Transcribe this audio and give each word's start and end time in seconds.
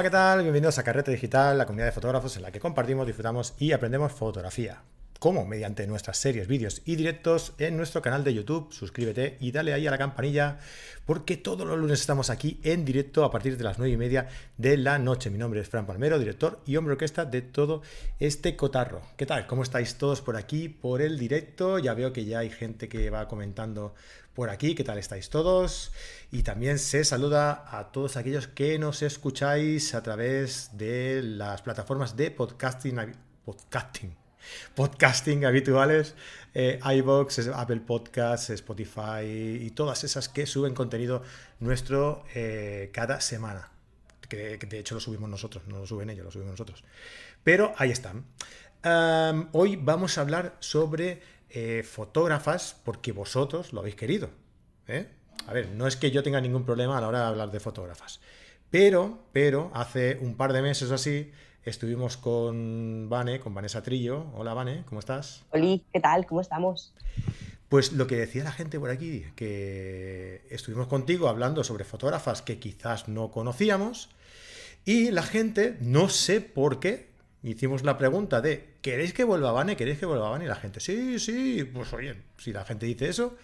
Hola, 0.00 0.08
¿qué 0.08 0.12
tal? 0.12 0.40
Bienvenidos 0.40 0.78
a 0.78 0.82
Carrete 0.82 1.10
Digital, 1.10 1.58
la 1.58 1.66
comunidad 1.66 1.88
de 1.88 1.92
fotógrafos 1.92 2.34
en 2.34 2.40
la 2.40 2.50
que 2.50 2.58
compartimos, 2.58 3.06
disfrutamos 3.06 3.52
y 3.58 3.72
aprendemos 3.72 4.10
fotografía. 4.10 4.80
¿Cómo? 5.18 5.44
Mediante 5.44 5.86
nuestras 5.86 6.16
series, 6.16 6.48
vídeos 6.48 6.80
y 6.86 6.96
directos 6.96 7.52
en 7.58 7.76
nuestro 7.76 8.00
canal 8.00 8.24
de 8.24 8.32
YouTube. 8.32 8.72
Suscríbete 8.72 9.36
y 9.40 9.52
dale 9.52 9.74
ahí 9.74 9.86
a 9.86 9.90
la 9.90 9.98
campanilla 9.98 10.58
porque 11.04 11.36
todos 11.36 11.68
los 11.68 11.78
lunes 11.78 12.00
estamos 12.00 12.30
aquí 12.30 12.58
en 12.62 12.86
directo 12.86 13.24
a 13.24 13.30
partir 13.30 13.58
de 13.58 13.64
las 13.64 13.76
9 13.78 13.92
y 13.92 13.96
media 13.98 14.28
de 14.56 14.78
la 14.78 14.98
noche. 14.98 15.28
Mi 15.28 15.36
nombre 15.36 15.60
es 15.60 15.68
Fran 15.68 15.84
Palmero, 15.84 16.18
director 16.18 16.62
y 16.64 16.76
hombre 16.76 16.92
orquesta 16.92 17.26
de 17.26 17.42
todo 17.42 17.82
este 18.18 18.56
cotarro. 18.56 19.02
¿Qué 19.18 19.26
tal? 19.26 19.46
¿Cómo 19.46 19.62
estáis 19.62 19.96
todos 19.96 20.22
por 20.22 20.38
aquí, 20.38 20.70
por 20.70 21.02
el 21.02 21.18
directo? 21.18 21.78
Ya 21.78 21.92
veo 21.92 22.14
que 22.14 22.24
ya 22.24 22.38
hay 22.38 22.48
gente 22.48 22.88
que 22.88 23.10
va 23.10 23.28
comentando 23.28 23.94
por 24.40 24.48
aquí. 24.48 24.74
¿Qué 24.74 24.84
tal 24.84 24.96
estáis 24.96 25.28
todos? 25.28 25.92
Y 26.32 26.44
también 26.44 26.78
se 26.78 27.04
saluda 27.04 27.62
a 27.78 27.92
todos 27.92 28.16
aquellos 28.16 28.48
que 28.48 28.78
nos 28.78 29.02
escucháis 29.02 29.94
a 29.94 30.02
través 30.02 30.70
de 30.78 31.20
las 31.22 31.60
plataformas 31.60 32.16
de 32.16 32.30
podcasting. 32.30 32.96
podcasting 33.44 34.16
podcasting 34.74 35.44
habituales, 35.44 36.14
eh, 36.54 36.80
Apple 36.82 37.80
Podcasts, 37.86 38.48
Spotify 38.48 39.26
y 39.60 39.72
todas 39.72 40.04
esas 40.04 40.30
que 40.30 40.46
suben 40.46 40.72
contenido 40.72 41.22
nuestro 41.58 42.24
eh, 42.34 42.88
cada 42.94 43.20
semana. 43.20 43.68
Que, 44.26 44.56
de 44.56 44.78
hecho 44.78 44.94
lo 44.94 45.02
subimos 45.02 45.28
nosotros, 45.28 45.64
no 45.66 45.80
lo 45.80 45.86
suben 45.86 46.08
ellos, 46.08 46.24
lo 46.24 46.30
subimos 46.30 46.52
nosotros. 46.52 46.82
Pero 47.44 47.74
ahí 47.76 47.90
están. 47.90 48.24
hoy 49.52 49.76
vamos 49.76 50.16
a 50.16 50.22
hablar 50.22 50.56
sobre 50.60 51.20
eh, 51.52 51.82
fotógrafas 51.82 52.76
porque 52.84 53.10
vosotros 53.10 53.72
lo 53.72 53.80
habéis 53.80 53.96
querido. 53.96 54.30
¿Eh? 54.90 55.08
A 55.46 55.52
ver, 55.52 55.70
no 55.70 55.86
es 55.86 55.96
que 55.96 56.10
yo 56.10 56.22
tenga 56.22 56.40
ningún 56.40 56.64
problema 56.64 56.98
a 56.98 57.00
la 57.00 57.08
hora 57.08 57.20
de 57.20 57.26
hablar 57.26 57.50
de 57.50 57.60
fotógrafas. 57.60 58.20
Pero, 58.70 59.24
pero, 59.32 59.70
hace 59.74 60.18
un 60.20 60.36
par 60.36 60.52
de 60.52 60.62
meses 60.62 60.90
o 60.90 60.94
así, 60.94 61.32
Estuvimos 61.64 62.16
con 62.16 63.08
Vane, 63.10 63.38
con 63.38 63.52
Vanessa 63.52 63.82
Trillo. 63.82 64.26
Hola 64.34 64.54
Vane, 64.54 64.82
¿cómo 64.86 64.98
estás? 64.98 65.44
Hola, 65.50 65.78
¿qué 65.92 66.00
tal? 66.00 66.24
¿Cómo 66.24 66.40
estamos? 66.40 66.94
Pues 67.68 67.92
lo 67.92 68.06
que 68.06 68.16
decía 68.16 68.42
la 68.44 68.50
gente 68.50 68.80
por 68.80 68.88
aquí, 68.88 69.26
que 69.36 70.46
estuvimos 70.48 70.86
contigo 70.86 71.28
hablando 71.28 71.62
sobre 71.62 71.84
fotógrafas 71.84 72.40
que 72.40 72.58
quizás 72.58 73.08
no 73.08 73.30
conocíamos 73.30 74.08
y 74.86 75.10
la 75.10 75.22
gente, 75.22 75.76
no 75.80 76.08
sé 76.08 76.40
por 76.40 76.80
qué, 76.80 77.10
hicimos 77.42 77.84
la 77.84 77.98
pregunta 77.98 78.40
de 78.40 78.76
¿queréis 78.80 79.12
que 79.12 79.24
vuelva 79.24 79.52
Vane? 79.52 79.76
¿Queréis 79.76 79.98
que 79.98 80.06
vuelva 80.06 80.30
Vane? 80.30 80.46
Y 80.46 80.48
la 80.48 80.56
gente, 80.56 80.80
sí, 80.80 81.18
sí, 81.18 81.62
pues 81.64 81.92
oye, 81.92 82.16
si 82.38 82.54
la 82.54 82.64
gente 82.64 82.86
dice 82.86 83.10
eso, 83.10 83.36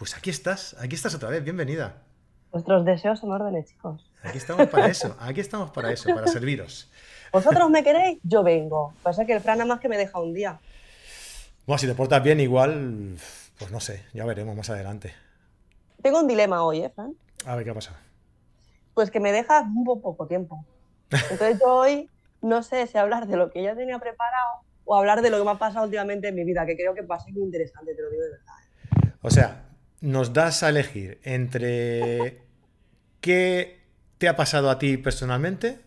pues 0.00 0.16
aquí 0.16 0.30
estás, 0.30 0.74
aquí 0.80 0.94
estás 0.94 1.14
otra 1.14 1.28
vez, 1.28 1.44
bienvenida. 1.44 1.98
Vuestros 2.50 2.86
deseos 2.86 3.20
son 3.20 3.32
órdenes, 3.32 3.66
chicos. 3.66 4.10
Aquí 4.22 4.38
estamos 4.38 4.66
para 4.68 4.86
eso, 4.86 5.14
aquí 5.20 5.40
estamos 5.40 5.70
para 5.72 5.92
eso, 5.92 6.08
para 6.14 6.26
serviros. 6.26 6.90
¿Vosotros 7.30 7.68
me 7.68 7.84
queréis? 7.84 8.18
Yo 8.22 8.42
vengo. 8.42 8.94
Pasa 9.02 9.26
que 9.26 9.34
el 9.34 9.42
Fran 9.42 9.58
nada 9.58 9.68
más 9.68 9.78
que 9.78 9.90
me 9.90 9.98
deja 9.98 10.18
un 10.18 10.32
día. 10.32 10.58
Bueno, 11.66 11.76
si 11.78 11.86
te 11.86 11.92
portas 11.92 12.22
bien, 12.22 12.40
igual, 12.40 13.18
pues 13.58 13.70
no 13.70 13.78
sé, 13.78 14.02
ya 14.14 14.24
veremos 14.24 14.56
más 14.56 14.70
adelante. 14.70 15.12
Tengo 16.00 16.20
un 16.20 16.26
dilema 16.26 16.64
hoy, 16.64 16.80
¿eh, 16.80 16.88
Fran? 16.88 17.12
A 17.44 17.56
ver 17.56 17.64
qué 17.64 17.70
ha 17.72 17.74
pasado. 17.74 17.98
Pues 18.94 19.10
que 19.10 19.20
me 19.20 19.32
dejas 19.32 19.66
muy 19.66 20.00
poco 20.00 20.26
tiempo. 20.26 20.64
Entonces 21.10 21.60
yo 21.60 21.74
hoy 21.74 22.08
no 22.40 22.62
sé 22.62 22.86
si 22.86 22.96
hablar 22.96 23.26
de 23.26 23.36
lo 23.36 23.50
que 23.50 23.62
ya 23.62 23.76
tenía 23.76 23.98
preparado 23.98 24.62
o 24.86 24.96
hablar 24.96 25.20
de 25.20 25.28
lo 25.28 25.36
que 25.36 25.44
me 25.44 25.50
ha 25.50 25.58
pasado 25.58 25.84
últimamente 25.84 26.28
en 26.28 26.36
mi 26.36 26.44
vida, 26.44 26.64
que 26.64 26.74
creo 26.74 26.94
que 26.94 27.02
va 27.02 27.16
a 27.16 27.20
ser 27.20 27.34
muy 27.34 27.42
interesante, 27.42 27.94
te 27.94 28.00
lo 28.00 28.08
digo 28.08 28.22
de 28.22 28.30
verdad. 28.30 28.54
¿eh? 28.62 29.12
O 29.20 29.30
sea, 29.30 29.66
nos 30.00 30.32
das 30.32 30.62
a 30.62 30.68
elegir 30.68 31.20
entre 31.24 32.42
qué 33.20 33.80
te 34.18 34.28
ha 34.28 34.36
pasado 34.36 34.70
a 34.70 34.78
ti 34.78 34.96
personalmente 34.96 35.80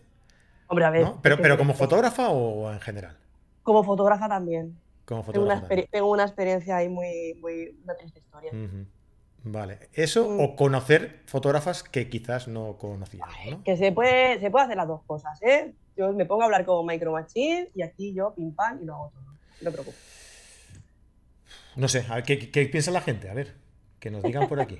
Hombre, 0.66 0.84
a 0.84 0.90
ver. 0.90 1.06
Pero, 1.22 1.36
pero 1.38 1.58
como 1.58 1.74
fotógrafa 1.74 2.30
o 2.30 2.72
en 2.72 2.80
general? 2.80 3.16
Como 3.62 3.84
fotógrafa 3.84 4.28
también. 4.28 4.78
Como 5.04 5.22
fotógrafa 5.22 5.68
tengo, 5.90 6.10
una 6.10 6.24
experiencia 6.24 6.76
ahí 6.76 6.88
muy, 6.88 7.34
muy 7.40 7.78
una 7.84 7.94
triste 7.94 8.18
historia. 8.20 8.50
Vale. 9.44 9.90
Eso 9.92 10.28
mm. 10.30 10.40
o 10.40 10.56
conocer 10.56 11.20
fotógrafas 11.26 11.82
que 11.82 12.08
quizás 12.08 12.48
no 12.48 12.78
conocías. 12.78 13.28
¿no? 13.50 13.62
Que 13.62 13.76
se 13.76 13.92
puede, 13.92 14.40
se 14.40 14.50
puede 14.50 14.64
hacer 14.64 14.78
las 14.78 14.88
dos 14.88 15.02
cosas, 15.06 15.40
¿eh? 15.42 15.74
Yo 15.96 16.12
me 16.12 16.24
pongo 16.24 16.42
a 16.42 16.44
hablar 16.46 16.64
como 16.64 16.82
Micro 16.82 17.12
Machine 17.12 17.68
y 17.74 17.82
aquí 17.82 18.14
yo 18.14 18.34
pim 18.34 18.54
pam 18.54 18.80
y 18.82 18.86
lo 18.86 18.94
hago 18.94 19.10
todo. 19.10 19.22
No 19.60 19.70
te 19.70 19.70
preocupes. 19.70 20.00
No 21.76 21.88
sé, 21.88 22.06
a 22.08 22.16
ver, 22.16 22.24
¿qué, 22.24 22.50
¿qué 22.50 22.66
piensa 22.66 22.90
la 22.90 23.00
gente? 23.00 23.28
A 23.28 23.34
ver, 23.34 23.54
que 24.04 24.10
nos 24.10 24.22
digan 24.22 24.48
por 24.48 24.60
aquí. 24.60 24.76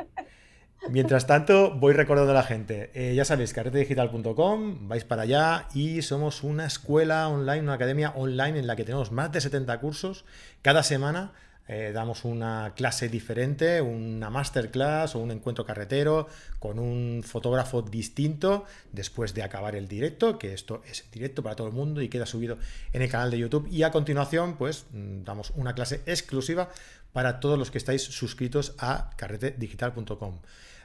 Mientras 0.91 1.27
tanto, 1.27 1.71
voy 1.71 1.95
recordando 1.95 2.33
a 2.33 2.35
la 2.35 2.43
gente. 2.43 2.91
Eh, 2.93 3.15
ya 3.15 3.25
sabéis, 3.25 3.55
carretedigital.com, 3.55 4.87
vais 4.87 5.05
para 5.05 5.23
allá 5.23 5.67
y 5.73 6.03
somos 6.03 6.43
una 6.43 6.67
escuela 6.67 7.27
online, 7.29 7.63
una 7.63 7.73
academia 7.73 8.11
online 8.11 8.59
en 8.59 8.67
la 8.67 8.77
que 8.77 8.85
tenemos 8.85 9.13
más 9.13 9.33
de 9.33 9.41
70 9.41 9.81
cursos. 9.81 10.27
Cada 10.61 10.83
semana 10.83 11.33
eh, 11.67 11.93
damos 11.95 12.27
una 12.27 12.75
clase 12.77 13.09
diferente, 13.09 13.81
una 13.81 14.29
masterclass 14.29 15.17
o 15.17 15.21
un 15.21 15.31
encuentro 15.31 15.65
carretero 15.65 16.29
con 16.59 16.79
un 16.79 17.23
fotógrafo 17.25 17.81
distinto 17.81 18.67
después 18.93 19.33
de 19.33 19.43
acabar 19.43 19.75
el 19.75 19.89
directo, 19.89 20.39
que 20.39 20.53
esto 20.53 20.83
es 20.87 21.11
directo 21.11 21.43
para 21.43 21.57
todo 21.57 21.69
el 21.69 21.73
mundo 21.73 22.03
y 22.03 22.11
queda 22.11 22.27
subido 22.27 22.59
en 22.93 23.01
el 23.01 23.11
canal 23.11 23.31
de 23.31 23.39
YouTube. 23.39 23.67
Y 23.71 23.85
a 23.85 23.91
continuación, 23.91 24.59
pues 24.59 24.85
mm, 24.93 25.25
damos 25.25 25.53
una 25.57 25.75
clase 25.75 26.03
exclusiva 26.05 26.69
para 27.15 27.41
todos 27.41 27.59
los 27.59 27.71
que 27.71 27.79
estáis 27.79 28.03
suscritos 28.03 28.75
a 28.79 29.09
carretedigital.com. 29.17 30.41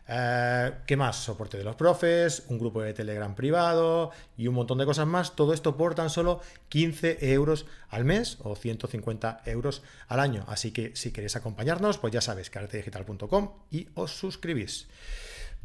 Eh, 0.07 0.72
¿Qué 0.85 0.95
más? 0.95 1.17
Soporte 1.17 1.57
de 1.57 1.63
los 1.63 1.75
profes, 1.75 2.45
un 2.50 2.59
grupo 2.59 2.81
de 2.81 2.94
Telegram 2.94 3.35
privado 3.35 4.12
y 4.38 4.47
un 4.47 4.53
montón 4.53 4.78
de 4.78 4.85
cosas 4.85 5.07
más. 5.07 5.35
Todo 5.35 5.53
esto 5.53 5.75
por 5.75 5.95
tan 5.95 6.09
solo 6.09 6.40
15 6.69 7.34
euros 7.34 7.66
al 7.90 8.06
mes 8.06 8.38
o 8.41 8.56
150 8.56 9.41
euros 9.45 9.81
al 10.07 10.19
año. 10.19 10.45
Así 10.47 10.72
que 10.72 10.95
si 10.95 11.12
queréis 11.12 11.35
acompañarnos, 11.35 11.97
pues 11.97 12.13
ya 12.13 12.22
sabéis, 12.22 12.50
caratedigital.com 12.51 13.51
y 13.72 13.88
os 13.96 14.11
suscribís. 14.11 14.88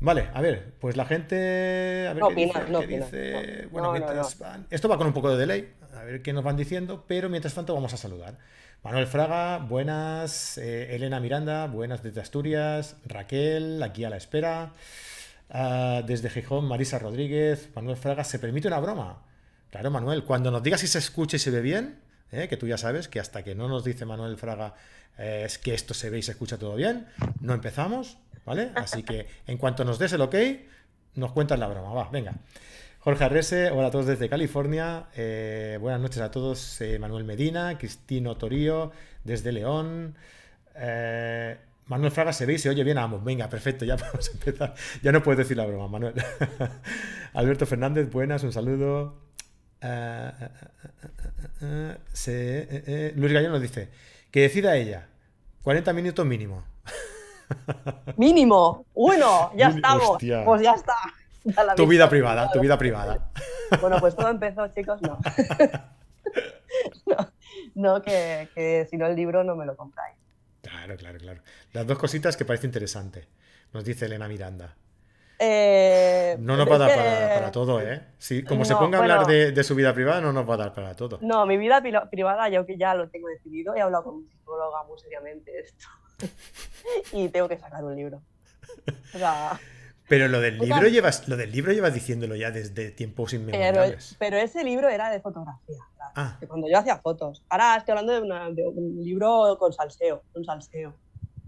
Vale, 0.00 0.28
a 0.32 0.40
ver, 0.40 0.72
pues 0.80 0.96
la 0.96 1.04
gente. 1.04 2.08
A 2.08 2.14
ver 2.14 2.24
qué 2.34 2.86
dice. 2.86 3.68
bueno, 3.70 3.94
Esto 4.70 4.88
va 4.88 4.96
con 4.96 5.06
un 5.06 5.12
poco 5.12 5.30
de 5.30 5.36
delay, 5.36 5.72
a 5.94 6.02
ver 6.04 6.22
qué 6.22 6.32
nos 6.32 6.42
van 6.42 6.56
diciendo, 6.56 7.04
pero 7.06 7.28
mientras 7.28 7.54
tanto 7.54 7.74
vamos 7.74 7.92
a 7.92 7.96
saludar. 7.96 8.38
Manuel 8.84 9.06
Fraga, 9.06 9.60
buenas. 9.60 10.58
Eh, 10.58 10.94
Elena 10.94 11.18
Miranda, 11.18 11.66
buenas 11.68 12.02
desde 12.02 12.20
Asturias. 12.20 12.96
Raquel, 13.06 13.82
aquí 13.82 14.04
a 14.04 14.10
la 14.10 14.18
espera. 14.18 14.74
Ah, 15.48 16.02
desde 16.06 16.28
Gijón, 16.28 16.66
Marisa 16.66 16.98
Rodríguez. 16.98 17.70
Manuel 17.74 17.96
Fraga, 17.96 18.24
¿se 18.24 18.38
permite 18.38 18.68
una 18.68 18.78
broma? 18.80 19.22
Claro, 19.70 19.90
Manuel, 19.90 20.24
cuando 20.24 20.50
nos 20.50 20.62
digas 20.62 20.82
si 20.82 20.86
se 20.86 20.98
escucha 20.98 21.36
y 21.36 21.38
se 21.38 21.50
ve 21.50 21.62
bien, 21.62 21.98
eh, 22.30 22.46
que 22.46 22.58
tú 22.58 22.66
ya 22.66 22.76
sabes 22.76 23.08
que 23.08 23.20
hasta 23.20 23.42
que 23.42 23.54
no 23.54 23.68
nos 23.68 23.84
dice 23.84 24.04
Manuel 24.04 24.36
Fraga 24.36 24.74
eh, 25.16 25.44
es 25.46 25.56
que 25.56 25.72
esto 25.72 25.94
se 25.94 26.10
ve 26.10 26.18
y 26.18 26.22
se 26.22 26.32
escucha 26.32 26.58
todo 26.58 26.76
bien, 26.76 27.06
no 27.40 27.54
empezamos, 27.54 28.18
¿vale? 28.44 28.70
Así 28.74 29.02
que 29.02 29.28
en 29.46 29.56
cuanto 29.56 29.86
nos 29.86 29.98
des 29.98 30.12
el 30.12 30.20
ok, 30.20 30.34
nos 31.14 31.32
cuentas 31.32 31.58
la 31.58 31.68
broma. 31.68 31.94
Va, 31.94 32.10
venga. 32.10 32.34
Jorge 33.04 33.24
Arrese, 33.24 33.70
hola 33.70 33.88
a 33.88 33.90
todos 33.90 34.06
desde 34.06 34.30
California. 34.30 35.08
Eh, 35.14 35.76
buenas 35.78 36.00
noches 36.00 36.22
a 36.22 36.30
todos. 36.30 36.80
Eh, 36.80 36.98
Manuel 36.98 37.24
Medina, 37.24 37.76
Cristino 37.76 38.38
Torío, 38.38 38.92
desde 39.24 39.52
León. 39.52 40.16
Eh, 40.74 41.54
Manuel 41.84 42.10
Fraga, 42.12 42.32
se 42.32 42.46
ve 42.46 42.54
y 42.54 42.58
se 42.58 42.70
oye 42.70 42.82
bien 42.82 42.96
ambos. 42.96 43.22
Venga, 43.22 43.50
perfecto, 43.50 43.84
ya 43.84 43.96
podemos 43.98 44.30
empezar. 44.32 44.74
Ya 45.02 45.12
no 45.12 45.22
puedes 45.22 45.36
decir 45.36 45.54
la 45.54 45.66
broma, 45.66 45.86
Manuel. 45.86 46.14
Alberto 47.34 47.66
Fernández, 47.66 48.10
buenas, 48.10 48.42
un 48.42 48.54
saludo. 48.54 49.18
Luis 53.16 53.32
Gallón 53.34 53.52
nos 53.52 53.60
dice 53.60 53.90
que 54.30 54.40
decida 54.40 54.76
ella. 54.76 55.08
40 55.62 55.92
minutos 55.92 56.24
mínimo. 56.24 56.64
Mínimo. 58.16 58.86
Bueno, 58.94 59.52
ya 59.54 59.68
estamos. 59.68 60.16
Pues 60.46 60.62
ya 60.62 60.72
está. 60.72 60.94
Tu 61.76 61.86
vida 61.86 62.08
privada, 62.08 62.50
tu 62.50 62.60
vida 62.60 62.78
privada. 62.78 63.30
Bueno, 63.80 63.98
pues 64.00 64.16
todo 64.16 64.28
empezó, 64.28 64.68
chicos, 64.68 65.00
no. 65.02 65.18
no, 67.74 68.02
que, 68.02 68.86
si 68.90 68.96
no 68.96 69.06
el 69.06 69.16
libro 69.16 69.44
no 69.44 69.56
me 69.56 69.66
lo 69.66 69.76
compráis. 69.76 70.16
Claro, 70.62 70.96
claro, 70.96 71.18
claro. 71.18 71.40
Las 71.72 71.86
dos 71.86 71.98
cositas 71.98 72.36
que 72.36 72.44
parece 72.44 72.66
interesante, 72.66 73.28
nos 73.72 73.84
dice 73.84 74.06
Elena 74.06 74.28
Miranda. 74.28 74.74
Eh, 75.38 76.36
no 76.38 76.56
nos 76.56 76.70
va 76.70 76.76
a 76.76 76.78
dar 76.78 76.94
para, 76.94 77.50
todo, 77.50 77.80
¿eh? 77.80 78.00
como 78.46 78.64
se 78.64 78.76
ponga 78.76 78.98
a 78.98 79.02
hablar 79.02 79.26
de, 79.26 79.64
su 79.64 79.74
vida 79.74 79.92
privada, 79.92 80.20
no 80.20 80.32
nos 80.32 80.48
va 80.48 80.54
a 80.54 80.58
dar 80.58 80.72
para 80.72 80.94
todo. 80.94 81.18
No, 81.20 81.44
mi 81.44 81.58
vida 81.58 81.82
privada 82.10 82.48
yo 82.48 82.64
que 82.64 82.78
ya 82.78 82.94
lo 82.94 83.08
tengo 83.08 83.28
decidido, 83.28 83.74
he 83.74 83.80
hablado 83.80 84.04
con 84.04 84.22
mi 84.22 84.28
psicóloga 84.28 84.84
muy 84.84 84.98
seriamente 85.00 85.60
esto. 85.60 85.86
y 87.12 87.28
tengo 87.28 87.48
que 87.48 87.58
sacar 87.58 87.84
un 87.84 87.96
libro. 87.96 88.22
O 89.14 89.18
sea... 89.18 89.58
Pero 90.08 90.28
lo 90.28 90.40
del 90.40 90.58
libro 90.58 90.86
llevas, 90.88 91.28
lo 91.28 91.36
del 91.36 91.50
libro 91.50 91.72
llevas 91.72 91.94
diciéndolo 91.94 92.36
ya 92.36 92.50
desde 92.50 92.90
tiempos 92.90 93.32
inmemoriales. 93.32 94.16
Pero, 94.18 94.36
ese 94.36 94.62
libro 94.62 94.88
era 94.88 95.10
de 95.10 95.20
fotografía. 95.20 95.78
Ah. 96.16 96.38
cuando 96.46 96.68
yo 96.68 96.78
hacía 96.78 96.98
fotos. 96.98 97.42
Ahora 97.48 97.76
estoy 97.76 97.96
hablando 97.96 98.12
de, 98.54 98.68
un 98.68 99.02
libro 99.02 99.56
con 99.58 99.72
salseo, 99.72 100.22
un 100.34 100.44
salseo. 100.44 100.94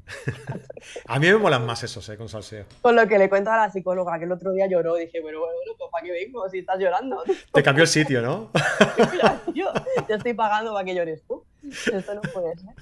A 1.07 1.19
mí 1.19 1.27
me 1.27 1.37
molan 1.37 1.67
más 1.67 1.83
esos, 1.83 2.09
¿eh? 2.09 2.17
Con 2.17 2.29
salseo. 2.29 2.65
Con 2.81 2.97
lo 2.97 3.07
que 3.07 3.19
le 3.19 3.29
cuento 3.29 3.51
a 3.51 3.57
la 3.57 3.71
psicóloga, 3.71 4.19
que 4.19 4.25
el 4.25 4.33
otro 4.33 4.53
día 4.53 4.67
lloró, 4.67 4.95
dije, 4.95 5.21
bueno, 5.21 5.41
bueno, 5.41 5.55
pues 5.77 5.91
¿para 5.91 6.05
qué 6.05 6.13
vengo 6.13 6.49
si 6.49 6.61
estás 6.61 6.79
llorando? 6.79 7.23
Te 7.53 7.63
cambió 7.63 7.83
el 7.83 7.89
sitio, 7.89 8.23
¿no? 8.23 8.51
Yo 9.55 9.73
te 10.07 10.15
estoy 10.15 10.35
pagando 10.35 10.73
para 10.73 10.85
que 10.85 10.95
llores 10.95 11.23
tú. 11.27 11.45
Esto 11.71 12.15
no 12.15 12.21
puede 12.23 12.57
ser. 12.57 12.75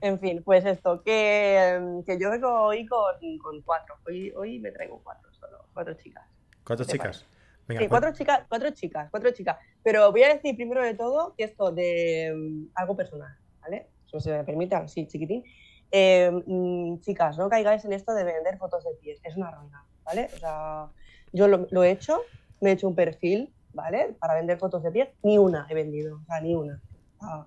En 0.00 0.18
fin, 0.18 0.42
pues 0.44 0.64
esto, 0.64 1.02
que, 1.02 2.02
que 2.06 2.18
yo 2.18 2.30
vengo 2.30 2.48
hoy 2.48 2.86
con, 2.86 3.14
con 3.38 3.62
cuatro. 3.62 3.96
Hoy, 4.06 4.32
hoy 4.36 4.58
me 4.58 4.70
traigo 4.70 5.00
cuatro 5.02 5.32
solo, 5.32 5.66
cuatro 5.72 5.94
chicas. 5.94 6.24
¿Cuatro 6.64 6.86
¿Te 6.86 6.92
chicas? 6.92 7.24
Venga, 7.66 7.82
Sí, 7.82 7.88
cuatro 7.88 8.12
chicas, 8.12 8.44
cuatro 8.48 8.70
chicas, 8.70 9.10
cuatro 9.10 9.30
chicas. 9.30 9.56
Pero 9.82 10.10
voy 10.10 10.22
a 10.24 10.34
decir 10.34 10.56
primero 10.56 10.82
de 10.82 10.94
todo 10.94 11.34
que 11.36 11.44
esto 11.44 11.70
de 11.72 12.32
mm, 12.34 12.72
algo 12.74 12.96
personal, 12.96 13.36
¿vale? 13.60 13.88
Eso 14.06 14.20
se 14.20 14.30
me 14.30 14.44
permite, 14.44 14.74
así 14.74 15.06
chiquitín. 15.06 15.44
Eh, 15.90 16.30
mm, 16.46 17.00
chicas, 17.00 17.38
no 17.38 17.48
caigáis 17.48 17.84
en 17.84 17.92
esto 17.92 18.14
de 18.14 18.24
vender 18.24 18.58
fotos 18.58 18.84
de 18.84 18.94
pies, 19.00 19.20
es 19.22 19.36
una 19.36 19.50
ruina, 19.50 19.84
¿vale? 20.04 20.28
O 20.34 20.38
sea, 20.38 20.88
yo 21.32 21.48
lo, 21.48 21.66
lo 21.70 21.84
he 21.84 21.90
hecho, 21.90 22.22
me 22.60 22.70
he 22.70 22.72
hecho 22.72 22.88
un 22.88 22.94
perfil, 22.94 23.52
¿vale? 23.72 24.16
Para 24.18 24.34
vender 24.34 24.58
fotos 24.58 24.82
de 24.82 24.90
pies, 24.90 25.08
ni 25.22 25.38
una 25.38 25.66
he 25.68 25.74
vendido, 25.74 26.20
o 26.22 26.24
sea, 26.24 26.40
ni 26.40 26.54
una. 26.54 26.80
Ah, 27.20 27.46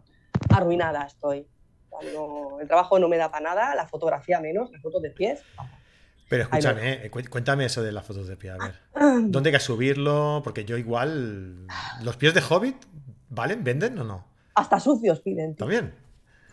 arruinada 0.58 1.06
estoy. 1.06 1.48
O 1.90 2.02
sea, 2.02 2.12
no- 2.14 2.60
el 2.60 2.68
trabajo 2.68 3.00
no 3.00 3.08
me 3.08 3.18
da 3.18 3.30
para 3.32 3.44
nada, 3.44 3.76
la 3.76 3.88
fotografía 3.88 4.40
menos, 4.40 4.72
las 4.72 4.82
fotos 4.82 5.02
de 5.02 5.12
pies. 5.12 5.42
Pero 6.28 6.44
escúchame, 6.44 7.06
eh, 7.06 7.10
cu- 7.12 7.22
cuéntame 7.30 7.66
eso 7.66 7.84
de 7.84 7.92
las 7.92 8.06
fotos 8.06 8.28
de 8.28 8.36
pie, 8.36 8.50
a 8.52 8.58
ver. 8.58 8.76
¿Dónde 9.26 9.50
hay 9.50 9.54
que 9.54 9.60
subirlo? 9.60 10.42
Porque 10.44 10.66
yo 10.66 10.76
igual... 10.78 11.68
¿Los 12.04 12.18
pies 12.18 12.34
de 12.34 12.42
Hobbit 12.48 12.76
valen? 13.30 13.64
¿Venden 13.64 13.98
o 14.00 14.04
no? 14.04 14.26
Hasta 14.56 14.80
sucios 14.80 15.20
piden. 15.22 15.56
tío. 15.56 15.60
¿También? 15.66 15.94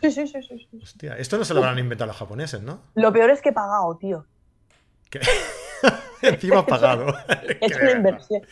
Sí, 0.03 0.11
sí, 0.11 0.27
sí, 0.27 0.43
sí, 0.43 0.69
sí. 0.71 0.81
Hostia, 0.83 1.17
esto 1.17 1.39
no 1.39 1.45
se 1.45 1.55
lo 1.55 1.61
habrán 1.61 1.79
inventado 1.79 2.09
los 2.09 2.17
japoneses, 2.17 2.61
¿no? 2.61 2.81
Lo 2.95 3.13
peor 3.13 3.31
es 3.31 3.41
que 3.41 3.49
he 3.51 3.53
pagado, 3.53 3.97
tío. 3.97 4.27
Que- 5.09 5.21
Encima 6.23 6.59
has 6.61 6.65
pagado. 6.67 7.07
Qué 7.61 7.67
hecho 7.67 7.79
una 7.81 7.93
inversión. 7.93 8.43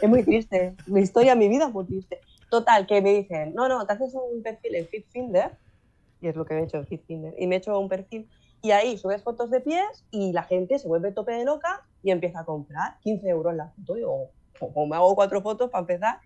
Es 0.00 0.08
muy 0.08 0.22
triste. 0.24 0.74
Mi 0.86 1.00
historia, 1.02 1.34
mi 1.36 1.48
vida 1.48 1.66
es 1.66 1.72
muy 1.72 1.84
triste. 1.84 2.20
Total, 2.50 2.84
que 2.86 3.00
me 3.00 3.14
dicen, 3.14 3.54
no, 3.54 3.68
no, 3.68 3.86
te 3.86 3.92
haces 3.92 4.12
un 4.14 4.42
perfil 4.42 4.74
en 4.74 4.86
FitFinder, 4.88 5.52
y 6.20 6.28
es 6.28 6.34
lo 6.34 6.44
que 6.44 6.54
he 6.54 6.64
hecho 6.64 6.78
en 6.78 6.86
FitFinder, 6.86 7.34
y 7.38 7.46
me 7.46 7.54
he 7.54 7.58
hecho 7.58 7.78
un 7.78 7.88
perfil, 7.88 8.28
y 8.60 8.72
ahí 8.72 8.98
subes 8.98 9.22
fotos 9.22 9.50
de 9.50 9.60
pies, 9.60 10.04
y 10.10 10.32
la 10.32 10.42
gente 10.42 10.78
se 10.80 10.88
vuelve 10.88 11.12
tope 11.12 11.32
de 11.32 11.44
loca 11.44 11.86
y 12.02 12.10
empieza 12.10 12.40
a 12.40 12.44
comprar 12.44 12.98
15 13.00 13.28
euros 13.28 13.54
la 13.54 13.68
foto. 13.68 13.96
Y 13.96 14.02
o, 14.02 14.30
o 14.60 14.86
me 14.86 14.96
hago 14.96 15.14
cuatro 15.14 15.40
fotos 15.40 15.70
para 15.70 15.82
empezar, 15.82 16.20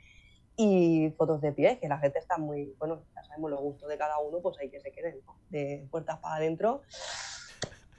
y 0.56 1.12
fotos 1.18 1.42
de 1.42 1.52
pies, 1.52 1.78
que 1.78 1.88
la 1.88 1.98
gente 1.98 2.18
está 2.18 2.38
muy, 2.38 2.74
bueno, 2.78 3.02
ya 3.14 3.22
sabemos 3.24 3.50
los 3.50 3.60
gustos 3.60 3.88
de 3.88 3.98
cada 3.98 4.18
uno, 4.18 4.38
pues 4.40 4.56
hay 4.58 4.70
que 4.70 4.80
se 4.80 4.92
queden, 4.92 5.16
¿no? 5.26 5.36
De 5.50 5.86
puertas 5.90 6.18
para 6.20 6.36
adentro, 6.36 6.80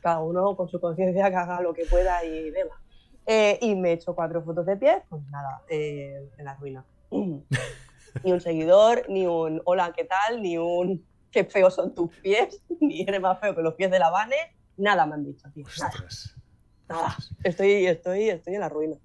cada 0.02 0.20
uno 0.24 0.56
con 0.56 0.68
su 0.68 0.80
conciencia 0.80 1.30
que 1.30 1.36
haga 1.36 1.62
lo 1.62 1.74
que 1.74 1.86
pueda 1.86 2.24
y 2.26 2.50
beba. 2.50 2.76
Eh, 3.28 3.60
y 3.62 3.76
me 3.76 3.90
he 3.90 3.94
hecho 3.94 4.16
cuatro 4.16 4.42
fotos 4.44 4.66
de 4.66 4.78
pies, 4.78 5.04
pues 5.10 5.22
nada, 5.30 5.62
eh, 5.70 6.28
en 6.38 6.46
la 6.46 6.56
ruina. 6.56 6.86
ni 8.24 8.32
un 8.32 8.42
seguidor, 8.42 9.10
ni 9.10 9.28
un 9.28 9.62
hola, 9.66 9.94
¿qué 9.96 10.06
tal? 10.06 10.42
Ni 10.42 10.58
un 10.58 11.06
qué 11.32 11.44
feos 11.44 11.76
son 11.76 11.94
tus 11.94 12.12
pies, 12.18 12.62
ni 12.80 13.02
eres 13.02 13.22
más 13.22 13.40
feo 13.40 13.56
que 13.56 13.62
los 13.62 13.74
pies 13.76 13.92
de 13.92 14.00
la 14.00 14.10
Vane. 14.10 14.36
Nada 14.78 15.06
me 15.06 15.16
han 15.16 15.24
dicho, 15.24 15.48
tío. 15.54 15.66
Nada, 15.80 15.94
nada. 16.88 17.16
Estoy, 17.44 17.86
estoy, 17.88 18.30
estoy 18.30 18.56
en 18.56 18.62
la 18.62 18.70
ruina. 18.70 18.96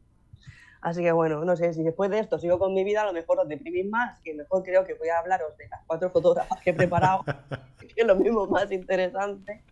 Así 0.80 1.02
que 1.02 1.12
bueno, 1.12 1.44
no 1.44 1.56
sé, 1.56 1.74
si 1.74 1.82
después 1.82 2.10
de 2.10 2.20
esto 2.20 2.38
sigo 2.38 2.58
con 2.58 2.72
mi 2.72 2.84
vida, 2.84 3.02
a 3.02 3.04
lo 3.04 3.12
mejor 3.12 3.38
os 3.38 3.48
deprimís 3.48 3.86
más, 3.90 4.18
que 4.20 4.34
mejor 4.34 4.62
creo 4.62 4.84
que 4.84 4.94
voy 4.94 5.08
a 5.08 5.18
hablaros 5.18 5.56
de 5.58 5.68
las 5.68 5.82
cuatro 5.86 6.10
fotógrafas 6.10 6.58
que 6.62 6.70
he 6.70 6.74
preparado, 6.74 7.22
que 7.78 8.00
es 8.00 8.06
lo 8.06 8.16
mismo 8.16 8.46
más 8.46 8.72
interesante 8.72 9.62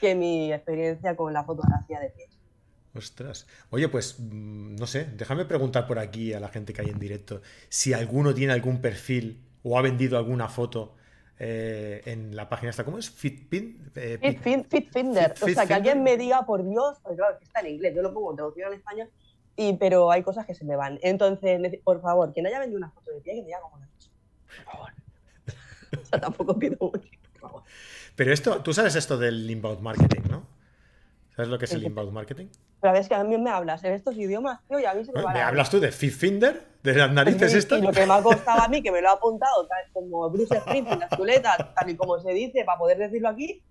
que 0.00 0.14
mi 0.14 0.52
experiencia 0.52 1.14
con 1.14 1.32
la 1.32 1.44
fotografía 1.44 2.00
de 2.00 2.10
pies. 2.10 2.35
Ostras. 2.96 3.46
Oye, 3.70 3.88
pues 3.88 4.16
mm, 4.18 4.76
no 4.76 4.86
sé, 4.86 5.04
déjame 5.16 5.44
preguntar 5.44 5.86
por 5.86 5.98
aquí 5.98 6.32
a 6.32 6.40
la 6.40 6.48
gente 6.48 6.72
que 6.72 6.80
hay 6.82 6.88
en 6.88 6.98
directo 6.98 7.42
si 7.68 7.92
alguno 7.92 8.34
tiene 8.34 8.52
algún 8.52 8.80
perfil 8.80 9.42
o 9.62 9.78
ha 9.78 9.82
vendido 9.82 10.16
alguna 10.16 10.48
foto 10.48 10.94
eh, 11.38 12.00
en 12.06 12.34
la 12.34 12.48
página 12.48 12.70
esta. 12.70 12.84
¿Cómo 12.84 12.98
es? 12.98 13.10
Fitpin. 13.10 13.90
Eh, 13.94 14.18
Fitfinder. 14.20 15.34
Fit- 15.34 15.42
o 15.42 15.54
sea, 15.54 15.66
que 15.66 15.74
alguien 15.74 16.02
me 16.02 16.16
diga, 16.16 16.46
por 16.46 16.66
Dios, 16.66 16.98
claro, 17.16 17.38
que 17.38 17.44
está 17.44 17.60
en 17.60 17.66
inglés, 17.74 17.94
yo 17.94 18.02
lo 18.02 18.14
pongo 18.14 18.34
traducido 18.34 18.68
en 18.68 18.74
español, 18.74 19.10
y, 19.56 19.74
pero 19.74 20.10
hay 20.10 20.22
cosas 20.22 20.46
que 20.46 20.54
se 20.54 20.64
me 20.64 20.76
van. 20.76 20.98
Entonces, 21.02 21.60
por 21.84 22.00
favor, 22.00 22.32
quien 22.32 22.46
haya 22.46 22.58
vendido 22.60 22.78
una 22.78 22.90
foto 22.90 23.10
de 23.10 23.20
pie, 23.20 23.34
que 23.34 23.40
me 23.40 23.46
diga 23.46 23.58
cómo 23.60 23.76
lo 23.78 23.84
ha 23.84 23.88
hecho. 23.96 24.10
Por 24.46 24.64
favor. 24.64 24.92
O 26.02 26.04
sea, 26.04 26.20
tampoco 26.20 26.58
pido 26.58 26.76
mucho, 26.80 27.08
por 27.32 27.40
favor. 27.40 27.62
Pero 28.14 28.32
esto, 28.32 28.62
tú 28.62 28.72
sabes 28.72 28.94
esto 28.96 29.18
del 29.18 29.50
inbound 29.50 29.80
marketing, 29.80 30.22
¿no? 30.30 30.46
¿Sabes 31.36 31.50
lo 31.50 31.58
que 31.58 31.66
es 31.66 31.70
el 31.72 31.78
Sí, 31.78 31.84
sí. 31.84 31.90
inbound 31.90 32.12
marketing? 32.12 32.46
Pero 32.80 32.90
a 32.90 32.92
ver, 32.92 33.02
es 33.02 33.08
que 33.08 33.14
a 33.14 33.22
mí 33.24 33.36
me 33.38 33.50
hablas 33.50 33.84
en 33.84 33.92
estos 33.92 34.16
idiomas, 34.16 34.60
tío, 34.68 34.80
y 34.80 34.84
a 34.86 34.94
mí 34.94 35.04
se 35.04 35.12
me 35.12 35.22
va 35.22 35.32
¿Me 35.32 35.38
la- 35.38 35.48
hablas 35.48 35.70
tú 35.70 35.78
de 35.80 35.92
Fitfinder? 35.92 36.62
¿De 36.82 36.94
las 36.94 37.10
narices 37.12 37.52
y, 37.54 37.58
estas? 37.58 37.78
y 37.78 37.82
lo 37.82 37.92
que 37.92 38.06
me 38.06 38.14
ha 38.14 38.22
costado 38.22 38.60
a 38.62 38.68
mí, 38.68 38.82
que 38.82 38.90
me 38.92 39.02
lo 39.02 39.10
ha 39.10 39.12
apuntado 39.12 39.66
tal, 39.66 39.78
como 39.92 40.30
Bruce 40.30 40.58
Springsteen, 40.60 41.00
la 41.00 41.08
chuleta, 41.08 41.56
tal 41.74 41.90
y 41.90 41.96
como 41.96 42.18
se 42.20 42.30
dice, 42.32 42.64
para 42.64 42.78
poder 42.78 42.98
decirlo 42.98 43.28
aquí, 43.28 43.62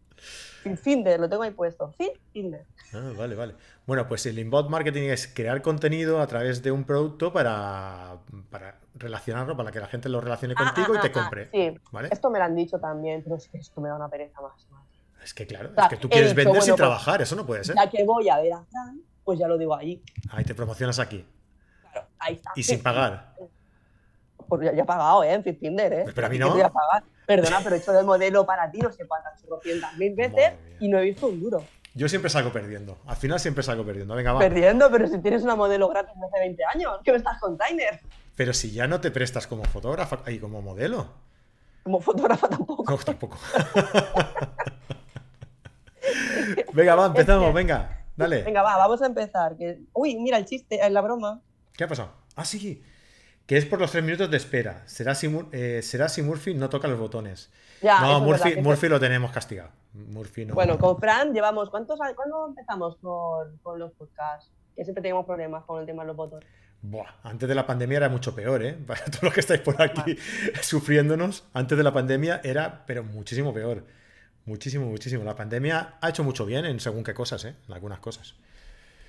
Fitfinder, 0.64 1.20
lo 1.20 1.30
tengo 1.30 1.44
ahí 1.44 1.52
puesto. 1.52 1.94
Fitfinder. 1.94 2.66
Ah, 2.94 3.12
vale, 3.18 3.36
vale. 3.36 3.56
Bueno, 3.86 4.08
pues 4.08 4.26
el 4.26 4.38
inbound 4.40 4.70
marketing 4.70 5.10
es 5.10 5.28
crear 5.28 5.62
contenido 5.62 6.22
a 6.22 6.28
través 6.28 6.62
de 6.64 6.72
un 6.72 6.84
producto 6.84 7.32
para, 7.34 8.18
para 8.50 8.80
relacionarlo, 8.96 9.56
para 9.58 9.72
que 9.72 9.80
la 9.80 9.88
gente 9.88 10.10
lo 10.10 10.22
relacione 10.22 10.56
Ah, 10.58 10.64
contigo 10.66 10.94
ah, 10.94 10.98
y 10.98 11.02
te 11.02 11.12
compre. 11.12 11.50
Sí, 11.52 11.78
¿Vale? 11.92 12.10
esto 12.12 12.30
me 12.30 12.40
lo 12.40 12.46
han 12.46 12.56
dicho 12.56 12.80
también, 12.80 13.22
pero 13.24 13.36
es 13.38 13.48
que 13.50 13.58
esto 13.58 13.82
me 13.82 13.90
da 13.90 13.96
una 13.96 14.10
pereza 14.10 14.42
más. 14.42 14.68
Es 15.25 15.33
que 15.33 15.48
claro, 15.48 15.74
sea, 15.74 15.86
es 15.86 15.89
que 15.89 15.98
tú 15.98 16.07
quieres 16.07 16.30
dicho, 16.30 16.36
vender 16.36 16.50
bueno, 16.50 16.62
sin 16.62 16.72
pues, 16.74 16.77
trabajar, 16.77 17.19
eso 17.19 17.36
no 17.36 17.48
puede 17.48 17.63
ser. 17.63 17.75
Ya 17.75 17.89
que 17.89 18.04
voy 18.04 18.30
a 18.30 18.38
ver 18.38 18.54
a 18.54 18.63
Fran, 18.63 19.01
pues 19.24 19.39
ya 19.39 19.48
lo 19.48 19.57
digo 19.57 19.75
ahí. 19.75 20.00
Ahí 20.30 20.45
te 20.45 20.54
promocionas 20.54 21.00
aquí. 21.00 21.25
Claro, 21.81 22.07
ahí 22.19 22.36
está. 22.36 22.51
Y 22.56 22.62
sin 22.62 22.83
pagar. 22.83 23.33
Pues 24.48 24.62
ya, 24.62 24.74
ya 24.74 24.83
he 24.83 24.86
pagado, 24.86 25.24
¿eh? 25.24 25.33
En 25.33 25.44
Fitfinder, 25.44 25.94
¿eh? 25.94 26.06
Pero 26.13 26.27
a 26.27 26.30
mí 26.30 26.38
no. 26.38 26.51
voy 26.51 26.62
a 26.62 26.69
pagar. 26.69 27.04
Perdona, 27.25 27.60
pero 27.63 27.75
he 27.75 27.80
hecho 27.80 27.92
de 27.92 28.04
modelo 28.04 28.45
para 28.45 28.69
ti 28.69 28.77
no 28.77 28.92
sé 28.92 29.07
cuántas, 29.07 29.44
800 29.44 29.98
mil 29.98 30.13
veces 30.13 30.54
y 30.80 30.88
no 30.89 31.00
he 31.00 31.01
visto 31.06 31.25
un 31.25 31.42
duro. 31.42 31.63
Yo 31.95 32.07
siempre 32.07 32.30
salgo 32.30 32.51
perdiendo. 32.51 33.00
Al 33.07 33.16
final 33.16 33.39
siempre 33.39 33.63
salgo 33.63 33.83
perdiendo. 33.83 34.13
Venga, 34.13 34.33
va. 34.33 34.39
Perdiendo, 34.39 34.92
pero 34.92 35.07
si 35.07 35.18
tienes 35.18 35.41
una 35.41 35.55
modelo 35.55 35.89
gratis 35.89 36.13
de 36.20 36.27
hace 36.27 36.39
20 36.39 36.63
años, 36.72 37.00
¿qué 37.03 37.12
me 37.12 37.17
estás 37.17 37.39
con 37.39 37.58
Tyner? 37.58 38.00
Pero 38.36 38.53
si 38.53 38.72
ya 38.72 38.86
no 38.86 39.01
te 39.01 39.10
prestas 39.10 39.48
como 39.48 39.63
fotógrafa 39.63 40.20
y 40.29 40.38
como 40.38 40.62
modelo. 40.62 41.08
Como 41.82 42.00
fotógrafa 42.00 42.48
tampoco. 42.48 42.84
No, 42.88 42.98
tampoco. 42.98 43.38
venga, 46.74 46.96
va, 46.96 47.06
empezamos, 47.08 47.54
venga. 47.54 48.06
Dale. 48.16 48.44
Venga, 48.44 48.62
va, 48.62 48.78
vamos 48.78 49.02
a 49.02 49.06
empezar. 49.08 49.58
que- 49.58 49.80
Uy, 49.94 50.16
mira 50.16 50.38
el 50.38 50.46
chiste, 50.46 50.84
eh, 50.86 50.90
la 50.90 51.02
broma. 51.02 51.42
¿Qué 51.74 51.84
ha 51.84 51.88
pasado? 51.88 52.12
Ah, 52.36 52.46
sí. 52.46 52.82
Que 53.46 53.58
es 53.58 53.66
por 53.66 53.80
los 53.80 53.92
tres 53.92 54.04
minutos 54.04 54.32
de 54.32 54.38
espera. 54.38 54.84
Será 54.88 55.14
si, 55.14 55.28
eh, 55.52 55.82
será 55.84 56.10
si 56.10 56.22
Murphy 56.22 56.54
no 56.56 56.70
toca 56.70 56.88
los 56.88 56.98
botones. 57.00 57.52
Ya, 57.82 58.00
no, 58.02 58.20
Murphy, 58.22 58.50
verdad, 58.50 58.64
Murphy 58.64 58.88
lo 58.88 59.00
tenemos 59.00 59.32
castigado. 59.32 59.70
Murphy 59.94 60.46
no. 60.46 60.56
Bueno, 60.56 60.78
con 60.80 60.98
Fran 60.98 61.34
llevamos. 61.34 61.70
¿Cuántos? 61.70 62.00
¿Cuándo 62.16 62.48
empezamos 62.48 62.98
con, 62.98 63.58
con 63.62 63.78
los 63.78 63.92
podcasts? 63.94 64.50
Que 64.75 64.84
siempre 64.84 65.02
teníamos 65.02 65.25
problemas 65.25 65.64
con 65.66 65.80
el 65.80 65.86
tema 65.86 66.04
de 66.04 66.08
los 66.08 66.16
botones. 66.16 66.48
Buah, 66.82 67.08
antes 67.24 67.48
de 67.50 67.56
la 67.56 67.66
pandemia 67.66 67.98
era 67.98 68.10
mucho 68.10 68.34
peor, 68.36 68.64
¿eh? 68.64 68.74
Para 68.88 69.04
todos 69.06 69.24
los 69.24 69.34
que 69.34 69.40
estáis 69.42 69.62
por 69.62 69.80
aquí 69.82 70.18
sufriéndonos, 70.62 71.46
antes 71.54 71.78
de 71.78 71.84
la 71.84 71.94
pandemia 71.94 72.42
era, 72.44 72.84
pero 72.86 73.04
muchísimo 73.04 73.54
peor. 73.54 73.84
Muchísimo, 74.46 74.86
muchísimo. 74.86 75.24
La 75.24 75.36
pandemia 75.36 75.96
ha 76.02 76.10
hecho 76.10 76.24
mucho 76.24 76.46
bien 76.46 76.66
en 76.66 76.80
según 76.80 77.04
qué 77.04 77.14
cosas, 77.14 77.44
¿eh? 77.46 77.56
En 77.68 77.74
algunas 77.74 78.00
cosas. 78.00 78.36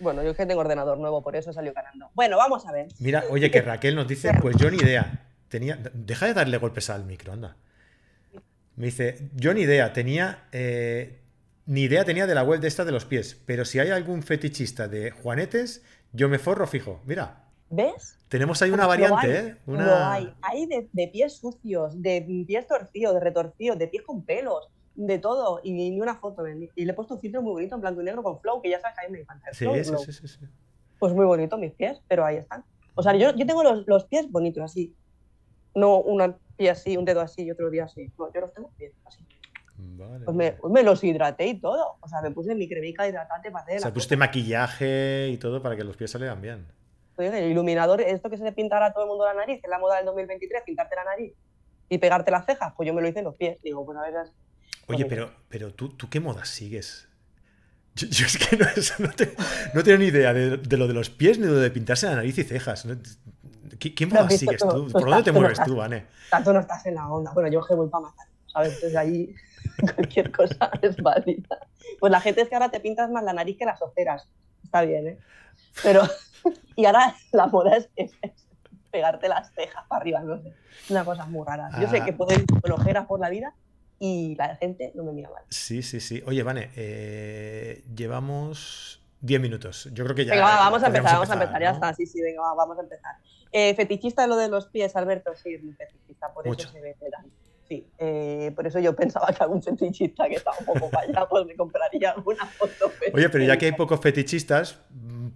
Bueno, 0.01 0.23
yo 0.23 0.31
es 0.31 0.37
que 0.37 0.47
tengo 0.47 0.61
ordenador 0.61 0.99
nuevo, 0.99 1.23
por 1.23 1.37
eso 1.37 1.53
salió 1.53 1.73
ganando. 1.73 2.11
Bueno, 2.15 2.37
vamos 2.37 2.67
a 2.67 2.73
ver. 2.73 2.89
Mira, 2.99 3.25
oye, 3.31 3.51
que 3.51 3.63
Raquel 3.63 3.95
nos 3.95 4.07
dice, 4.09 4.31
pues 4.41 4.57
yo 4.57 4.71
ni 4.71 4.77
idea. 4.79 5.27
Tenía. 5.49 5.79
Deja 5.95 6.27
de 6.27 6.35
darle 6.35 6.59
golpes 6.59 6.91
al 6.91 7.05
micro, 7.05 7.33
anda. 7.33 7.57
Me 8.77 8.87
dice, 8.87 9.31
yo 9.35 9.55
ni 9.55 9.63
idea, 9.63 9.93
tenía. 9.93 10.45
eh, 10.53 11.21
ni 11.67 11.83
idea 11.83 12.05
tenía 12.05 12.27
de 12.27 12.35
la 12.35 12.45
web 12.45 12.61
de 12.61 12.69
esta 12.69 12.85
de 12.85 12.93
los 12.93 13.05
pies. 13.07 13.41
Pero 13.47 13.65
si 13.65 13.79
hay 13.79 13.91
algún 13.91 14.23
fetichista 14.23 14.87
de 14.89 15.11
juanetes, 15.11 15.83
yo 16.13 16.29
me 16.29 16.39
forro 16.39 16.67
fijo. 16.67 17.01
Mira, 17.07 17.45
¿Ves? 17.71 18.19
tenemos 18.29 18.61
ahí 18.63 18.71
una 18.71 18.87
variante, 18.87 19.27
hay, 19.39 19.47
¿eh? 19.47 19.57
Una... 19.67 19.87
Lo 19.87 19.97
hay. 19.97 20.35
Hay 20.43 20.67
de, 20.67 20.89
de 20.93 21.09
pies 21.09 21.39
sucios, 21.39 22.01
de 22.01 22.23
pies 22.47 22.67
torcidos, 22.69 23.15
de 23.15 23.21
retorcidos, 23.21 23.79
de 23.79 23.89
pies 23.89 24.05
con 24.05 24.25
pelos, 24.25 24.69
de 24.97 25.19
todo. 25.19 25.61
Y 25.63 25.73
ni 25.73 26.01
una 26.01 26.17
foto. 26.17 26.43
vendí. 26.43 26.69
Y 26.75 26.85
le 26.85 26.93
he 26.93 26.95
puesto 26.95 27.15
un 27.15 27.21
filtro 27.21 27.43
muy 27.43 27.53
bonito 27.53 27.75
en 27.75 27.81
blanco 27.81 28.01
y 28.01 28.05
negro 28.05 28.23
con 28.23 28.41
flow, 28.41 28.61
que 28.61 28.71
ya 28.71 28.81
sabes 28.81 28.97
que 28.99 29.07
a 29.07 29.09
mí 29.09 29.13
me 29.13 29.21
encanta. 29.21 29.47
Sí, 29.53 29.65
flow, 29.65 29.77
sí, 29.77 29.85
flow. 29.85 29.99
sí, 30.01 30.13
sí, 30.13 30.29
sí. 30.29 30.41
Pues 30.99 31.13
muy 31.13 31.27
bonito 31.27 31.59
mis 31.59 31.73
pies, 31.73 32.01
pero 32.09 32.25
ahí 32.25 32.37
están. 32.37 32.65
O 32.95 33.03
sea, 33.03 33.15
yo, 33.15 33.35
yo 33.37 33.47
tengo 33.47 33.63
los, 33.63 33.87
los 33.87 34.05
pies 34.07 34.31
bonitos 34.31 34.63
así. 34.65 34.95
No 35.75 35.99
un 36.01 36.35
pie 36.57 36.71
así, 36.71 36.97
un 36.97 37.05
dedo 37.05 37.21
así 37.21 37.43
y 37.43 37.51
otro 37.51 37.69
día 37.71 37.85
así. 37.85 38.11
No, 38.19 38.33
yo 38.33 38.41
los 38.41 38.53
tengo 38.53 38.71
bien 38.79 38.93
así. 39.05 39.21
Vale, 39.79 40.25
Pues 40.25 40.35
me, 40.37 40.53
pues 40.53 40.73
me 40.73 40.83
los 40.83 41.05
hidraté 41.05 41.47
y 41.49 41.61
todo. 41.61 41.97
O 42.01 42.09
sea, 42.09 42.23
me 42.23 42.31
puse 42.31 42.55
mi 42.55 42.67
cremica 42.67 43.07
hidratante 43.07 43.51
para 43.51 43.65
hacer 43.65 43.77
O 43.77 43.81
sea, 43.81 43.93
pusiste 43.93 44.17
maquillaje 44.17 45.29
y 45.31 45.37
todo 45.37 45.63
para 45.63 45.77
que 45.77 45.85
los 45.85 45.97
pies 45.99 46.11
salieran 46.11 46.41
bien. 46.41 46.67
foto. 47.15 47.35
El 47.35 47.51
iluminador, 47.51 48.01
esto 48.01 48.31
que 48.31 48.39
se 48.39 48.45
le 48.45 48.53
pintará 48.53 48.87
a 48.87 48.93
todo 48.95 49.05
el 49.05 49.09
mundo 49.11 49.27
la 49.27 49.35
nariz, 49.35 49.61
es 49.63 49.69
la 49.69 49.79
moda 49.79 49.97
del 49.97 50.07
2023, 50.07 50.63
pintarte 50.65 50.97
la 50.97 51.05
nariz 51.05 51.35
y 51.89 51.99
pegarte 51.99 52.31
las 52.31 52.47
cejas, 52.47 52.73
pues 52.77 52.87
yo 52.87 52.95
me 52.95 53.01
lo 53.03 53.09
hice 53.09 53.19
en 53.21 53.27
los 53.27 53.35
pies. 53.37 53.59
Digo, 53.63 53.85
pues 53.85 53.97
a 53.99 54.03
ver, 54.03 54.15
Oye, 54.87 55.05
pero, 55.07 55.33
pero 55.49 55.73
¿tú, 55.73 55.91
¿tú 55.91 56.09
qué 56.09 56.21
modas 56.21 56.49
sigues? 56.49 57.09
Yo, 57.97 58.27
es 58.27 58.37
que 58.37 58.57
no, 58.59 58.67
no, 59.75 59.83
tengo 59.83 59.99
ni 59.99 60.07
idea 60.07 60.33
de, 60.33 60.77
lo 60.77 60.87
de 60.87 60.95
los 60.95 61.09
pies 61.09 61.39
ni 61.39 61.47
de 61.47 61.53
lo 61.53 61.59
de 61.59 61.71
pintarse 61.71 62.07
la 62.07 62.17
nariz 62.17 62.37
y 62.39 62.45
cejas. 62.45 62.87
¿Quién 63.79 64.11
más 64.11 64.37
sigues 64.37 64.61
tú? 64.61 64.89
¿Por 64.93 65.05
dónde 65.05 65.23
te 65.23 65.33
mueves 65.33 65.59
tú, 65.65 65.77
Vane? 65.77 66.07
Tanto 66.31 66.53
no 66.53 66.61
estás 66.61 66.85
en 66.87 66.95
la 66.95 67.09
onda. 67.09 67.33
Bueno, 67.33 67.51
yo 67.51 67.65
que 67.65 67.75
voy 67.75 67.89
para 67.89 68.05
matar, 68.05 68.27
¿sabes? 68.47 68.75
Entonces 68.75 68.97
ahí 68.97 69.35
cualquier 69.95 70.31
cosa 70.31 70.71
es 70.83 70.97
válida. 70.99 71.59
Pues 71.99 72.13
la 72.13 72.21
gente 72.21 72.43
es 72.43 72.49
que 72.49 72.55
ahora 72.55 72.71
te 72.71 72.81
pintas 72.81 73.11
más 73.11 73.25
la 73.25 73.33
nariz 73.33 73.57
que 73.57 73.65
las 73.65 73.81
ojeras. 73.81 74.29
Está 74.63 74.83
bien, 74.83 75.07
¿eh? 75.09 75.19
Pero, 75.83 76.03
y 76.77 76.85
ahora 76.85 77.15
la 77.33 77.47
moda 77.47 77.79
es, 77.97 78.13
pegarte 78.91 79.29
las 79.29 79.53
cejas 79.53 79.85
para 79.89 80.01
arriba, 80.01 80.21
no 80.21 80.43
sé. 80.43 80.53
Una 80.91 81.05
cosa 81.05 81.25
muy 81.27 81.47
rara. 81.47 81.71
Yo 81.81 81.89
sé 81.89 82.03
que 82.03 82.11
ah. 82.11 82.17
puedo 82.17 82.35
ir 82.35 82.45
con 82.47 82.73
ojeras 82.73 83.07
por 83.07 83.21
la 83.21 83.31
vida 83.31 83.55
y 83.99 84.35
la 84.37 84.57
gente 84.57 84.93
no 84.95 85.05
me 85.05 85.13
mira 85.13 85.31
mal. 85.31 85.45
Sí, 85.49 85.83
sí, 85.83 86.01
sí. 86.01 86.23
Oye, 86.27 86.43
Vane, 86.43 86.71
eh, 86.77 87.85
llevamos 87.95 89.03
10 89.21 89.41
minutos. 89.41 89.89
Yo 89.93 90.05
creo 90.05 90.17
que 90.17 90.25
ya. 90.25 90.35
Venga, 90.35 90.57
vamos 90.57 90.83
a 90.83 90.87
empezar, 90.89 91.13
vamos 91.15 91.31
a 91.31 91.35
empezar, 91.35 91.61
ya 91.61 91.71
está. 91.71 91.95
Sí, 91.95 92.07
sí, 92.07 92.21
venga, 92.23 92.43
vamos 92.55 92.79
a 92.79 92.83
empezar. 92.83 93.17
Eh, 93.53 93.75
fetichista 93.75 94.23
de 94.23 94.29
lo 94.29 94.37
de 94.37 94.49
los 94.49 94.67
pies, 94.67 94.95
Alberto, 94.97 95.35
sí, 95.35 95.57
fetichista, 95.57 96.33
por 96.33 96.47
eso 96.47 96.69
se 96.71 96.81
ve 96.81 96.97
Sí, 97.69 97.85
eh, 97.99 98.53
por 98.55 98.65
eso 98.67 98.79
yo 98.79 98.95
pensaba 98.95 99.27
que 99.27 99.43
algún 99.43 99.61
fetichista 99.61 100.29
que 100.29 100.37
estaba 100.37 100.57
un 100.61 100.67
poco 100.67 100.89
para 100.89 101.09
allá, 101.09 101.27
pues 101.29 101.47
me 101.47 101.57
compraría 101.57 102.13
alguna 102.13 102.47
foto. 102.47 102.93
Oye, 103.13 103.29
pero 103.29 103.45
ya 103.45 103.57
que 103.57 103.67
hay 103.67 103.73
pocos 103.73 104.01
fetichistas, 104.01 104.79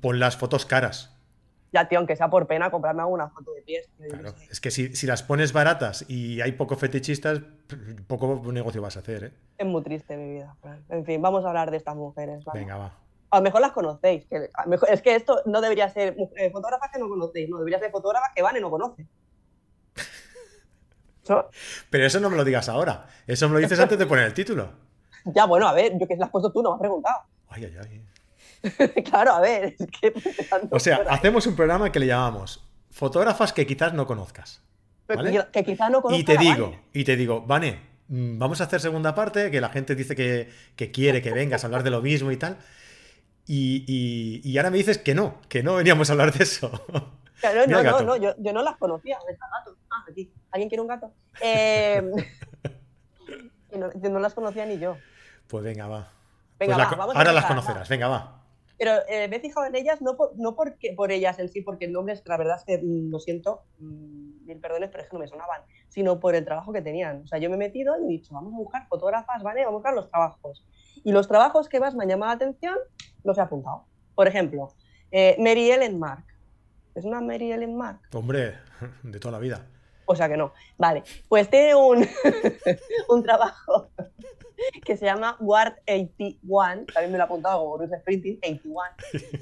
pon 0.01 0.21
las 0.21 0.37
fotos 0.37 0.65
caras. 0.65 1.20
Ya, 1.73 1.89
tío, 1.89 1.99
aunque 1.99 2.17
sea 2.17 2.29
por 2.29 2.47
pena, 2.47 2.71
comprarme 2.71 3.03
alguna 3.03 3.29
foto 3.29 3.53
de 3.53 3.63
pies. 3.63 3.89
Claro, 4.09 4.35
es 4.51 4.61
que 4.61 4.71
si, 4.71 5.07
las 5.07 5.23
pones 5.23 5.53
baratas 5.53 6.05
y 6.09 6.41
hay 6.41 6.53
pocos 6.53 6.79
fetichistas, 6.79 7.41
poco 8.07 8.43
negocio 8.53 8.83
vas 8.83 8.97
a 8.97 9.01
hacer, 9.01 9.25
¿eh? 9.25 9.33
Es 9.57 9.67
muy 9.67 9.83
triste 9.83 10.17
mi 10.17 10.33
vida. 10.33 10.57
En 10.89 11.05
fin, 11.05 11.23
vamos 11.23 11.45
a 11.45 11.49
hablar 11.49 11.71
de 11.71 11.77
estas 11.77 11.95
mujeres. 11.95 12.45
Venga, 12.53 12.77
va. 12.77 12.93
A 13.31 13.37
lo 13.37 13.43
mejor 13.43 13.61
las 13.61 13.73
conocéis. 13.73 14.27
Que 14.27 14.51
es 14.89 15.03
que 15.03 15.15
esto 15.15 15.43
no 15.47 15.61
debería 15.61 15.89
ser 15.89 16.17
eh, 16.37 16.51
fotógrafas 16.51 16.91
que 16.93 16.99
no 16.99 17.09
conocéis, 17.09 17.49
no, 17.49 17.59
debería 17.59 17.79
ser 17.79 17.93
fotógrafas 17.93 18.31
que 18.35 18.43
van 18.43 18.57
y 18.57 18.61
no 18.61 18.71
conocen. 18.71 19.09
Pero 21.91 22.05
eso 22.05 22.19
no 22.19 22.31
me 22.31 22.37
lo 22.37 22.45
digas 22.45 22.69
ahora. 22.69 23.07
Eso 23.27 23.49
me 23.49 23.55
lo 23.55 23.61
dices 23.61 23.79
antes 23.79 23.99
de 23.99 24.07
poner 24.07 24.27
el 24.27 24.35
título. 24.35 24.69
Ya, 25.27 25.45
bueno, 25.45 25.69
a 25.69 25.75
ver, 25.75 25.93
yo 26.01 26.09
que 26.09 26.17
lo 26.17 26.25
has 26.25 26.31
puesto 26.31 26.51
tú, 26.51 26.63
no 26.63 26.71
me 26.71 26.75
has 26.77 26.81
preguntado. 26.81 27.19
Ay, 27.49 27.67
ay, 27.67 27.77
ay. 27.79 28.10
claro, 29.11 29.33
a 29.33 29.41
ver. 29.41 29.77
o 30.71 30.79
sea, 30.79 31.05
hacemos 31.09 31.47
un 31.47 31.57
programa 31.57 31.91
que 31.91 32.01
le 32.01 32.07
llamamos 32.07 32.65
Fotógrafas 32.91 33.53
que 33.53 33.67
quizás 33.67 33.95
no 33.95 34.07
conozcas. 34.07 34.63
Que, 35.07 35.65
quizás 35.65 35.91
no 35.91 36.03
conozcas. 36.03 36.21
Y 36.21 36.25
te 36.25 36.37
digo, 36.37 36.77
y 36.93 37.05
te 37.05 37.17
digo, 37.17 37.43
Vane, 37.43 37.81
mm, 38.09 38.39
vamos 38.39 38.61
a 38.61 38.65
hacer 38.65 38.81
segunda 38.81 39.15
parte, 39.15 39.51
que 39.51 39.61
la 39.61 39.71
gente 39.71 39.95
dice 39.95 40.15
que, 40.15 40.91
quiere 40.93 41.23
que 41.23 41.33
vengas 41.33 41.65
a 41.65 41.69
hablar 41.69 41.83
de 41.83 41.91
lo 41.91 42.03
mismo 42.03 42.31
y 42.31 42.37
tal. 42.37 42.59
Y, 43.47 44.57
ahora 44.57 44.71
me 44.71 44.79
dices 44.79 44.99
que 44.99 45.15
no, 45.15 45.41
que 45.49 45.63
no 45.63 45.77
veníamos 45.77 46.11
a 46.11 46.13
hablar 46.13 46.33
de 46.33 46.45
eso. 46.45 46.71
no, 47.69 47.83
no, 47.83 48.03
no, 48.03 48.17
yo, 48.17 48.35
no 48.53 48.63
las 48.63 48.77
conocía. 48.77 49.19
Ah, 49.91 50.05
aquí. 50.09 50.31
¿Alguien 50.51 50.69
quiere 50.69 50.83
un 50.83 50.89
gato? 50.89 51.13
Eh, 53.73 53.79
no, 53.79 54.11
no, 54.11 54.19
las 54.19 54.35
conocía 54.35 54.67
ni 54.67 54.81
yo. 54.81 54.97
Pues 55.47 55.63
venga, 55.63 55.87
va. 55.87 56.11
Venga, 56.59 56.75
pues 56.89 56.99
va, 56.99 57.05
ahora 57.05 57.33
las 57.33 57.45
conocerás, 57.45 57.89
venga, 57.89 58.09
va. 58.09 58.40
Pero 58.81 58.93
eh, 59.09 59.29
me 59.29 59.37
he 59.37 59.41
fijado 59.41 59.67
en 59.67 59.75
ellas 59.77 60.01
no, 60.01 60.17
por, 60.17 60.33
no 60.39 60.57
porque, 60.57 60.95
por 60.95 61.13
ellas 61.13 61.39
en 61.39 61.51
sí, 61.51 61.61
porque 61.61 61.85
el 61.85 61.93
nombre, 61.93 62.15
es, 62.15 62.23
la 62.27 62.39
verdad 62.39 62.57
es 62.57 62.65
que 62.65 62.81
lo 62.83 63.21
siento, 63.21 63.61
mm, 63.79 64.47
mil 64.47 64.59
perdones, 64.59 64.89
pero 64.89 65.03
es 65.03 65.11
que 65.11 65.17
no 65.17 65.21
me 65.21 65.29
sonaban, 65.29 65.61
sino 65.91 66.19
por 66.19 66.35
el 66.35 66.47
trabajo 66.47 66.73
que 66.73 66.81
tenían. 66.81 67.21
O 67.25 67.27
sea, 67.27 67.39
yo 67.39 67.51
me 67.51 67.57
he 67.57 67.59
metido 67.59 68.01
y 68.01 68.05
he 68.07 68.09
dicho, 68.09 68.33
vamos 68.33 68.55
a 68.55 68.57
buscar 68.57 68.89
fotógrafas, 68.89 69.43
¿vale? 69.43 69.67
Vamos 69.67 69.75
a 69.75 69.77
buscar 69.81 69.95
los 69.95 70.09
trabajos. 70.09 70.65
Y 71.05 71.13
los 71.13 71.29
trabajos 71.29 71.69
que 71.69 71.79
más 71.79 71.95
me 71.95 72.05
han 72.05 72.09
llamado 72.09 72.31
la 72.31 72.37
atención, 72.37 72.75
los 73.23 73.37
he 73.37 73.43
apuntado. 73.43 73.85
Por 74.15 74.27
ejemplo, 74.27 74.73
eh, 75.11 75.37
Mary 75.39 75.71
Ellen 75.71 75.99
Mark. 75.99 76.25
¿Es 76.95 77.05
una 77.05 77.21
Mary 77.21 77.53
Ellen 77.53 77.77
Mark? 77.77 78.01
Hombre, 78.15 78.55
de 79.03 79.21
toda 79.21 79.33
la 79.33 79.41
vida. 79.41 79.67
O 80.07 80.17
sea 80.17 80.27
que 80.27 80.39
no. 80.39 80.55
Vale, 80.79 81.03
pues 81.29 81.51
tiene 81.51 81.75
un, 81.75 82.09
un 83.11 83.23
trabajo 83.23 83.91
que 84.85 84.97
se 84.97 85.07
llama 85.07 85.37
Ward 85.41 85.75
81, 85.89 86.87
también 86.93 87.13
me 87.13 87.19
lo 87.19 87.25
he 87.25 87.27
apuntado 87.27 87.61
como 87.61 87.79
Bruce 87.79 87.99
Sprinting, 87.99 88.39
81, 88.43 88.81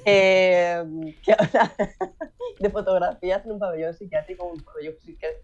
eh, 0.05 0.83
que 1.23 1.33
habla 1.33 1.73
de 2.59 2.69
fotografías 2.69 3.45
en 3.45 3.51
un 3.51 3.59
pabellón 3.59 3.93
psiquiátrico, 3.93 4.45
un 4.45 4.63
pabellón 4.63 4.95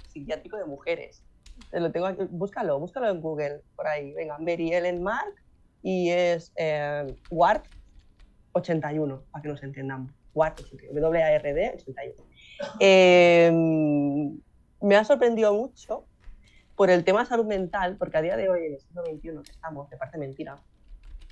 psiquiátrico 0.07 0.57
de 0.57 0.65
mujeres. 0.65 1.23
Lo 1.71 1.91
tengo 1.91 2.07
aquí, 2.07 2.23
búscalo, 2.29 2.79
búscalo 2.79 3.09
en 3.09 3.21
Google, 3.21 3.61
por 3.75 3.87
ahí. 3.87 4.13
Venga, 4.13 4.37
Mary 4.39 4.73
Ellen 4.73 5.01
Mark 5.01 5.35
y 5.81 6.09
es 6.09 6.51
eh, 6.57 7.15
Ward 7.29 7.63
81, 8.53 9.23
para 9.31 9.41
que 9.41 9.49
nos 9.49 9.63
entendamos. 9.63 10.11
Ward 10.33 10.53
81, 10.59 10.99
W-A-R-D 10.99 11.71
81. 11.75 12.29
Eh, 12.79 13.51
me 14.81 14.95
ha 14.95 15.03
sorprendido 15.05 15.53
mucho 15.53 16.05
por 16.75 16.89
el 16.89 17.03
tema 17.03 17.25
salud 17.25 17.45
mental, 17.45 17.95
porque 17.97 18.17
a 18.17 18.21
día 18.21 18.35
de 18.35 18.49
hoy, 18.49 18.65
en 18.65 18.73
el 18.73 18.79
siglo 18.79 19.03
XXI 19.05 19.43
que 19.43 19.51
estamos, 19.51 19.89
de 19.89 19.97
parte 19.97 20.17
mentira, 20.17 20.57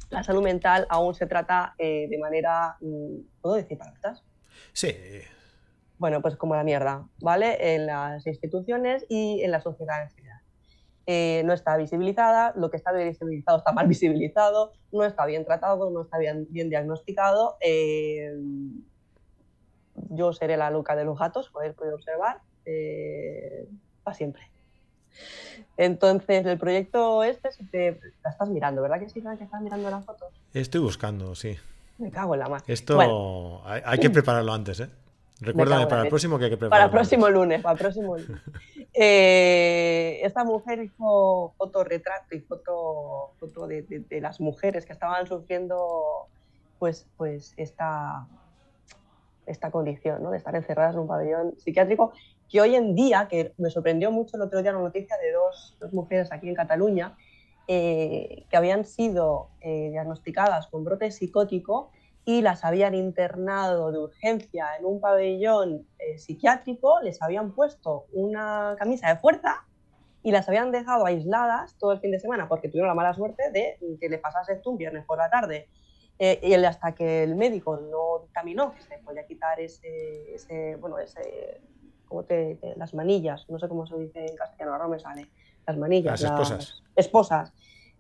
la 0.10 0.24
salud 0.24 0.44
mental 0.44 0.86
aún 0.90 1.16
se 1.16 1.26
trata 1.26 1.76
eh, 1.78 2.08
de 2.10 2.18
manera, 2.18 2.78
mm, 2.80 3.42
¿puedo 3.42 3.56
decir 3.56 3.78
palabras? 3.78 4.24
Sí. 4.72 4.96
Bueno, 5.98 6.22
pues 6.22 6.36
como 6.36 6.56
la 6.56 6.64
mierda, 6.64 7.08
¿vale? 7.22 7.76
En 7.76 7.88
las 7.88 8.26
instituciones 8.28 9.06
y 9.10 9.42
en 9.42 9.52
la 9.52 9.62
sociedad 9.62 10.04
en 10.04 10.10
general. 10.10 10.40
Eh, 11.06 11.42
no 11.46 11.52
está 11.52 11.76
visibilizada, 11.76 12.54
lo 12.56 12.70
que 12.70 12.78
está 12.78 12.92
visibilizado 12.94 13.58
está 13.58 13.74
mal 13.74 13.88
visibilizado, 13.90 14.74
no 14.92 15.04
está 15.04 15.26
bien 15.26 15.46
tratado, 15.46 15.90
no 15.90 16.04
está 16.04 16.18
bien, 16.18 16.48
bien 16.50 16.70
diagnosticado. 16.70 17.58
Eh, 17.60 18.32
yo 20.10 20.32
seré 20.32 20.58
la 20.58 20.70
loca 20.70 20.96
de 20.96 21.06
los 21.06 21.18
gatos, 21.18 21.50
podéis 21.50 21.76
observar, 21.78 22.42
para 24.04 24.16
siempre. 24.16 24.53
Entonces, 25.78 26.46
el 26.46 26.58
proyecto 26.58 27.24
este, 27.24 27.52
si 27.52 27.66
te 27.66 28.00
la 28.24 28.30
estás 28.30 28.50
mirando, 28.50 28.82
¿verdad 28.82 29.00
que 29.00 29.10
sí, 29.10 29.22
que 29.22 29.44
estás 29.44 29.62
mirando 29.62 29.90
las 29.90 30.06
fotos? 30.06 30.30
Estoy 30.54 30.82
buscando, 30.82 31.36
sí. 31.36 31.58
Me 31.98 32.12
cago 32.12 32.34
en 32.36 32.40
la 32.42 32.50
mano. 32.50 32.64
Esto 32.68 33.00
hay, 33.66 34.00
que 34.00 34.10
prepararlo 34.10 34.54
antes, 34.54 34.80
¿eh? 34.80 34.90
Recuérdame 35.40 35.88
para 35.88 36.04
el 36.04 36.10
próximo 36.10 36.38
que 36.38 36.46
hay 36.46 36.52
que 36.52 36.58
prepararlo. 36.58 36.92
Para 36.92 37.02
el 37.02 37.06
próximo 37.06 37.30
lunes, 37.30 37.62
para 37.62 37.74
el 37.74 37.80
próximo 37.80 38.18
lunes. 38.18 38.42
Eh, 38.96 40.20
esta 40.22 40.44
mujer 40.44 40.84
hizo 40.84 41.56
fotorretrato 41.58 42.36
y 42.36 42.42
foto, 42.42 43.32
foto 43.40 43.66
de, 43.66 43.82
de, 43.82 44.22
las 44.22 44.40
mujeres 44.40 44.86
que 44.86 44.94
estaban 44.94 45.26
sufriendo 45.26 46.28
pues, 46.78 47.08
pues 47.18 47.56
esta, 47.58 48.28
esta 49.48 49.72
condición, 49.72 50.22
¿no? 50.22 50.30
De 50.30 50.38
estar 50.38 50.56
encerradas 50.56 50.94
en 50.94 51.02
un 51.02 51.08
pabellón 51.08 51.56
psiquiátrico 51.58 52.14
que 52.54 52.62
hoy 52.62 52.76
en 52.76 52.94
día, 52.94 53.28
que 53.28 53.56
me 53.58 53.72
sorprendió 53.72 54.12
mucho 54.12 54.38
el 54.38 54.44
otro 54.44 54.62
día 54.62 54.72
la 54.72 54.78
noticia 54.78 55.18
de 55.18 55.32
dos, 55.32 55.76
dos 55.80 55.92
mujeres 55.92 56.32
aquí 56.32 56.48
en 56.48 56.54
Cataluña, 56.54 57.18
eh, 57.68 58.46
que 58.48 58.56
habían 58.56 58.86
sido 58.86 59.50
eh, 59.60 59.90
diagnosticadas 59.90 60.68
con 60.68 60.84
brote 60.84 61.10
psicótico 61.10 61.90
y 62.26 62.44
las 62.44 62.64
habían 62.64 62.94
internado 62.94 63.92
de 63.92 63.98
urgencia 63.98 64.68
en 64.78 64.86
un 64.86 65.02
pabellón 65.02 65.88
eh, 65.98 66.20
psiquiátrico, 66.20 67.02
les 67.02 67.24
habían 67.24 67.54
puesto 67.54 68.06
una 68.14 68.76
camisa 68.78 69.10
de 69.10 69.16
fuerza 69.18 69.66
y 70.22 70.32
las 70.32 70.48
habían 70.48 70.72
dejado 70.72 71.08
aisladas 71.08 71.76
todo 71.80 71.92
el 71.92 72.02
fin 72.02 72.12
de 72.12 72.20
semana 72.20 72.48
porque 72.48 72.68
tuvieron 72.68 72.88
la 72.88 72.94
mala 72.94 73.16
suerte 73.16 73.50
de 73.50 73.80
que 74.00 74.10
le 74.10 74.20
pasase 74.20 74.54
esto 74.54 74.70
un 74.70 74.78
viernes 74.78 75.06
por 75.06 75.18
la 75.18 75.32
tarde. 75.32 75.70
y 76.20 76.54
hasta 76.54 76.94
que 76.94 77.24
el 77.24 77.36
médico 77.36 77.78
no 77.78 78.20
dictaminó 78.22 78.74
que 78.76 78.82
se 78.82 79.00
podía 79.00 79.26
quitar 79.26 79.60
ese, 79.60 80.36
ese 80.36 80.76
bueno, 80.76 81.00
ese 81.00 81.60
las 82.76 82.94
manillas, 82.94 83.46
no 83.50 83.60
sé 83.60 83.68
cómo 83.68 83.86
se 83.86 83.98
dice 83.98 84.26
en 84.26 84.36
castellano, 84.36 84.74
ahora 84.74 84.88
me 84.88 85.00
sale, 85.00 85.30
las 85.66 85.78
manillas. 85.78 86.22
Las 86.22 86.32
esposas. 86.32 86.84
esposas. 86.96 87.54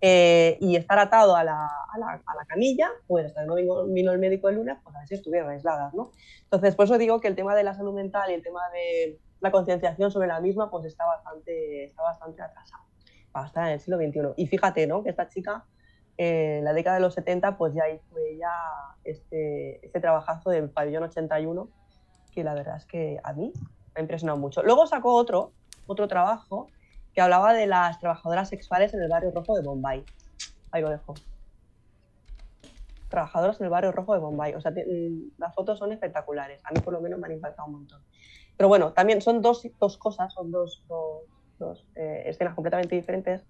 Eh, 0.05 0.57
y 0.59 0.75
estar 0.75 0.99
atado 0.99 1.33
a 1.35 1.45
la, 1.45 1.65
a 1.65 1.97
la, 1.97 2.21
a 2.25 2.35
la 2.35 2.45
camilla, 2.45 2.89
pues 3.07 3.27
hasta 3.27 3.41
que 3.41 3.47
no 3.47 3.55
vino, 3.85 4.11
el 4.11 4.19
médico 4.19 4.47
de 4.47 4.55
lunes, 4.55 4.77
pues 4.83 4.93
a 4.95 4.99
ver 4.99 5.07
si 5.07 5.15
estuvieran 5.15 5.49
aisladas, 5.49 5.93
¿no? 5.93 6.11
Entonces, 6.43 6.75
por 6.75 6.85
eso 6.85 6.97
digo 6.97 7.21
que 7.21 7.29
el 7.29 7.35
tema 7.35 7.55
de 7.55 7.63
la 7.63 7.73
salud 7.73 7.93
mental 7.93 8.29
y 8.29 8.33
el 8.33 8.43
tema 8.43 8.59
de 8.73 9.17
la 9.39 9.51
concienciación 9.51 10.11
sobre 10.11 10.27
la 10.27 10.41
misma, 10.41 10.69
pues 10.69 10.85
está 10.85 11.05
bastante, 11.05 11.85
está 11.85 12.03
bastante 12.03 12.41
atrasado 12.41 12.83
estar 13.41 13.67
en 13.67 13.73
el 13.73 13.79
siglo 13.79 13.97
XXI. 13.97 14.33
Y 14.37 14.47
fíjate, 14.47 14.85
¿no? 14.87 15.03
Que 15.03 15.09
esta 15.09 15.27
chica, 15.27 15.65
eh, 16.17 16.57
en 16.59 16.65
la 16.65 16.73
década 16.73 16.97
de 16.97 17.01
los 17.01 17.13
70, 17.15 17.57
pues 17.57 17.73
ya 17.73 17.89
hizo 17.89 18.15
ya 18.39 18.53
este, 19.03 19.83
este 19.85 19.99
trabajazo 19.99 20.51
del 20.51 20.69
pabellón 20.69 21.03
81, 21.03 21.69
que 22.31 22.43
la 22.43 22.53
verdad 22.53 22.77
es 22.77 22.85
que 22.85 23.19
a 23.23 23.33
mí 23.33 23.51
me 23.93 23.99
ha 23.99 24.01
impresionado 24.01 24.39
mucho. 24.39 24.63
Luego 24.63 24.87
sacó 24.87 25.15
otro, 25.15 25.51
otro 25.87 26.07
trabajo 26.07 26.67
que 27.13 27.21
hablaba 27.21 27.53
de 27.53 27.67
las 27.67 27.99
trabajadoras 27.99 28.49
sexuales 28.49 28.93
en 28.93 29.01
el 29.01 29.09
barrio 29.09 29.31
rojo 29.31 29.55
de 29.55 29.63
Bombay. 29.63 30.03
Ahí 30.71 30.81
lo 30.81 30.89
dejo. 30.89 31.13
Trabajadoras 33.09 33.59
en 33.59 33.65
el 33.65 33.69
barrio 33.69 33.91
rojo 33.91 34.13
de 34.13 34.19
Bombay. 34.19 34.55
O 34.55 34.61
sea, 34.61 34.71
mm, 34.71 35.33
las 35.37 35.53
fotos 35.53 35.77
son 35.77 35.91
espectaculares. 35.91 36.61
A 36.65 36.71
mí 36.71 36.79
por 36.79 36.93
lo 36.93 37.01
menos 37.01 37.19
me 37.19 37.27
han 37.27 37.33
impactado 37.33 37.67
un 37.67 37.75
montón. 37.75 38.01
Pero 38.57 38.67
bueno, 38.67 38.93
también 38.93 39.21
son 39.21 39.41
dos, 39.41 39.67
dos 39.79 39.97
cosas, 39.97 40.33
son 40.33 40.51
dos, 40.51 40.83
dos, 41.59 41.85
eh, 41.95 42.23
escenas 42.25 42.55
completamente 42.55 42.95
diferentes, 42.95 43.43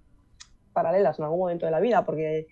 paralelas 0.71 1.19
en 1.19 1.25
algún 1.25 1.39
momento 1.39 1.65
de 1.65 1.71
la 1.71 1.79
vida, 1.79 2.05
porque 2.05 2.47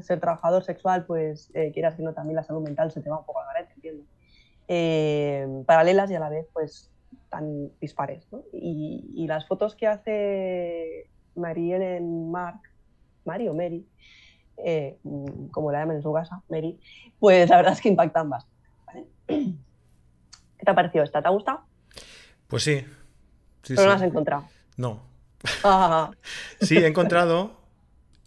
ser 0.00 0.20
trabajador 0.20 0.64
sexual, 0.64 1.04
pues 1.04 1.50
eh, 1.54 1.70
quieras 1.72 1.94
que 1.94 2.02
no, 2.02 2.12
también 2.12 2.36
la 2.36 2.44
salud 2.44 2.62
mental 2.62 2.90
se 2.90 3.00
te 3.00 3.10
va 3.10 3.18
un 3.18 3.24
poco 3.24 3.40
al 3.40 3.46
garete, 3.46 3.74
entiendo. 3.74 4.04
Eh, 4.68 5.62
paralelas 5.66 6.10
y 6.10 6.14
a 6.14 6.20
la 6.20 6.28
vez, 6.28 6.46
pues, 6.52 6.90
tan 7.32 7.70
dispares, 7.80 8.24
¿no? 8.30 8.42
Y, 8.52 9.10
y 9.16 9.26
las 9.26 9.48
fotos 9.48 9.74
que 9.74 9.86
hace 9.88 11.08
Marielle 11.34 11.96
en 11.96 12.30
Mark, 12.30 12.60
Mari 13.24 13.48
o 13.48 13.54
Mary, 13.54 13.84
eh, 14.58 14.98
como 15.50 15.72
la 15.72 15.80
llaman 15.80 15.96
en 15.96 16.02
su 16.02 16.12
casa, 16.12 16.42
Mary, 16.50 16.78
pues 17.18 17.48
la 17.50 17.56
verdad 17.56 17.72
es 17.72 17.80
que 17.80 17.88
impactan 17.88 18.28
bastante. 18.30 18.68
¿vale? 18.86 19.06
¿Qué 20.58 20.64
te 20.64 20.70
ha 20.70 20.74
parecido 20.74 21.02
esta? 21.04 21.22
¿Te 21.22 21.28
ha 21.28 21.32
gustado? 21.32 21.60
Pues 22.48 22.62
sí. 22.64 22.84
sí, 23.62 23.74
Pero 23.74 23.82
no 23.82 23.88
la 23.88 23.94
has 23.94 24.02
encontrado. 24.02 24.44
No. 24.76 25.00
Ah, 25.64 26.10
Sí, 26.60 26.76
he 26.76 26.86
encontrado. 26.86 27.60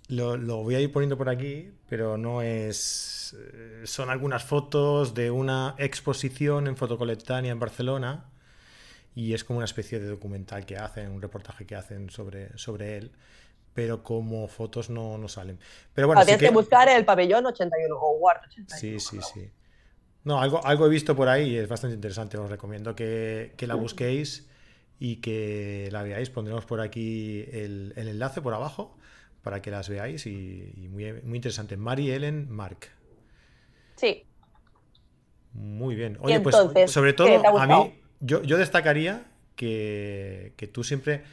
Lo, 0.08 0.36
lo 0.38 0.64
voy 0.64 0.76
a 0.76 0.80
ir 0.80 0.92
poniendo 0.92 1.18
por 1.18 1.30
aquí, 1.30 1.72
pero 1.90 2.18
no 2.18 2.42
es. 2.42 3.36
eh, 3.40 3.82
Son 3.86 4.10
algunas 4.10 4.44
fotos 4.44 5.14
de 5.14 5.32
una 5.32 5.76
exposición 5.78 6.68
en 6.68 6.76
Fotocolectania 6.76 7.52
en 7.52 7.60
Barcelona. 7.60 8.26
Y 9.16 9.34
es 9.34 9.44
como 9.44 9.58
una 9.58 9.66
especie 9.66 10.00
de 10.00 10.08
documental 10.08 10.66
que 10.66 10.78
hacen, 10.78 11.10
un 11.10 11.22
reportaje 11.22 11.66
que 11.66 11.76
hacen 11.76 12.10
sobre, 12.10 12.56
sobre 12.58 12.98
él. 12.98 13.12
Pero 13.74 14.04
como 14.04 14.48
fotos 14.48 14.90
no, 14.90 15.18
no 15.18 15.28
salen. 15.28 15.60
Pero 15.94 16.08
bueno, 16.08 16.22
ah, 16.22 16.24
sí 16.24 16.28
tienes 16.28 16.42
que... 16.42 16.48
que. 16.48 16.54
buscar 16.54 16.88
el 16.90 17.06
pabellón 17.06 17.46
81 17.46 17.96
o 17.96 18.18
Ward 18.18 18.42
81. 18.46 18.80
Sí, 18.80 19.00
sí, 19.00 19.20
sí. 19.34 19.50
No, 20.24 20.42
algo, 20.42 20.66
algo 20.66 20.86
he 20.86 20.90
visto 20.90 21.16
por 21.16 21.28
ahí 21.28 21.52
y 21.52 21.58
es 21.58 21.68
bastante 21.68 21.96
interesante. 21.96 22.38
Os 22.38 22.50
recomiendo 22.50 22.96
que, 22.96 23.54
que 23.58 23.68
la 23.68 23.76
busquéis 23.76 24.50
y 25.00 25.18
que 25.18 25.90
la 25.92 26.04
veáis. 26.04 26.30
Pondremos 26.30 26.66
por 26.66 26.82
aquí 26.82 27.46
el, 27.52 27.94
el 27.96 28.08
enlace 28.08 28.42
por 28.42 28.54
abajo 28.54 28.98
para 29.44 29.62
que 29.62 29.72
las 29.72 29.90
veáis 29.90 30.26
y, 30.26 30.74
y 30.76 30.88
muy, 30.88 31.14
muy 31.22 31.38
interesante. 31.38 31.78
Mary 31.78 32.12
Ellen 32.12 32.50
Mark. 32.50 32.90
Sí, 33.96 34.26
Muy 35.54 35.96
bien. 35.96 36.18
Oye, 36.22 36.36
entonces, 36.36 36.72
pues 36.74 36.92
sobre 36.92 37.14
todo 37.14 37.28
¿Te 37.28 37.36
ha 37.36 37.64
a 37.64 37.68
mí, 37.68 38.02
yo, 38.20 38.42
yo 38.44 38.58
destacaría 38.58 39.26
que, 39.56 40.54
que 40.58 40.68
tú 40.68 40.84
siempre 40.84 41.24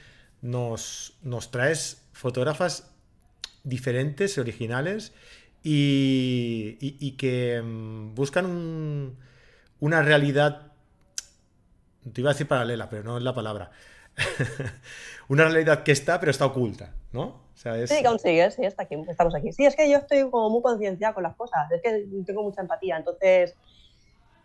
nos, 0.43 1.17
nos 1.23 1.51
traes 1.51 2.03
fotógrafas 2.12 2.91
diferentes, 3.65 4.39
originales 4.39 5.12
y, 5.62 6.77
y- 6.81 6.97
y 7.01 7.12
que 7.12 7.61
mm, 7.62 8.15
buscan 8.15 8.47
un- 8.47 9.17
una 9.81 10.03
realidad, 10.03 10.73
te 12.12 12.21
iba 12.21 12.31
a 12.31 12.35
decir 12.35 12.47
paralela, 12.49 12.89
pero 12.91 13.03
no 13.05 13.17
es 13.19 13.23
la 13.23 13.35
palabra. 13.35 13.71
una 15.29 15.45
realidad 15.45 15.83
que 15.85 15.93
está, 15.93 16.19
pero 16.21 16.31
está 16.31 16.47
oculta, 16.47 16.93
¿no? 17.12 17.23
O 17.23 17.57
sea, 17.57 17.77
es- 17.79 17.91
Sí, 17.91 18.05
aún 18.05 18.19
sí, 18.19 18.29
está 18.39 18.83
aquí, 18.85 18.97
estamos 19.09 19.35
aquí. 19.35 19.53
Sí, 19.53 19.65
es 19.65 19.77
que 19.77 19.89
yo 19.91 19.99
estoy 19.99 20.29
como 20.31 20.51
muy 20.51 20.62
concienciada 20.62 21.15
con 21.15 21.23
las 21.23 21.37
cosas, 21.37 21.71
es 21.71 21.81
que 21.83 22.07
tengo 22.27 22.43
mucha 22.43 22.61
empatía, 22.61 22.97
entonces 22.97 23.55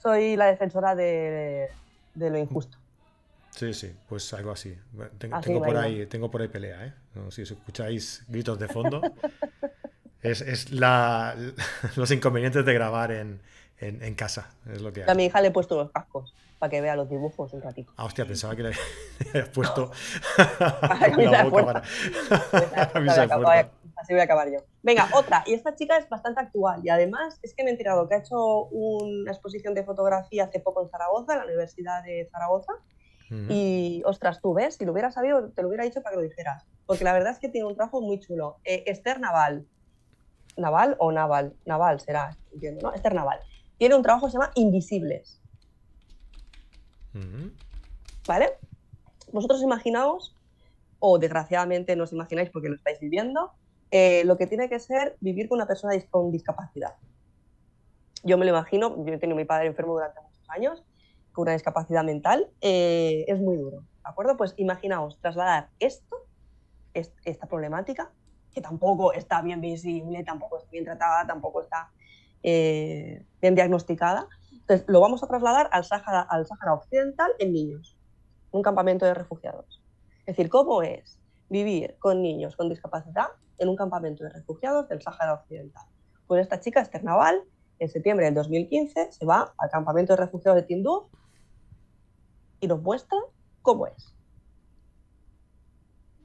soy 0.01 0.35
la 0.35 0.45
defensora 0.47 0.95
de, 0.95 1.67
de 2.17 2.29
lo 2.31 2.37
injusto. 2.37 2.77
Sí, 3.51 3.73
sí, 3.73 3.95
pues 4.07 4.31
algo 4.33 4.51
así. 4.51 4.77
Ten- 5.17 5.33
Así 5.33 5.47
tengo, 5.49 5.63
por 5.63 5.77
ahí, 5.77 6.05
tengo 6.05 6.29
por 6.29 6.41
ahí 6.41 6.47
pelea, 6.47 6.85
¿eh? 6.85 6.93
No, 7.15 7.31
si 7.31 7.41
os 7.41 7.51
escucháis 7.51 8.23
gritos 8.27 8.59
de 8.59 8.67
fondo, 8.67 9.01
es, 10.21 10.41
es 10.41 10.71
la, 10.71 11.35
los 11.95 12.11
inconvenientes 12.11 12.63
de 12.65 12.73
grabar 12.73 13.11
en, 13.11 13.39
en- 13.79 14.03
en 14.03 14.15
casa, 14.15 14.51
es 14.71 14.81
lo 14.81 14.91
que 14.93 15.03
A 15.03 15.11
hay. 15.11 15.15
mi 15.17 15.25
hija 15.25 15.41
le 15.41 15.47
he 15.47 15.51
puesto 15.51 15.75
los 15.75 15.91
cascos 15.91 16.33
para 16.59 16.69
que 16.71 16.81
vea 16.81 16.95
los 16.95 17.09
dibujos 17.09 17.53
un 17.53 17.61
ratito. 17.61 17.91
Ah, 17.97 18.05
hostia, 18.05 18.25
pensaba 18.25 18.55
que 18.55 18.63
le 18.63 18.73
habías 19.29 19.49
puesto 19.49 19.91
la 20.37 21.43
boca 21.43 21.65
para... 21.65 21.79
Así 23.95 24.13
voy 24.13 24.19
a 24.19 24.23
acabar 24.23 24.51
yo. 24.51 24.59
Venga, 24.87 25.09
otra. 25.13 25.43
Y 25.45 25.53
esta 25.53 25.75
chica 25.75 25.97
es 25.97 26.07
bastante 26.07 26.39
actual. 26.39 26.79
Y 26.81 26.87
además 26.87 27.39
es 27.43 27.53
que 27.53 27.65
me 27.65 27.71
he 27.71 27.73
enterado 27.73 28.07
que 28.07 28.15
ha 28.15 28.19
hecho 28.19 28.67
una 28.67 29.33
exposición 29.33 29.73
de 29.73 29.83
fotografía 29.83 30.45
hace 30.45 30.61
poco 30.61 30.81
en 30.81 30.89
Zaragoza, 30.89 31.33
en 31.33 31.39
la 31.39 31.45
Universidad 31.45 32.01
de 32.05 32.29
Zaragoza. 32.31 32.71
Y 33.49 34.01
ostras, 34.05 34.39
tú 34.41 34.53
ves, 34.53 34.75
si 34.75 34.85
lo 34.85 34.93
hubiera 34.93 35.11
sabido, 35.11 35.49
te 35.49 35.61
lo 35.61 35.67
hubiera 35.67 35.83
dicho 35.83 36.01
para 36.01 36.15
que 36.15 36.21
lo 36.21 36.29
dijeras. 36.29 36.63
Porque 36.85 37.03
la 37.03 37.11
verdad 37.11 37.33
es 37.33 37.39
que 37.39 37.49
tiene 37.49 37.67
un 37.67 37.75
trabajo 37.75 37.99
muy 37.99 38.21
chulo. 38.21 38.59
Eh, 38.63 38.85
Esther 38.85 39.19
Naval. 39.19 39.67
¿Naval 40.55 40.95
o 40.99 41.11
Naval? 41.11 41.53
Naval 41.65 41.99
será, 41.99 42.37
entiendo, 42.53 42.87
¿no? 42.87 42.93
Esther 42.93 43.13
Naval. 43.13 43.41
Tiene 43.77 43.93
un 43.93 44.03
trabajo 44.03 44.27
que 44.27 44.31
se 44.31 44.37
llama 44.37 44.53
Invisibles. 44.55 45.41
¿Vale? 48.25 48.53
Vosotros 49.33 49.61
imaginaos, 49.61 50.33
o 50.99 51.19
desgraciadamente 51.19 51.97
no 51.97 52.05
os 52.05 52.13
imagináis 52.13 52.49
porque 52.51 52.69
lo 52.69 52.75
estáis 52.75 53.01
viviendo, 53.01 53.51
eh, 53.91 54.23
lo 54.25 54.37
que 54.37 54.47
tiene 54.47 54.69
que 54.69 54.79
ser 54.79 55.17
vivir 55.19 55.47
con 55.47 55.57
una 55.57 55.67
persona 55.67 55.93
con 56.09 56.31
discapacidad. 56.31 56.95
Yo 58.23 58.37
me 58.37 58.45
lo 58.45 58.51
imagino, 58.51 59.05
yo 59.05 59.13
he 59.13 59.17
tenido 59.17 59.35
a 59.37 59.41
mi 59.41 59.45
padre 59.45 59.67
enfermo 59.67 59.93
durante 59.93 60.21
muchos 60.21 60.49
años, 60.49 60.83
con 61.31 61.43
una 61.43 61.53
discapacidad 61.53 62.03
mental, 62.03 62.49
eh, 62.61 63.25
es 63.27 63.39
muy 63.39 63.57
duro, 63.57 63.81
¿de 63.81 63.85
acuerdo? 64.03 64.37
Pues 64.37 64.53
imaginaos 64.57 65.19
trasladar 65.21 65.69
esto, 65.79 66.17
es- 66.93 67.13
esta 67.25 67.47
problemática, 67.47 68.11
que 68.53 68.61
tampoco 68.61 69.13
está 69.13 69.41
bien 69.43 69.61
visible, 69.61 70.23
tampoco 70.23 70.57
está 70.57 70.71
bien 70.71 70.83
tratada, 70.85 71.27
tampoco 71.27 71.61
está 71.61 71.91
eh, 72.43 73.23
bien 73.41 73.55
diagnosticada. 73.55 74.27
Entonces, 74.51 74.85
lo 74.87 74.99
vamos 74.99 75.23
a 75.23 75.27
trasladar 75.27 75.69
al 75.71 75.83
Sáhara, 75.83 76.21
al 76.21 76.45
Sáhara 76.45 76.73
Occidental 76.73 77.31
en 77.39 77.51
niños, 77.53 77.97
un 78.51 78.61
campamento 78.61 79.05
de 79.05 79.13
refugiados. 79.13 79.81
Es 80.21 80.35
decir, 80.35 80.49
¿cómo 80.49 80.81
es 80.81 81.19
vivir 81.49 81.97
con 81.99 82.21
niños 82.21 82.55
con 82.55 82.69
discapacidad 82.69 83.27
en 83.57 83.69
un 83.69 83.75
campamento 83.75 84.23
de 84.23 84.29
refugiados 84.29 84.87
del 84.89 85.01
Sáhara 85.01 85.33
Occidental? 85.33 85.85
Pues 86.27 86.41
esta 86.41 86.59
chica, 86.59 86.81
Esther 86.81 87.03
Naval, 87.03 87.43
en 87.79 87.89
septiembre 87.89 88.25
del 88.25 88.35
2015 88.35 89.11
se 89.11 89.25
va 89.25 89.53
al 89.57 89.69
campamento 89.69 90.13
de 90.13 90.17
refugiados 90.17 90.61
de 90.61 90.67
Tinduf 90.67 91.07
y 92.59 92.67
nos 92.67 92.81
muestra 92.81 93.17
cómo 93.61 93.87
es. 93.87 94.15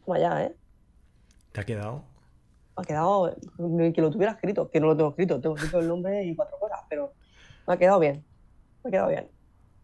Toma 0.04 0.18
ya, 0.18 0.44
¿eh? 0.44 0.56
¿Te 1.52 1.60
ha 1.60 1.64
quedado? 1.64 2.04
Me 2.76 2.82
ha 2.82 2.84
quedado, 2.84 3.36
ni 3.58 3.92
que 3.92 4.00
lo 4.00 4.10
tuviera 4.10 4.32
escrito, 4.32 4.70
que 4.70 4.80
no 4.80 4.86
lo 4.86 4.96
tengo 4.96 5.10
escrito, 5.10 5.40
tengo 5.40 5.56
escrito 5.56 5.78
el 5.78 5.88
nombre 5.88 6.24
y 6.24 6.34
cuatro 6.34 6.58
cosas, 6.58 6.80
pero 6.88 7.12
me 7.66 7.74
ha 7.74 7.76
quedado 7.76 7.98
bien, 7.98 8.24
me 8.82 8.88
ha 8.88 8.90
quedado 8.90 9.08
bien. 9.08 9.30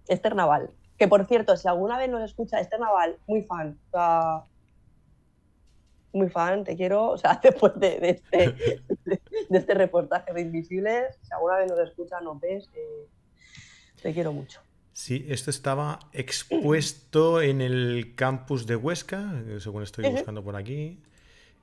Esther 0.09 0.35
Naval, 0.35 0.71
que 0.97 1.07
por 1.07 1.27
cierto, 1.27 1.57
si 1.57 1.69
alguna 1.69 1.99
vez 1.99 2.09
nos 2.09 2.23
escucha 2.23 2.59
Esther 2.59 2.81
Naval, 2.81 3.19
muy 3.27 3.43
fan, 3.43 3.79
o 3.89 3.91
sea, 3.91 4.45
muy 6.13 6.29
fan, 6.29 6.65
te 6.65 6.77
quiero, 6.77 7.11
o 7.11 7.19
sea, 7.19 7.39
después 7.43 7.73
de, 7.77 7.99
de 8.01 8.11
este, 8.11 8.39
de, 9.05 9.21
de 9.49 9.59
este 9.59 9.75
reportaje 9.75 10.33
de 10.33 10.41
Invisibles, 10.43 11.19
si 11.23 11.35
alguna 11.35 11.59
vez 11.59 11.69
nos 11.71 11.81
escucha, 11.81 12.21
nos 12.21 12.41
ves, 12.41 12.69
eh, 12.75 13.07
te 14.03 14.13
quiero 14.13 14.33
mucho. 14.33 14.61
Sí, 14.93 15.27
esto 15.29 15.51
estaba 15.51 16.01
expuesto 16.13 17.41
en 17.41 17.61
el 17.61 18.15
campus 18.17 18.67
de 18.67 18.75
Huesca, 18.75 19.33
según 19.61 19.85
estoy 19.85 20.05
buscando 20.07 20.43
por 20.43 20.57
aquí. 20.57 21.01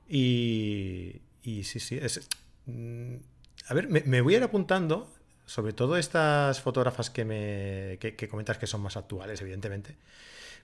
Y, 0.08 1.22
y 1.44 1.64
sí, 1.66 1.80
sí. 1.80 1.98
es- 2.02 2.28
mm, 2.66 3.16
a 3.70 3.74
ver, 3.74 3.90
me, 3.90 4.02
me 4.02 4.22
voy 4.22 4.36
a 4.36 4.38
ir 4.38 4.44
apuntando, 4.44 5.12
sobre 5.46 5.74
todo 5.74 5.98
estas 5.98 6.62
fotógrafas 6.62 7.10
que, 7.10 7.26
me, 7.26 7.98
que, 8.00 8.16
que 8.16 8.28
comentas 8.30 8.58
que 8.58 8.68
son 8.68 8.82
más 8.82 8.98
actuales, 8.98 9.42
evidentemente. 9.42 9.98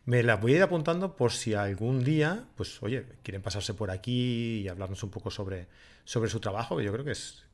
Me 0.05 0.23
las 0.23 0.41
voy 0.41 0.53
a 0.53 0.55
ir 0.57 0.63
apuntando 0.63 1.15
por 1.15 1.31
si 1.31 1.53
algún 1.53 2.03
día, 2.03 2.45
pues 2.55 2.81
oye, 2.81 3.05
quieren 3.23 3.41
pasarse 3.41 3.73
por 3.73 3.91
aquí 3.91 4.61
y 4.61 4.67
hablarnos 4.67 5.03
un 5.03 5.11
poco 5.11 5.29
sobre, 5.29 5.67
sobre 6.05 6.29
su 6.29 6.39
trabajo, 6.39 6.77
que 6.77 6.83
yo 6.83 6.91
creo 6.91 7.05
que 7.05 7.11
es 7.11 7.45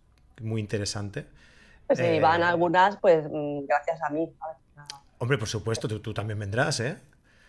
muy 0.41 0.61
interesante. 0.61 1.25
Pues 1.87 1.99
si 1.99 2.05
Eh, 2.05 2.19
van 2.21 2.43
algunas, 2.43 2.97
pues 2.97 3.25
mm, 3.29 3.65
gracias 3.67 4.01
a 4.01 4.09
mí, 4.11 4.29
a 4.39 4.47
ver, 4.47 4.57
nada, 4.75 4.87
Hombre, 5.19 5.37
por 5.37 5.47
supuesto, 5.47 5.87
tú, 5.87 5.99
tú 5.99 6.13
también 6.13 6.39
vendrás, 6.39 6.79
¿eh? 6.79 6.97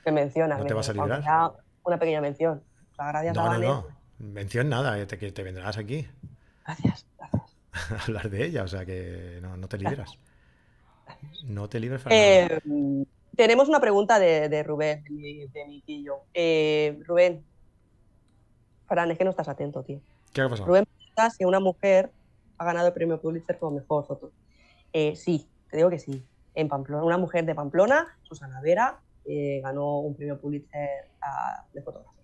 me 0.05 0.13
mencionan. 0.13 0.59
No 0.59 0.65
te 0.67 0.75
vas 0.75 0.89
a 0.89 0.93
librar. 0.95 1.23
Una 1.85 1.99
pequeña 1.99 2.21
mención. 2.21 2.63
O 2.93 2.95
sea, 2.97 3.07
gracias 3.09 3.37
a 3.37 3.41
No, 3.41 3.45
no, 3.47 3.51
Vane. 3.53 3.67
no. 3.67 3.87
Mención 4.19 4.69
nada, 4.69 4.99
eh, 4.99 5.07
te- 5.07 5.17
que 5.19 5.31
te 5.31 5.43
vendrás 5.45 5.77
aquí 5.79 6.09
Gracias, 6.65 7.07
gracias. 7.17 7.43
a 7.73 8.03
hablar 8.05 8.29
de 8.31 8.45
ella, 8.47 8.65
o 8.65 8.69
sea 8.69 8.85
que 8.85 9.39
no, 9.43 9.57
no 9.57 9.69
te 9.69 9.79
libras. 9.79 10.19
No 11.45 11.69
te 11.69 11.79
libres 11.81 12.05
nada. 12.05 12.17
Eh, 12.17 12.61
tenemos 13.39 13.69
una 13.69 13.81
pregunta 13.81 14.19
de, 14.19 14.49
de 14.49 14.65
Rubén, 14.65 15.05
de 15.05 15.11
mi, 15.11 15.47
de 15.47 15.65
mi 15.65 15.81
quillo. 15.83 16.23
Eh, 16.35 16.99
Rubén, 17.07 17.45
Fran, 18.89 19.13
es 19.13 19.17
que 19.17 19.23
no 19.23 19.31
estás 19.31 19.47
atento, 19.47 19.85
tío. 19.85 20.01
¿Qué 20.33 20.41
ha 20.41 20.49
pasado? 20.49 20.67
Rubén 20.67 20.85
pregunta 20.85 21.31
si 21.31 21.45
una 21.45 21.61
mujer 21.61 22.11
ha 22.59 22.65
ganado 22.65 22.89
el 22.89 22.93
premio 22.93 23.21
Pulitzer 23.21 23.57
como 23.61 23.77
mejor 23.77 24.05
foto. 24.09 24.33
Eh, 24.93 25.15
sí, 25.15 25.47
te 25.71 25.77
digo 25.77 25.89
que 25.89 26.01
sí. 26.01 26.21
En 26.57 26.67
Pamplona, 26.67 27.05
una 27.05 27.17
mujer 27.17 27.47
de 27.47 27.55
Pamplona, 27.55 28.19
Susana 28.25 28.61
Vera, 28.61 28.99
eh, 29.25 29.61
ganó 29.63 30.01
un 30.01 30.17
premio 30.17 30.41
Pulitzer 30.41 31.07
de 31.73 31.83
fotografía. 31.83 32.21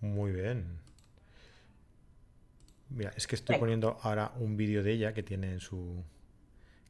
Muy 0.00 0.32
bien. 0.32 0.80
Mira, 2.90 3.12
es 3.16 3.28
que 3.28 3.36
estoy 3.36 3.54
Venga. 3.54 3.60
poniendo 3.60 3.98
ahora 4.02 4.32
un 4.40 4.56
vídeo 4.56 4.82
de 4.82 4.90
ella 4.90 5.14
que 5.14 5.22
tiene 5.22 5.52
en 5.52 5.60
su. 5.60 6.02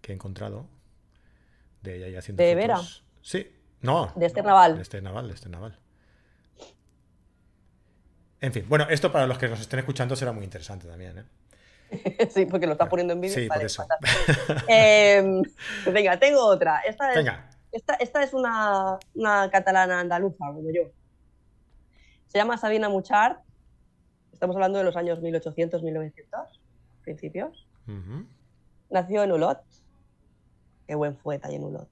que 0.00 0.12
he 0.12 0.14
encontrado. 0.14 0.64
De 1.90 2.08
ella 2.08 2.18
haciendo 2.18 2.42
¿De. 2.42 2.54
Vera? 2.54 2.80
Sí. 3.22 3.52
No. 3.80 4.12
De 4.16 4.26
Esther 4.26 4.44
no, 4.44 4.50
Naval. 4.50 4.76
De 4.76 4.82
Esther 4.82 5.02
Naval, 5.02 5.28
de 5.28 5.34
Esther 5.34 5.50
Naval. 5.50 5.78
En 8.40 8.52
fin, 8.52 8.64
bueno, 8.68 8.86
esto 8.90 9.10
para 9.10 9.26
los 9.26 9.38
que 9.38 9.48
nos 9.48 9.60
estén 9.60 9.78
escuchando 9.78 10.14
será 10.14 10.32
muy 10.32 10.44
interesante 10.44 10.86
también, 10.86 11.18
¿eh? 11.18 11.24
sí, 12.30 12.46
porque 12.46 12.66
lo 12.66 12.72
estás 12.72 12.88
poniendo 12.88 13.14
en 13.14 13.20
vídeo. 13.20 13.34
Sí, 13.34 13.48
por 13.48 13.62
eso. 13.62 13.86
Em, 14.68 15.42
venga, 15.92 16.18
tengo 16.18 16.44
otra. 16.44 16.80
Esta 16.80 17.12
es, 17.14 17.26
Esta, 18.00 18.22
es 18.22 18.34
una, 18.34 18.98
catalana 19.50 20.00
andaluza, 20.00 20.46
como 20.46 20.70
yo. 20.72 20.90
Se 22.26 22.38
llama 22.38 22.58
Sabina 22.58 22.88
Muchart. 22.88 23.40
Estamos 24.32 24.56
hablando 24.56 24.78
de 24.78 24.84
los 24.84 24.96
años 24.96 25.20
1800-1900, 25.20 26.22
principios. 27.02 27.66
Nació 28.90 29.22
en 29.22 29.32
Ulot. 29.32 29.60
Qué 30.86 30.94
buen 30.94 31.16
fue 31.16 31.40
ahí 31.42 31.56
en 31.56 31.64
Ulot. 31.64 31.88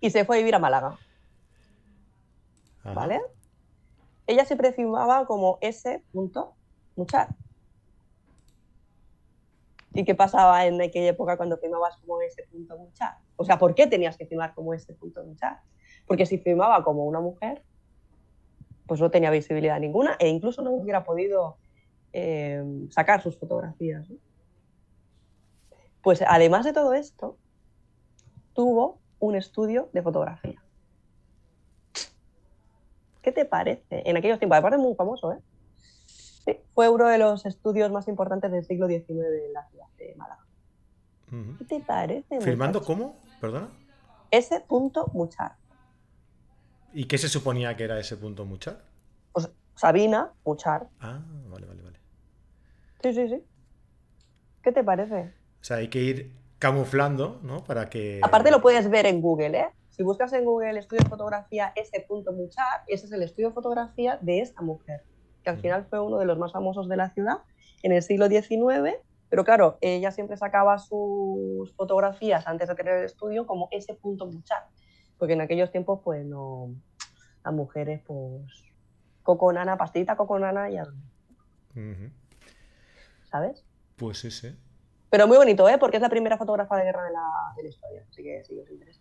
y 0.00 0.10
se 0.10 0.24
fue 0.24 0.36
a 0.36 0.38
vivir 0.38 0.54
a 0.54 0.58
Málaga. 0.58 0.98
¿Vale? 2.82 3.20
Ella 4.26 4.44
se 4.44 4.56
firmaba 4.72 5.26
como 5.26 5.58
S. 5.60 6.02
Muchar. 6.96 7.28
¿Y 9.92 10.04
qué 10.04 10.14
pasaba 10.14 10.66
en 10.66 10.80
aquella 10.80 11.10
época 11.10 11.36
cuando 11.36 11.56
firmabas 11.58 11.96
como 11.98 12.20
S. 12.20 12.42
Muchar? 12.50 13.18
O 13.36 13.44
sea, 13.44 13.58
¿por 13.58 13.74
qué 13.74 13.86
tenías 13.86 14.16
que 14.16 14.26
firmar 14.26 14.54
como 14.54 14.74
S. 14.74 14.94
Muchar? 15.24 15.60
Porque 16.06 16.26
si 16.26 16.38
firmaba 16.38 16.82
como 16.84 17.04
una 17.04 17.20
mujer, 17.20 17.62
pues 18.86 19.00
no 19.00 19.10
tenía 19.10 19.30
visibilidad 19.30 19.80
ninguna 19.80 20.16
e 20.18 20.28
incluso 20.28 20.62
no 20.62 20.72
hubiera 20.72 21.04
podido 21.04 21.56
eh, 22.12 22.62
sacar 22.90 23.22
sus 23.22 23.38
fotografías. 23.38 24.06
Pues 26.02 26.22
además 26.26 26.64
de 26.64 26.72
todo 26.72 26.92
esto, 26.92 27.38
tuvo 28.54 29.00
un 29.18 29.34
estudio 29.34 29.90
de 29.92 30.02
fotografía. 30.02 30.62
¿Qué 33.22 33.32
te 33.32 33.44
parece? 33.44 34.02
En 34.08 34.16
aquellos 34.16 34.38
tiempos, 34.38 34.58
aparte 34.58 34.76
es 34.76 34.82
muy 34.82 34.94
famoso, 34.94 35.32
¿eh? 35.32 35.38
Sí, 36.06 36.58
fue 36.74 36.88
uno 36.88 37.08
de 37.08 37.18
los 37.18 37.46
estudios 37.46 37.90
más 37.90 38.06
importantes 38.08 38.52
del 38.52 38.64
siglo 38.64 38.86
XIX 38.86 39.08
en 39.08 39.52
la 39.52 39.66
ciudad 39.68 39.86
de 39.98 40.14
Málaga. 40.14 40.44
¿Qué 41.58 41.64
te 41.64 41.80
parece? 41.80 42.40
¿Firmando 42.40 42.82
cómo? 42.82 43.16
¿Perdona? 43.40 43.68
Ese 44.30 44.60
punto 44.60 45.10
Muchar. 45.14 45.56
¿Y 46.92 47.06
qué 47.06 47.18
se 47.18 47.28
suponía 47.28 47.76
que 47.76 47.84
era 47.84 47.98
ese 47.98 48.16
punto 48.16 48.44
Muchar? 48.44 48.84
Pues 49.32 49.50
Sabina 49.74 50.32
Muchar. 50.44 50.88
Ah, 51.00 51.20
vale, 51.48 51.66
vale, 51.66 51.82
vale. 51.82 51.98
Sí, 53.02 53.14
sí, 53.14 53.28
sí. 53.28 53.42
¿Qué 54.62 54.70
te 54.70 54.84
parece? 54.84 55.34
O 55.60 55.64
sea, 55.64 55.78
hay 55.78 55.88
que 55.88 56.00
ir 56.00 56.43
camuflando, 56.58 57.40
¿no? 57.42 57.64
Para 57.64 57.88
que. 57.90 58.20
Aparte 58.22 58.50
lo 58.50 58.60
puedes 58.60 58.88
ver 58.88 59.06
en 59.06 59.20
Google, 59.20 59.58
¿eh? 59.58 59.68
Si 59.90 60.02
buscas 60.02 60.32
en 60.32 60.44
Google 60.44 60.76
estudio 60.78 61.04
de 61.04 61.08
fotografía 61.08 61.72
ese 61.76 62.00
punto 62.00 62.32
Muchar, 62.32 62.82
ese 62.88 63.06
es 63.06 63.12
el 63.12 63.22
estudio 63.22 63.50
de 63.50 63.54
fotografía 63.54 64.18
de 64.20 64.40
esta 64.40 64.60
mujer, 64.60 65.04
que 65.44 65.50
al 65.50 65.58
final 65.58 65.86
fue 65.88 66.00
uno 66.00 66.18
de 66.18 66.24
los 66.24 66.36
más 66.36 66.52
famosos 66.52 66.88
de 66.88 66.96
la 66.96 67.10
ciudad 67.10 67.38
en 67.84 67.92
el 67.92 68.02
siglo 68.02 68.26
XIX, 68.28 68.96
pero 69.28 69.44
claro, 69.44 69.78
ella 69.80 70.10
siempre 70.10 70.36
sacaba 70.36 70.78
sus 70.78 71.72
fotografías 71.76 72.46
antes 72.48 72.68
de 72.68 72.74
tener 72.74 72.98
el 72.98 73.04
estudio 73.04 73.46
como 73.46 73.68
ese 73.70 73.94
punto 73.94 74.26
Muchar, 74.26 74.66
porque 75.16 75.34
en 75.34 75.42
aquellos 75.42 75.70
tiempos 75.70 76.00
pues 76.02 76.26
no, 76.26 76.74
las 77.44 77.54
mujeres 77.54 78.02
pues 78.04 78.64
coco 79.22 79.52
nana, 79.52 79.76
pastita 79.76 80.16
coco 80.16 80.40
nana 80.40 80.70
y 80.70 80.76
algo. 80.76 80.98
¿Sabes? 83.30 83.64
Pues 83.96 84.18
sí, 84.18 84.32
sí. 84.32 84.56
Pero 85.14 85.28
muy 85.28 85.36
bonito, 85.36 85.68
¿eh? 85.68 85.78
Porque 85.78 85.98
es 85.98 86.02
la 86.02 86.08
primera 86.08 86.36
fotógrafa 86.36 86.76
de 86.76 86.86
guerra 86.86 87.04
de 87.04 87.12
la, 87.12 87.22
de 87.56 87.62
la 87.62 87.68
historia, 87.68 88.04
así 88.10 88.20
que 88.20 88.42
sí, 88.42 88.58
os 88.58 88.68
interesa. 88.68 89.00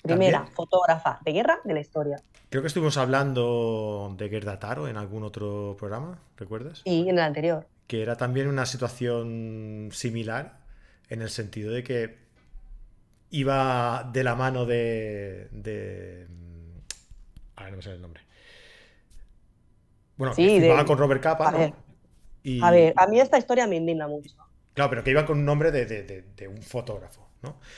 Primera 0.00 0.46
fotógrafa 0.46 1.18
de 1.24 1.32
guerra 1.32 1.58
de 1.64 1.74
la 1.74 1.80
historia. 1.80 2.22
Creo 2.50 2.62
que 2.62 2.68
estuvimos 2.68 2.96
hablando 2.96 4.14
de 4.16 4.28
Gerda 4.28 4.60
Taro 4.60 4.86
en 4.86 4.96
algún 4.96 5.24
otro 5.24 5.74
programa, 5.76 6.20
¿recuerdas? 6.36 6.82
Sí, 6.84 7.00
en 7.00 7.18
el 7.18 7.24
anterior. 7.24 7.66
Que 7.88 8.00
era 8.00 8.16
también 8.16 8.46
una 8.46 8.64
situación 8.64 9.88
similar 9.90 10.58
en 11.08 11.20
el 11.20 11.30
sentido 11.30 11.72
de 11.72 11.82
que 11.82 12.18
iba 13.30 14.08
de 14.12 14.22
la 14.22 14.36
mano 14.36 14.66
de. 14.66 15.48
de... 15.50 16.28
A 17.56 17.64
ver, 17.64 17.72
no 17.72 17.78
me 17.78 17.82
sale 17.82 17.96
el 17.96 18.02
nombre. 18.02 18.22
Bueno, 20.16 20.32
sí, 20.32 20.62
con 20.86 20.96
Robert 20.96 21.20
Capa, 21.20 21.48
a 21.48 21.72
A 22.62 22.70
ver, 22.70 22.94
a 22.96 23.06
mí 23.08 23.18
esta 23.18 23.36
historia 23.36 23.66
me 23.66 23.74
indigna 23.74 24.06
mucho. 24.06 24.45
Claro, 24.76 24.90
pero 24.90 25.02
que 25.02 25.10
iba 25.10 25.26
con 25.26 25.38
un 25.38 25.44
nombre 25.44 25.72
de 25.72 26.48
un 26.48 26.62
fotógrafo. 26.62 27.26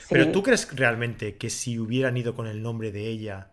Pero 0.09 0.31
¿tú 0.31 0.43
crees 0.43 0.75
realmente 0.75 1.37
que 1.37 1.49
si 1.49 1.79
hubieran 1.79 2.17
ido 2.17 2.35
con 2.35 2.47
el 2.47 2.61
nombre 2.61 2.91
de 2.91 3.07
ella, 3.07 3.51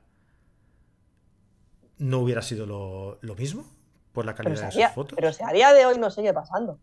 no 1.99 2.19
hubiera 2.21 2.43
sido 2.43 2.67
lo, 2.67 3.35
mismo? 3.37 3.65
Por 4.13 4.25
la 4.25 4.35
calidad 4.35 4.67
de 4.67 4.73
sus 4.73 4.95
fotos. 4.95 5.17
Pero 5.17 5.33
si 5.33 5.43
a 5.43 5.49
día 5.49 5.73
de 5.73 5.87
hoy 5.87 5.99
no 5.99 6.11
sigue 6.11 6.33
pasando. 6.33 6.79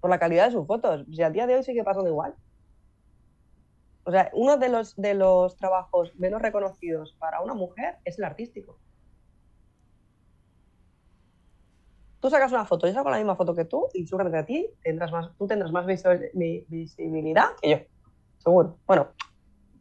Por 0.00 0.10
la 0.10 0.18
calidad 0.18 0.46
de 0.46 0.52
sus 0.52 0.66
fotos. 0.66 1.04
Si 1.12 1.22
a 1.22 1.30
día 1.30 1.46
de 1.46 1.56
hoy 1.56 1.62
sigue 1.62 1.84
pasando 1.84 2.10
igual. 2.10 2.34
O 4.04 4.10
sea, 4.10 4.30
uno 4.32 4.56
de 4.56 4.68
los, 4.68 4.96
de 4.96 5.14
los 5.14 5.56
trabajos 5.56 6.12
menos 6.16 6.42
reconocidos 6.42 7.14
para 7.20 7.40
una 7.40 7.54
mujer 7.54 7.98
es 8.04 8.18
el 8.18 8.24
artístico. 8.24 8.76
Tú 12.22 12.30
sacas 12.30 12.52
una 12.52 12.64
foto, 12.64 12.86
yo 12.86 12.94
saco 12.94 13.10
la 13.10 13.16
misma 13.16 13.34
foto 13.34 13.52
que 13.52 13.64
tú 13.64 13.88
y 13.92 14.06
seguramente 14.06 14.38
a 14.38 14.46
ti 14.46 14.70
tendrás 14.80 15.10
más, 15.10 15.36
tú 15.36 15.48
tendrás 15.48 15.72
más 15.72 15.84
visibilidad 15.84 17.46
que 17.60 17.68
yo 17.68 17.78
seguro. 18.38 18.78
Bueno, 18.86 19.08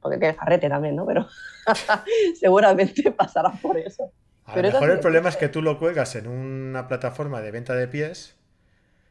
porque 0.02 0.18
tienes 0.18 0.38
jarrete 0.38 0.68
también, 0.68 0.96
¿no? 0.96 1.06
Pero 1.06 1.28
seguramente 2.40 3.12
pasará 3.12 3.52
por 3.62 3.78
eso. 3.78 4.12
A 4.46 4.56
lo 4.56 4.64
mejor 4.64 4.90
el 4.90 5.00
problema 5.00 5.30
es 5.30 5.38
que 5.38 5.50
tú 5.50 5.62
lo 5.62 5.78
cuelgas 5.78 6.16
en 6.16 6.28
una 6.28 6.88
plataforma 6.88 7.42
de 7.42 7.52
venta 7.52 7.76
de 7.76 7.88
pies. 7.88 8.36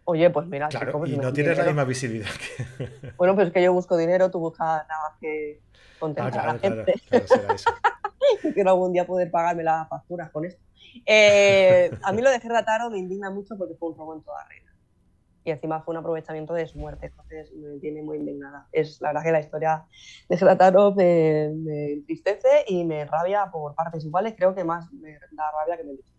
Oye, 0.06 0.28
pues 0.30 0.48
mira, 0.48 0.66
claro, 0.66 1.06
y 1.06 1.16
no 1.16 1.32
tienes 1.32 1.56
la 1.56 1.66
misma 1.66 1.84
visibilidad 1.84 2.26
que... 2.26 3.12
Bueno, 3.16 3.36
pues 3.36 3.46
es 3.46 3.52
que 3.52 3.62
yo 3.62 3.72
busco 3.72 3.96
dinero, 3.96 4.28
tú 4.32 4.40
buscas 4.40 4.88
nada 4.88 5.02
más 5.08 5.20
que 5.20 5.60
contentar 6.00 6.48
a 6.48 6.52
la 6.54 6.58
gente. 6.58 6.94
Quiero 8.54 8.70
algún 8.70 8.92
día 8.92 9.06
poder 9.06 9.30
pagarme 9.30 9.62
las 9.62 9.88
facturas 9.88 10.30
con 10.30 10.46
esto. 10.46 10.60
Eh, 11.06 11.90
a 12.04 12.12
mí 12.12 12.22
lo 12.22 12.30
de 12.30 12.40
Gerda 12.40 12.64
Taro 12.64 12.90
me 12.90 12.98
indigna 12.98 13.30
mucho 13.30 13.56
porque 13.56 13.74
fue 13.74 13.90
un 13.90 13.98
robo 13.98 14.14
en 14.14 14.22
toda 14.22 14.44
regla 14.48 14.70
y 15.44 15.50
encima 15.50 15.80
fue 15.82 15.92
un 15.92 15.98
aprovechamiento 15.98 16.54
de 16.54 16.66
su 16.66 16.78
muerte, 16.78 17.06
entonces 17.06 17.52
me 17.54 17.78
tiene 17.78 18.02
muy 18.02 18.18
indignada. 18.18 18.68
Es 18.72 19.00
la 19.00 19.08
verdad 19.08 19.22
que 19.22 19.32
la 19.32 19.40
historia 19.40 19.86
de 20.28 20.36
Gelataro 20.36 20.94
me, 20.94 21.50
me, 21.54 21.92
entristece 21.92 22.64
y 22.66 22.84
me 22.84 23.04
rabia 23.06 23.50
por 23.50 23.74
partes 23.74 24.04
iguales, 24.04 24.34
creo 24.36 24.54
que 24.54 24.64
más 24.64 24.92
me 24.92 25.12
da 25.12 25.50
rabia 25.58 25.76
que 25.78 25.84
me 25.84 25.92
dice. 25.92 26.12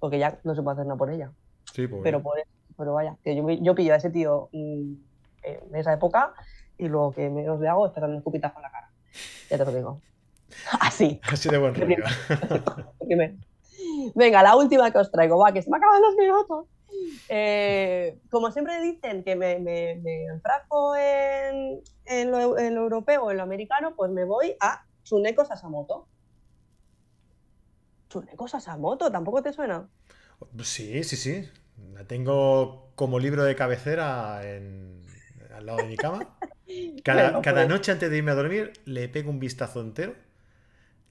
Porque 0.00 0.18
ya 0.18 0.38
no 0.44 0.54
se 0.54 0.62
puede 0.62 0.74
hacer 0.74 0.86
nada 0.86 0.98
por 0.98 1.10
ella. 1.10 1.32
Sí, 1.72 1.86
pero, 2.02 2.22
por, 2.22 2.42
pero 2.76 2.94
vaya, 2.94 3.16
que 3.22 3.36
yo, 3.36 3.48
yo 3.48 3.74
pillo 3.74 3.94
a 3.94 3.96
ese 3.96 4.10
tío 4.10 4.48
mm, 4.52 4.94
en 5.42 5.76
esa 5.76 5.92
época 5.92 6.34
y 6.76 6.88
lo 6.88 7.12
que 7.14 7.28
menos 7.30 7.60
le 7.60 7.68
hago 7.68 7.86
es 7.86 7.92
pegarle 7.92 8.14
un 8.14 8.18
escupitas 8.18 8.52
con 8.52 8.62
la 8.62 8.70
cara. 8.70 8.90
Ya 9.50 9.58
te 9.58 9.64
lo 9.64 9.72
digo. 9.72 10.02
Así. 10.80 11.20
Así 11.22 11.48
de 11.48 11.58
buen 11.58 11.74
rollo. 11.74 11.96
Venga, 14.14 14.42
la 14.42 14.56
última 14.56 14.90
que 14.90 14.98
os 14.98 15.10
traigo, 15.10 15.38
va, 15.38 15.52
que 15.52 15.62
se 15.62 15.70
me 15.70 15.76
acaban 15.76 16.02
los 16.02 16.16
minutos. 16.16 16.66
Eh, 17.28 18.18
como 18.30 18.50
siempre 18.50 18.80
dicen 18.80 19.22
que 19.22 19.36
me, 19.36 19.58
me, 19.58 20.24
enfrasco 20.26 20.96
en, 20.96 21.82
lo, 22.30 22.58
europeo 22.58 23.24
o 23.24 23.30
en 23.30 23.36
lo 23.36 23.42
americano, 23.42 23.94
pues 23.94 24.10
me 24.10 24.24
voy 24.24 24.56
a 24.60 24.84
Tsuneko 25.04 25.44
Sasamoto. 25.44 26.08
¿Tsuneko 28.08 28.48
Sasamoto? 28.48 29.12
¿Tampoco 29.12 29.42
te 29.42 29.52
suena? 29.52 29.88
Sí, 30.62 31.04
sí, 31.04 31.16
sí. 31.16 31.48
La 31.92 32.04
tengo 32.04 32.90
como 32.94 33.18
libro 33.18 33.44
de 33.44 33.54
cabecera 33.54 34.38
al 34.38 35.66
lado 35.66 35.78
de 35.78 35.88
mi 35.88 35.96
cama. 35.96 36.36
Cada, 37.02 37.40
cada 37.40 37.62
pues 37.62 37.68
noche 37.70 37.92
antes 37.92 38.10
de 38.10 38.18
irme 38.18 38.30
a 38.30 38.34
dormir 38.34 38.74
le 38.84 39.08
pego 39.08 39.30
un 39.30 39.38
vistazo 39.38 39.80
entero 39.80 40.14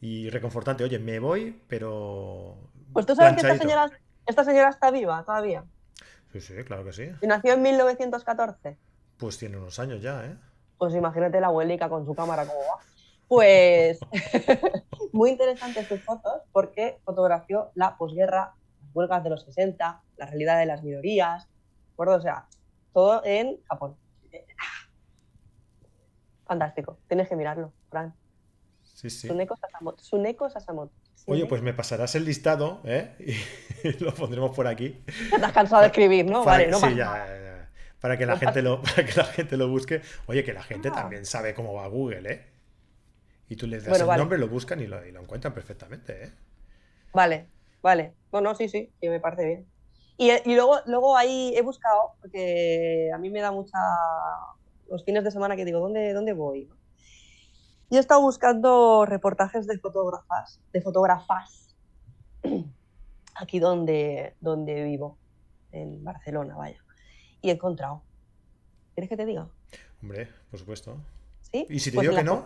y 0.02 0.30
reconfortante. 0.30 0.84
Oye, 0.84 1.00
me 1.00 1.20
voy, 1.20 1.60
pero. 1.68 2.58
Pues 2.94 3.06
tú 3.06 3.16
sabes 3.16 3.34
que 3.34 3.48
esta 3.48 3.58
señora, 3.58 3.92
esta 4.26 4.44
señora 4.44 4.70
está 4.70 4.92
viva 4.92 5.24
todavía. 5.24 5.64
Sí, 6.32 6.42
sí, 6.42 6.54
claro 6.66 6.84
que 6.84 6.94
sí. 6.94 7.10
¿Y 7.22 7.28
nació 7.28 7.54
en 7.54 7.62
1914? 7.62 8.78
Pues 9.18 9.38
tiene 9.38 9.58
unos 9.58 9.80
años 9.80 10.02
ya, 10.02 10.26
¿eh? 10.26 10.38
Pues 10.78 10.94
imagínate 10.94 11.42
la 11.42 11.48
abuelica 11.48 11.90
con 11.90 12.06
su 12.06 12.14
cámara 12.14 12.46
cómo 12.46 12.60
va. 12.60 12.84
Pues 13.28 14.00
muy 15.12 15.32
interesantes 15.32 15.88
sus 15.88 16.02
fotos 16.02 16.42
porque 16.52 17.00
fotografió 17.04 17.72
la 17.76 17.98
posguerra, 17.98 18.54
las 18.82 18.96
huelgas 18.96 19.24
de 19.24 19.30
los 19.30 19.44
60, 19.44 20.02
la 20.18 20.26
realidad 20.26 20.60
de 20.60 20.66
las 20.66 20.84
minorías, 20.84 21.48
¿de 21.48 21.94
acuerdo? 21.94 22.16
O 22.16 22.22
sea, 22.22 22.48
todo 22.94 23.22
en 23.26 23.62
Japón. 23.64 23.98
Fantástico, 26.46 26.98
tienes 27.08 27.28
que 27.28 27.36
mirarlo, 27.36 27.74
Fran. 27.90 28.16
Sí, 28.84 29.10
sí. 29.10 29.28
Suneko 29.28 30.50
Sasamoto. 30.50 30.94
Oye, 31.26 31.46
pues 31.46 31.62
me 31.62 31.74
pasarás 31.74 32.16
el 32.16 32.26
listado, 32.26 32.82
¿eh? 32.86 33.12
Y 33.84 34.04
lo 34.04 34.14
pondremos 34.14 34.56
por 34.56 34.68
aquí. 34.68 35.02
Estás 35.34 35.52
cansado 35.52 35.82
de 35.82 35.88
escribir, 35.88 36.26
¿no? 36.26 36.44
Para, 36.44 36.58
vale, 36.58 36.72
no 36.72 36.80
sí, 36.80 36.96
ya, 36.96 37.70
Para 38.00 38.18
que 38.18 38.26
la 38.26 38.38
gente 38.38 38.62
lo, 38.62 38.82
para 38.96 39.06
que 39.06 39.14
la 39.16 39.26
gente 39.26 39.58
lo 39.58 39.68
busque. 39.68 40.02
Oye, 40.26 40.44
que 40.44 40.54
la 40.54 40.64
gente 40.64 40.90
ah. 40.90 40.94
también 40.94 41.26
sabe 41.26 41.54
cómo 41.54 41.74
va 41.74 41.88
Google, 41.88 42.32
¿eh? 42.32 42.46
Y 43.50 43.56
tú 43.56 43.68
les 43.68 43.86
das 43.86 44.00
el 44.00 44.08
nombre, 44.08 44.38
lo 44.38 44.48
buscan 44.48 44.82
y 44.82 44.88
lo, 44.88 45.06
y 45.06 45.12
lo, 45.12 45.22
encuentran 45.22 45.54
perfectamente, 45.54 46.26
¿eh? 46.26 46.32
Vale. 47.14 47.48
Vale, 47.82 48.14
bueno, 48.32 48.56
sí, 48.56 48.68
sí, 48.68 48.90
sí, 49.00 49.08
me 49.08 49.20
parece 49.20 49.46
bien. 49.46 49.66
Y, 50.18 50.32
y 50.32 50.56
luego, 50.56 50.78
luego 50.88 51.16
ahí 51.16 51.54
he 51.56 51.62
buscado, 51.62 52.14
porque 52.22 53.10
a 53.14 53.18
mí 53.18 53.30
me 53.30 53.40
da 53.40 53.52
mucha... 53.52 53.78
Los 54.90 55.04
fines 55.04 55.24
de 55.24 55.32
semana 55.32 55.56
que 55.56 55.64
digo, 55.64 55.80
¿dónde, 55.80 56.14
dónde 56.14 56.34
voy? 56.34 56.70
Y 57.90 57.96
he 57.96 58.00
estado 58.00 58.22
buscando 58.22 59.06
reportajes 59.06 59.66
de 59.66 59.78
fotógrafas, 59.80 60.60
de 60.74 60.82
fotógrafas, 60.82 61.76
aquí 63.36 63.60
donde, 63.60 64.36
donde 64.42 64.84
vivo, 64.84 65.18
en 65.72 66.04
Barcelona, 66.04 66.56
vaya. 66.56 66.84
Y 67.42 67.50
he 67.50 67.54
encontrado. 67.54 68.04
¿Quieres 68.94 69.10
que 69.10 69.16
te 69.18 69.26
diga? 69.26 69.48
Hombre, 70.02 70.28
por 70.50 70.60
supuesto. 70.60 70.98
¿Sí? 71.42 71.66
¿Y 71.70 71.80
si 71.80 71.92
te 71.92 71.96
Pues 71.96 72.08
digo 72.08 72.18
que 72.18 72.24
no? 72.24 72.46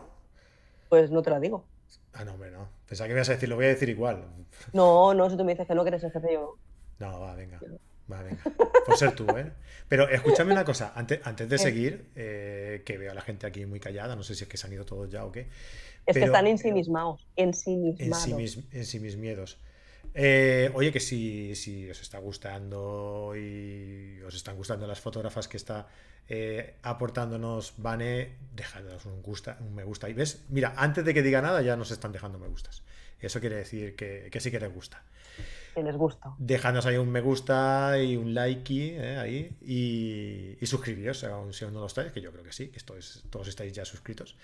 Pues 0.90 1.10
no 1.12 1.22
te 1.22 1.30
la 1.32 1.40
digo. 1.40 1.66
Ah, 2.14 2.24
no, 2.24 2.34
hombre, 2.34 2.52
no. 2.52 2.68
Pensaba 2.88 3.08
que 3.08 3.14
me 3.14 3.20
ibas 3.20 3.30
a 3.30 3.34
decir, 3.34 3.50
lo 3.50 3.56
voy 3.56 3.66
a 3.66 3.70
decir 3.70 3.90
igual. 3.90 4.26
No, 4.74 5.14
no, 5.14 5.30
si 5.30 5.38
tú 5.38 5.44
me 5.44 5.54
dices 5.54 5.66
que 5.68 5.74
no, 5.74 5.84
que 5.84 5.90
eres 5.90 6.04
el 6.04 6.12
jefe, 6.12 6.34
yo 6.34 6.58
No, 7.00 7.20
va, 7.20 7.34
venga. 7.36 7.60
Va, 8.10 8.22
venga. 8.24 8.42
Por 8.86 8.98
ser 8.98 9.12
tú, 9.16 9.26
¿eh? 9.38 9.52
Pero 9.88 10.08
escúchame 10.08 10.52
una 10.54 10.64
cosa, 10.64 10.94
antes, 10.96 11.20
antes 11.24 11.50
de 11.50 11.56
Eh. 11.56 11.60
seguir, 11.60 12.06
eh, 12.16 12.82
que 12.86 12.98
veo 12.98 13.12
a 13.12 13.14
la 13.14 13.22
gente 13.22 13.46
aquí 13.48 13.66
muy 13.66 13.80
callada, 13.80 14.16
no 14.16 14.24
sé 14.24 14.36
si 14.36 14.44
es 14.44 14.50
que 14.50 14.58
se 14.58 14.68
han 14.68 14.74
ido 14.74 14.86
todos 14.86 15.10
ya 15.10 15.26
o 15.26 15.32
qué. 15.32 15.48
Es 16.06 16.18
que 16.18 16.24
están 16.24 16.48
ensimismados, 16.48 17.28
ensimismados. 17.36 18.26
En 18.26 18.32
sí, 18.32 18.34
mis, 18.34 18.60
en 18.72 18.86
sí 18.86 19.00
mis 19.00 19.18
miedos. 19.18 19.58
Eh, 20.14 20.70
oye, 20.74 20.92
que 20.92 21.00
si, 21.00 21.56
si 21.56 21.90
os 21.90 22.02
está 22.02 22.18
gustando 22.20 23.34
y 23.38 24.20
os 24.26 24.36
están 24.36 24.56
gustando 24.58 24.88
las 24.88 25.00
fotógrafas 25.00 25.48
que 25.48 25.56
está 25.58 25.88
eh, 26.28 26.76
aportándonos 26.82 27.76
Vane, 27.78 28.36
dejadnos 28.54 29.06
un, 29.06 29.22
gusta, 29.22 29.58
un 29.62 29.74
me 29.76 29.84
gusta. 29.84 30.10
Y 30.10 30.14
ves, 30.14 30.44
mira, 30.50 30.74
antes 30.76 31.06
de 31.06 31.14
que 31.14 31.22
diga 31.22 31.42
nada 31.42 31.62
ya 31.62 31.76
nos 31.78 31.92
están 31.92 32.12
dejando 32.12 32.40
me 32.40 32.48
gustas. 32.48 32.84
Eso 33.20 33.40
quiere 33.40 33.58
decir 33.58 33.96
que, 33.96 34.30
que 34.32 34.40
sí 34.40 34.50
que 34.52 34.60
les 34.60 34.74
gusta. 34.74 35.04
Que 35.74 35.84
les 35.84 35.96
gusta. 35.96 36.34
Dejadnos 36.38 36.86
ahí 36.86 36.98
un 36.98 37.10
me 37.10 37.22
gusta 37.22 38.02
y 38.02 38.18
un 38.18 38.34
like 38.34 38.98
eh, 38.98 39.18
ahí 39.18 39.56
y, 39.62 40.58
y 40.60 40.66
suscribiros 40.66 41.24
aún 41.24 41.54
si 41.54 41.64
aún 41.64 41.74
no 41.74 41.80
lo 41.80 41.86
estáis, 41.86 42.12
que 42.12 42.22
yo 42.22 42.32
creo 42.32 42.44
que 42.44 42.52
sí, 42.52 42.68
que 42.68 42.80
todos 42.82 43.48
estáis 43.48 43.72
ya 43.74 43.86
suscritos. 43.86 44.36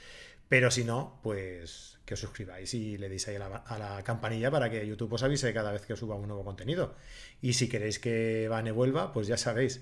Pero 0.49 0.71
si 0.71 0.83
no, 0.83 1.19
pues 1.23 1.97
que 2.05 2.13
os 2.13 2.19
suscribáis 2.21 2.73
y 2.73 2.97
le 2.97 3.09
deis 3.09 3.27
ahí 3.27 3.35
a 3.35 3.77
la, 3.77 4.01
campanilla 4.03 4.49
para 4.49 4.69
que 4.69 4.87
YouTube 4.87 5.11
os 5.13 5.23
avise 5.23 5.53
cada 5.53 5.73
vez 5.73 5.85
que 5.85 5.97
suba 5.97 6.15
un 6.15 6.27
nuevo 6.27 6.45
contenido. 6.45 6.95
Y 7.41 7.53
si 7.53 7.67
queréis 7.67 7.99
que 7.99 8.47
Vane 8.47 8.71
vuelva, 8.71 9.11
pues 9.11 9.27
ya 9.27 9.35
sabéis. 9.35 9.81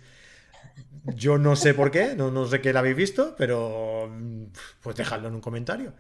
Yo 1.04 1.38
no 1.38 1.56
sé 1.56 1.76
por 1.76 1.92
qué, 1.92 2.16
no, 2.16 2.32
no 2.32 2.48
sé 2.48 2.62
qué 2.62 2.74
la 2.74 2.80
habéis 2.80 2.96
visto, 2.96 3.36
pero 3.38 4.10
mm, 4.10 4.46
pues 4.82 4.96
dejadlo 4.96 5.28
en 5.28 5.36
un 5.36 5.42
comentario. 5.42 5.94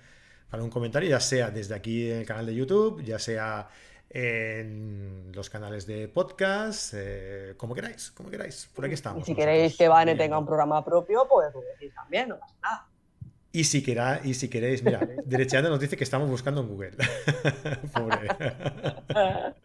En 0.52 0.62
un 0.62 0.72
comentario, 0.72 1.10
ya 1.10 1.20
sea 1.20 1.52
desde 1.52 1.76
aquí 1.76 2.10
en 2.10 2.20
el 2.20 2.26
canal 2.26 2.48
de 2.48 2.56
YouTube, 2.56 3.04
ya 3.04 3.20
sea 3.20 3.70
en 4.10 5.32
los 5.34 5.50
canales 5.50 5.86
de 5.88 6.08
podcast, 6.08 6.94
eh, 6.96 7.54
como 7.58 7.76
queráis, 7.76 8.12
como 8.12 8.30
queráis. 8.30 8.70
Por 8.74 8.86
aquí 8.86 8.94
estamos. 8.94 9.22
Y 9.22 9.26
si 9.26 9.32
nosotros, 9.32 9.46
queréis 9.54 9.78
que 9.78 9.88
Vane 9.88 10.16
tenga 10.16 10.38
un 10.40 10.46
programa 10.46 10.84
propio, 10.86 11.28
pues 11.30 11.54
lo 11.54 11.62
decís 11.62 11.94
también, 11.94 12.30
no 12.30 12.40
pasa 12.40 12.54
nada. 12.64 12.88
Y 13.52 13.64
si, 13.64 13.82
quera- 13.82 14.20
y 14.24 14.34
si 14.34 14.50
queréis, 14.50 14.84
mira, 14.84 15.00
Derecheando 15.26 15.70
nos 15.70 15.80
dice 15.80 15.96
que 15.96 16.04
estamos 16.04 16.30
buscando 16.30 16.62
en 16.62 16.68
Google. 16.68 16.92
Pobre. 17.94 18.28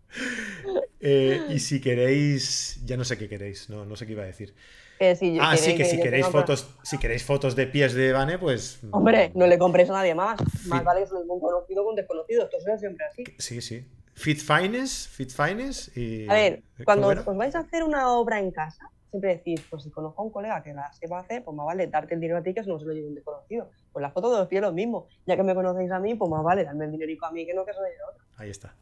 Eh, 1.03 1.46
y 1.48 1.59
si 1.61 1.81
queréis, 1.81 2.79
ya 2.85 2.96
no 2.96 3.05
sé 3.05 3.16
qué 3.16 3.26
queréis, 3.29 3.70
no, 3.70 3.87
no 3.87 3.96
sé 3.96 4.05
qué 4.07 4.12
iba 4.12 4.22
a 4.22 4.26
decir. 4.26 4.55
Que 4.98 5.16
si 5.16 5.38
Ah, 5.40 5.57
sí, 5.57 5.70
queréis 5.70 5.79
que 5.79 5.85
si 5.96 6.03
queréis 6.03 6.26
fotos, 6.26 6.68
si 6.83 6.98
queréis 6.98 7.24
fotos 7.24 7.57
de 7.57 7.66
pies 7.66 7.94
de 7.94 8.12
Vane, 8.12 8.38
pues. 8.38 8.81
Hombre, 8.90 9.33
no 9.35 9.46
le 9.46 9.57
compréis 9.57 9.88
a 9.88 9.94
nadie 9.94 10.14
más. 10.14 10.38
Más 10.66 10.81
Sí. 10.81 10.85
vale 10.85 11.05
que 11.07 11.14
un 11.14 11.40
conocido 11.40 11.83
que 11.85 11.88
un 11.88 11.94
desconocido. 11.96 12.44
Esto 12.53 12.59
es 12.74 12.81
siempre 12.81 13.07
así. 13.07 13.24
Sí, 13.38 13.62
sí. 13.62 13.87
Fit 14.20 14.38
Finest, 14.38 15.09
Fit 15.09 15.30
Finest 15.30 15.96
y. 15.96 16.28
A 16.28 16.35
ver, 16.35 16.62
¿cómo 16.76 16.85
cuando 16.85 17.09
os 17.09 17.37
vais 17.37 17.54
a 17.54 17.61
hacer 17.61 17.83
una 17.83 18.12
obra 18.12 18.38
en 18.38 18.50
casa, 18.50 18.90
siempre 19.09 19.37
decís, 19.37 19.64
pues 19.70 19.83
si 19.83 19.90
conozco 19.90 20.20
a 20.20 20.24
un 20.26 20.30
colega 20.30 20.62
que 20.62 20.74
la 20.74 20.92
sepa 20.92 21.20
hacer, 21.20 21.42
pues 21.42 21.56
más 21.56 21.64
vale 21.64 21.87
darte 21.87 22.14
el 22.14 22.20
dinero 22.20 22.38
a 22.38 22.42
ti 22.42 22.52
que 22.52 22.62
no 22.62 22.78
se 22.78 22.85
lo 22.85 22.92
lleve 22.92 23.09
un 23.09 23.14
desconocido. 23.14 23.70
Pues 23.90 24.02
la 24.02 24.11
foto 24.11 24.30
de 24.30 24.40
los 24.40 24.48
pies 24.48 24.61
lo 24.61 24.72
mismo. 24.72 25.09
Ya 25.24 25.37
que 25.37 25.42
me 25.42 25.54
conocéis 25.54 25.90
a 25.90 25.98
mí, 25.98 26.14
pues 26.16 26.30
más 26.30 26.44
vale 26.44 26.64
darme 26.64 26.85
el 26.85 26.92
dinerico 26.92 27.24
a 27.24 27.33
mí 27.33 27.46
que 27.46 27.54
no 27.54 27.64
que 27.64 27.72
se 27.72 27.80
lo 27.80 27.87
lleve 27.87 28.02
a 28.02 28.11
otro. 28.11 28.24
Ahí 28.37 28.50
está. 28.50 28.74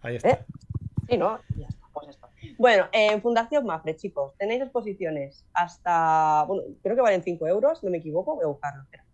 Ahí 0.00 0.16
está. 0.16 0.30
¿Eh? 0.30 0.44
Sí, 1.08 1.16
¿no? 1.16 1.38
Ya 1.56 1.68
está, 1.68 1.86
pues 1.92 2.08
esto. 2.08 2.28
Bueno, 2.58 2.88
en 2.90 3.22
Fundación 3.22 3.64
Mafre, 3.64 3.94
chicos, 3.94 4.34
tenéis 4.36 4.62
exposiciones 4.62 5.44
hasta, 5.54 6.44
bueno, 6.48 6.64
creo 6.82 6.96
que 6.96 7.02
valen 7.02 7.22
5 7.22 7.46
euros, 7.46 7.84
no 7.84 7.90
me 7.90 7.98
equivoco, 7.98 8.34
voy 8.34 8.44
a 8.44 8.48
buscarlo. 8.48 8.82
espera. 8.82 9.04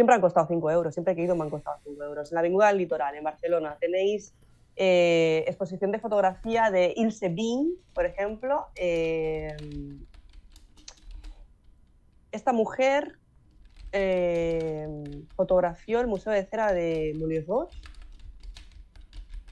Siempre 0.00 0.14
han 0.14 0.22
costado 0.22 0.46
5 0.46 0.70
euros, 0.70 0.94
siempre 0.94 1.14
que 1.14 1.20
he 1.20 1.24
ido 1.26 1.36
me 1.36 1.42
han 1.42 1.50
costado 1.50 1.76
5 1.84 2.02
euros. 2.02 2.32
En 2.32 2.34
la 2.34 2.40
Avenida 2.40 2.68
del 2.68 2.78
Litoral, 2.78 3.14
en 3.16 3.22
Barcelona, 3.22 3.76
tenéis 3.78 4.32
eh, 4.74 5.44
exposición 5.46 5.92
de 5.92 5.98
fotografía 5.98 6.70
de 6.70 6.94
Ilse 6.96 7.28
Bing, 7.28 7.74
por 7.92 8.06
ejemplo. 8.06 8.68
eh, 8.76 9.54
esta 12.32 12.54
mujer 12.54 13.18
eh, 13.92 14.88
fotografió 15.36 16.00
el 16.00 16.06
Museo 16.06 16.32
de 16.32 16.46
Cera 16.46 16.72
de 16.72 17.12
Rouge 17.46 17.76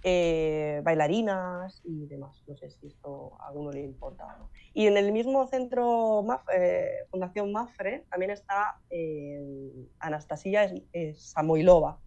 eh, 0.02 0.80
bailarinas 0.84 1.80
y 1.84 2.06
demás. 2.06 2.42
No 2.46 2.56
sé 2.56 2.70
si 2.70 2.86
esto 2.88 3.38
a 3.40 3.48
alguno 3.48 3.70
le 3.72 3.82
importa 3.82 4.24
o 4.26 4.38
no. 4.38 4.50
Y 4.74 4.86
en 4.86 4.96
el 4.96 5.12
mismo 5.12 5.46
centro 5.48 6.22
Maf- 6.22 6.44
eh, 6.54 6.90
Fundación 7.10 7.52
Mafre 7.52 8.06
también 8.10 8.30
está 8.30 8.80
eh, 8.90 9.40
Anastasia 9.98 10.72
Samoilova, 11.16 12.00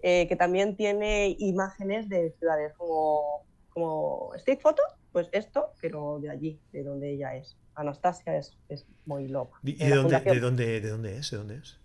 que 0.00 0.36
también 0.38 0.76
tiene 0.76 1.34
imágenes 1.38 2.08
de 2.08 2.30
ciudades 2.38 2.72
como, 2.76 3.44
como 3.70 4.34
street 4.36 4.60
photo, 4.60 4.82
pues 5.10 5.28
esto, 5.32 5.72
pero 5.80 6.18
de 6.20 6.30
allí, 6.30 6.60
de 6.72 6.84
donde 6.84 7.12
ella 7.12 7.34
es. 7.34 7.56
Anastasia 7.74 8.36
es, 8.36 8.56
es 8.68 8.86
Moilova. 9.04 9.58
¿Y 9.62 9.74
de 9.74 9.94
dónde, 9.96 10.20
de, 10.34 10.40
dónde, 10.40 10.80
de 10.80 10.88
dónde 10.90 11.16
es? 11.18 11.30
¿De 11.30 11.36
dónde 11.36 11.56
es? 11.56 11.80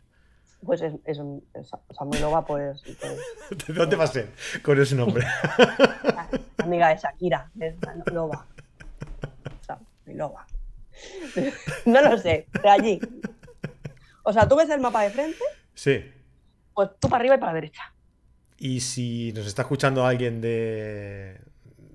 Pues 0.63 0.81
es, 0.81 0.93
es, 1.05 1.19
es 1.53 1.71
Samoilova, 1.97 2.45
pues, 2.45 2.81
pues 2.83 3.67
¿De 3.67 3.73
dónde 3.73 3.95
va 3.95 4.03
a 4.03 4.07
ser 4.07 4.29
con 4.61 4.79
ese 4.79 4.95
nombre? 4.95 5.25
amiga 6.57 6.89
de 6.89 6.97
Shakira, 6.97 7.49
es 7.59 7.75
sea, 9.65 9.79
Loba. 10.05 10.45
No 11.85 12.01
lo 12.01 12.17
sé, 12.17 12.47
de 12.61 12.69
allí. 12.69 12.99
O 14.23 14.31
sea, 14.33 14.47
tú 14.47 14.55
ves 14.55 14.69
el 14.69 14.79
mapa 14.81 15.01
de 15.01 15.09
frente, 15.09 15.39
Sí. 15.73 16.03
pues 16.73 16.89
tú 16.99 17.09
para 17.09 17.21
arriba 17.21 17.35
y 17.35 17.39
para 17.39 17.53
la 17.53 17.55
derecha. 17.55 17.81
Y 18.57 18.81
si 18.81 19.33
nos 19.33 19.47
está 19.47 19.63
escuchando 19.63 20.05
alguien 20.05 20.41
de, 20.41 21.41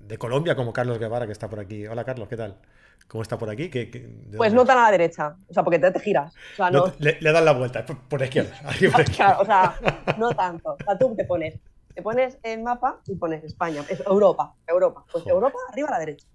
de 0.07 0.17
Colombia, 0.17 0.55
como 0.55 0.73
Carlos 0.73 0.99
Guevara, 0.99 1.25
que 1.25 1.31
está 1.31 1.47
por 1.49 1.61
aquí. 1.61 1.87
Hola, 1.87 2.03
Carlos, 2.03 2.27
¿qué 2.27 2.35
tal? 2.35 2.57
¿Cómo 3.07 3.21
está 3.21 3.37
por 3.37 3.49
aquí? 3.49 3.69
¿Qué- 3.69 3.89
Pues 4.35 4.53
no 4.53 4.65
tan 4.65 4.77
a 4.79 4.83
la 4.83 4.91
derecha, 4.91 5.37
o 5.49 5.53
sea, 5.53 5.63
porque 5.63 5.79
te, 5.79 5.89
te 5.91 5.99
giras. 6.01 6.33
O 6.53 6.55
sea, 6.57 6.69
No 6.71 6.91
le, 6.99 7.17
le 7.21 7.31
dan 7.31 7.45
la 7.45 7.53
vuelta, 7.53 7.85
por, 7.85 7.97
por 7.99 8.19
la 8.19 8.25
izquierda. 8.25 8.53
aquí 8.65 8.87
por 8.87 8.97
la 8.99 9.03
izquierda. 9.03 9.37
Claro, 9.37 9.41
o 9.41 9.45
sea, 9.45 10.15
no 10.17 10.29
tanto. 10.35 10.73
O 10.73 10.83
sea, 10.83 10.97
tú 10.97 11.15
te 11.15 11.23
pones, 11.23 11.57
te 11.95 12.01
pones 12.01 12.37
el 12.43 12.61
mapa 12.63 12.99
y 13.07 13.15
pones 13.15 13.43
España, 13.45 13.83
es 13.89 14.01
Europa, 14.01 14.53
Europa. 14.67 15.05
Pues 15.11 15.23
Joder. 15.23 15.35
Europa 15.35 15.57
arriba 15.71 15.87
a 15.87 15.91
la 15.91 15.99
derecha. 15.99 16.27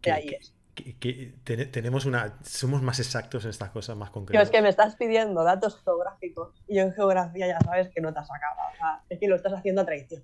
Que- 0.00 0.12
ahí 0.12 0.28
es. 0.40 0.54
que- 0.74 0.96
que 0.98 1.34
tene- 1.44 1.66
tenemos 1.66 2.06
una. 2.06 2.38
Somos 2.42 2.80
más 2.82 2.98
exactos 3.00 3.44
en 3.44 3.50
estas 3.50 3.70
cosas, 3.70 3.96
más 3.96 4.08
Yo 4.08 4.14
concretas. 4.14 4.44
es 4.44 4.50
que 4.50 4.62
me 4.62 4.70
estás 4.70 4.96
pidiendo 4.96 5.44
datos 5.44 5.78
geográficos 5.84 6.54
y 6.66 6.76
yo 6.76 6.82
en 6.82 6.92
geografía 6.92 7.46
ya 7.48 7.60
sabes 7.60 7.90
que 7.90 8.00
no 8.00 8.12
te 8.12 8.18
has 8.20 8.28
acabado. 8.30 8.70
O 8.72 8.76
sea, 8.76 9.02
es 9.08 9.18
que 9.20 9.28
lo 9.28 9.36
estás 9.36 9.52
haciendo 9.52 9.82
a 9.82 9.84
traición. 9.84 10.22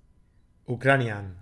Ucranian. 0.65 1.37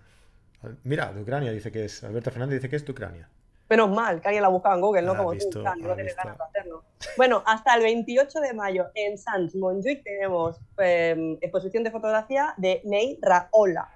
Mira, 0.84 1.12
de 1.14 1.22
Ucrania 1.22 1.52
dice 1.52 1.72
que 1.72 1.86
es. 1.86 2.04
Alberto 2.04 2.32
Fernández 2.32 2.56
dice 2.60 2.70
que 2.70 2.76
es 2.76 2.86
de 2.86 2.92
Ucrania. 2.92 3.30
Menos 3.70 3.90
mal 3.90 4.22
que 4.22 4.28
alguien 4.28 4.44
la 4.44 4.50
buscaba 4.50 4.76
en 4.76 4.82
Google, 4.82 5.02
no 5.02 5.14
Ah, 5.14 5.18
como 5.18 5.32
visto, 5.32 5.50
tú, 5.50 5.62
Fran, 5.62 5.80
que 5.80 5.86
ah, 5.86 5.88
no 5.88 5.96
tienes 5.96 6.16
ganas 6.16 6.38
de 6.38 6.44
hacerlo. 6.44 6.84
Bueno, 7.18 7.42
hasta 7.48 7.74
el 7.76 7.82
28 7.82 8.40
de 8.40 8.54
mayo 8.54 8.88
en 8.94 9.18
Sans 9.18 9.56
Montjuic 9.56 10.04
tenemos 10.04 10.60
eh, 10.78 11.38
exposición 11.42 11.84
de 11.84 11.90
fotografía 11.90 12.54
de 12.58 12.82
Ney 12.84 13.18
Raola. 13.22 13.90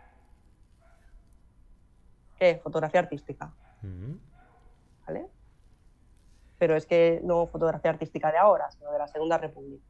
¿Qué? 2.40 2.60
Fotografía 2.64 3.02
artística, 3.02 3.52
Mm. 3.82 4.16
¿vale? 5.08 5.28
Pero 6.58 6.76
es 6.76 6.86
que 6.86 7.22
no 7.24 7.48
fotografía 7.48 7.92
artística 7.92 8.32
de 8.32 8.38
ahora, 8.38 8.70
sino 8.72 8.92
de 8.92 8.98
la 8.98 9.08
Segunda 9.08 9.38
República. 9.38 9.84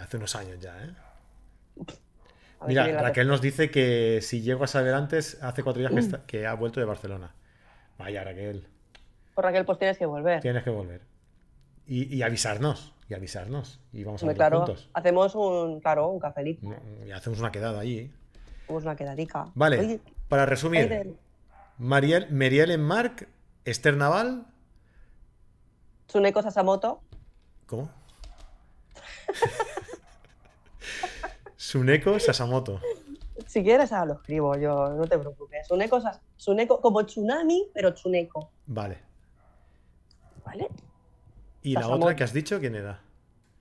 Hace 0.00 0.16
unos 0.16 0.34
años 0.34 0.58
ya, 0.60 0.82
¿eh? 0.82 0.94
A 2.62 2.66
ver 2.66 2.86
Mira, 2.86 3.02
Raquel 3.02 3.26
nos 3.28 3.40
dice 3.40 3.70
que 3.70 4.20
si 4.22 4.40
llego 4.42 4.64
a 4.64 4.66
saber 4.66 4.94
antes, 4.94 5.42
hace 5.42 5.62
cuatro 5.62 5.80
Mm. 5.80 5.82
días 5.82 5.92
que, 5.94 6.00
está- 6.00 6.26
que 6.26 6.46
ha 6.46 6.54
vuelto 6.54 6.80
de 6.80 6.86
Barcelona. 6.86 7.34
Vaya, 7.98 8.24
Raquel, 8.24 8.66
Por 9.34 9.44
Raquel, 9.44 9.64
pues 9.64 9.78
tienes 9.78 9.98
que 9.98 10.06
volver. 10.06 10.40
tienes 10.40 10.62
que 10.62 10.70
volver. 10.70 11.00
Y, 11.86 12.14
y 12.14 12.22
avisarnos, 12.22 12.94
y 13.08 13.14
avisarnos. 13.14 13.80
Y 13.92 14.04
vamos 14.04 14.22
a 14.22 14.34
claro, 14.34 14.58
juntos. 14.58 14.88
hacemos 14.94 15.34
un, 15.34 15.80
claro, 15.80 16.08
un 16.08 16.20
cafelito, 16.20 16.68
Mm, 16.68 17.08
Y 17.08 17.12
hacemos 17.12 17.38
una 17.40 17.50
quedada 17.50 17.80
allí. 17.80 18.12
hacemos 18.64 18.84
una 18.84 18.94
quedadica. 18.96 19.46
Vale, 19.54 19.78
Oye, 19.80 20.00
para 20.28 20.46
resumir, 20.46 20.88
de- 20.88 21.14
Mariel, 21.78 22.28
Meriel 22.30 22.78
Marc, 22.78 23.26
Esther 23.64 23.96
Naval. 23.96 24.46
Tsuneko 26.06 26.42
Sasamoto, 26.42 27.00
¿Cómo? 27.66 27.90
Suneko 31.76 32.18
Sasamoto. 32.20 32.80
Si 33.46 33.62
quieres, 33.62 33.92
ahora 33.92 34.04
lo 34.04 34.12
escribo 34.20 34.54
yo, 34.58 34.90
no 34.90 35.06
te 35.06 35.18
preocupes. 35.18 35.66
Suneco 36.36 36.80
como 36.82 37.06
tsunami, 37.06 37.70
pero 37.72 37.92
chuneco, 37.92 38.50
Vale. 38.66 38.98
¿vale? 40.44 40.68
¿Y 41.62 41.72
la 41.72 41.88
otra 41.88 42.14
que 42.14 42.24
has 42.24 42.34
dicho 42.34 42.60
quién 42.60 42.74
era? 42.74 43.00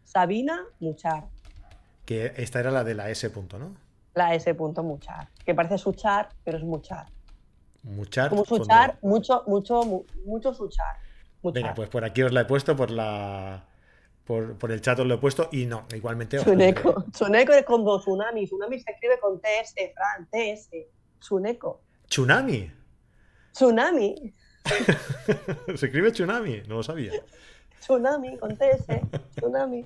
Sabina 0.04 0.62
Muchar, 0.82 1.24
Que 2.06 2.34
esta 2.36 2.60
era 2.60 2.69
la 2.69 2.84
de 2.84 2.95
la 2.95 3.10
S 3.10 3.30
punto, 3.30 3.58
¿no? 3.58 3.74
la 4.13 4.36
S. 4.36 4.54
punto 4.56 4.84
Muchar, 4.84 5.30
que 5.45 5.56
parece 5.56 5.78
suchar, 5.78 6.28
pero 6.43 6.58
es 6.58 6.65
muchar. 6.65 7.06
Muchar. 7.84 8.30
Como 8.30 8.43
suchar, 8.43 8.97
mucho, 9.02 9.43
mucho, 9.47 9.84
mu- 9.84 10.04
mucho 10.26 10.54
suchar. 10.54 10.97
muchar. 11.41 11.62
Venga, 11.63 11.74
pues 11.76 11.88
por 11.88 12.04
aquí 12.04 12.24
os 12.24 12.34
la 12.34 12.41
he 12.41 12.45
puesto, 12.45 12.76
por 12.76 12.91
la. 12.91 13.63
Por, 14.32 14.58
por 14.58 14.72
el 14.72 14.80
chat 14.80 14.98
os 14.98 15.06
lo 15.06 15.15
he 15.15 15.17
puesto 15.17 15.50
y 15.52 15.65
no, 15.65 15.86
igualmente 15.94 16.38
Tsuneco. 16.38 17.04
Tsuneco 17.12 17.52
es 17.52 17.65
como 17.65 18.00
tsunami. 18.00 18.46
Tsunami 18.46 18.80
se 18.80 18.91
escribe 18.91 19.20
con 19.20 19.41
TS, 19.41 19.76
Fran, 19.94 20.26
TS. 20.32 20.70
Tsuneco. 21.20 21.82
Tsunami. 22.08 22.72
Tsunami. 23.52 24.34
Se 25.76 25.86
escribe 25.86 26.13
tsunami, 26.13 26.62
no 26.65 26.76
lo 26.76 26.84
sabía. 26.84 27.12
Tsunami 27.82 28.38
con 28.38 28.56
TS. 28.56 29.02
Tsunami. 29.36 29.86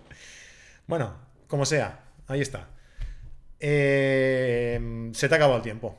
Bueno, 0.85 1.15
como 1.47 1.65
sea, 1.65 2.03
ahí 2.27 2.41
está. 2.41 2.67
Eh, 3.59 5.09
se 5.11 5.27
te 5.27 5.33
ha 5.33 5.37
acabado 5.37 5.57
el 5.57 5.63
tiempo. 5.63 5.95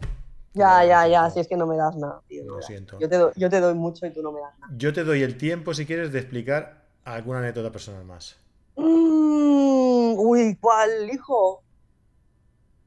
Ya, 0.55 0.85
ya, 0.85 1.09
ya. 1.09 1.31
Si 1.31 1.41
es 1.41 1.49
que 1.49 1.57
no 1.57 1.67
me 1.67 1.77
das 1.77 1.97
nada. 1.97 2.23
tío, 2.29 2.45
no 2.45 2.59
Lo 2.59 2.63
siento. 2.63 2.97
Yo 3.01 3.09
te, 3.09 3.17
doy, 3.17 3.33
yo 3.35 3.51
te 3.51 3.59
doy 3.59 3.75
mucho 3.75 4.07
y 4.07 4.13
tú 4.13 4.23
no 4.23 4.31
me 4.31 4.41
das 4.41 4.57
nada. 4.61 4.73
Yo 4.77 4.93
te 4.93 5.03
doy 5.03 5.25
el 5.25 5.37
tiempo, 5.37 5.75
si 5.75 5.85
quieres, 5.85 6.13
de 6.13 6.21
explicar 6.21 6.86
alguna 7.15 7.39
anécdota 7.39 7.71
personal 7.71 8.05
más. 8.05 8.37
Mm, 8.77 10.15
uy, 10.19 10.57
¿cuál, 10.61 11.11
hijo? 11.11 11.63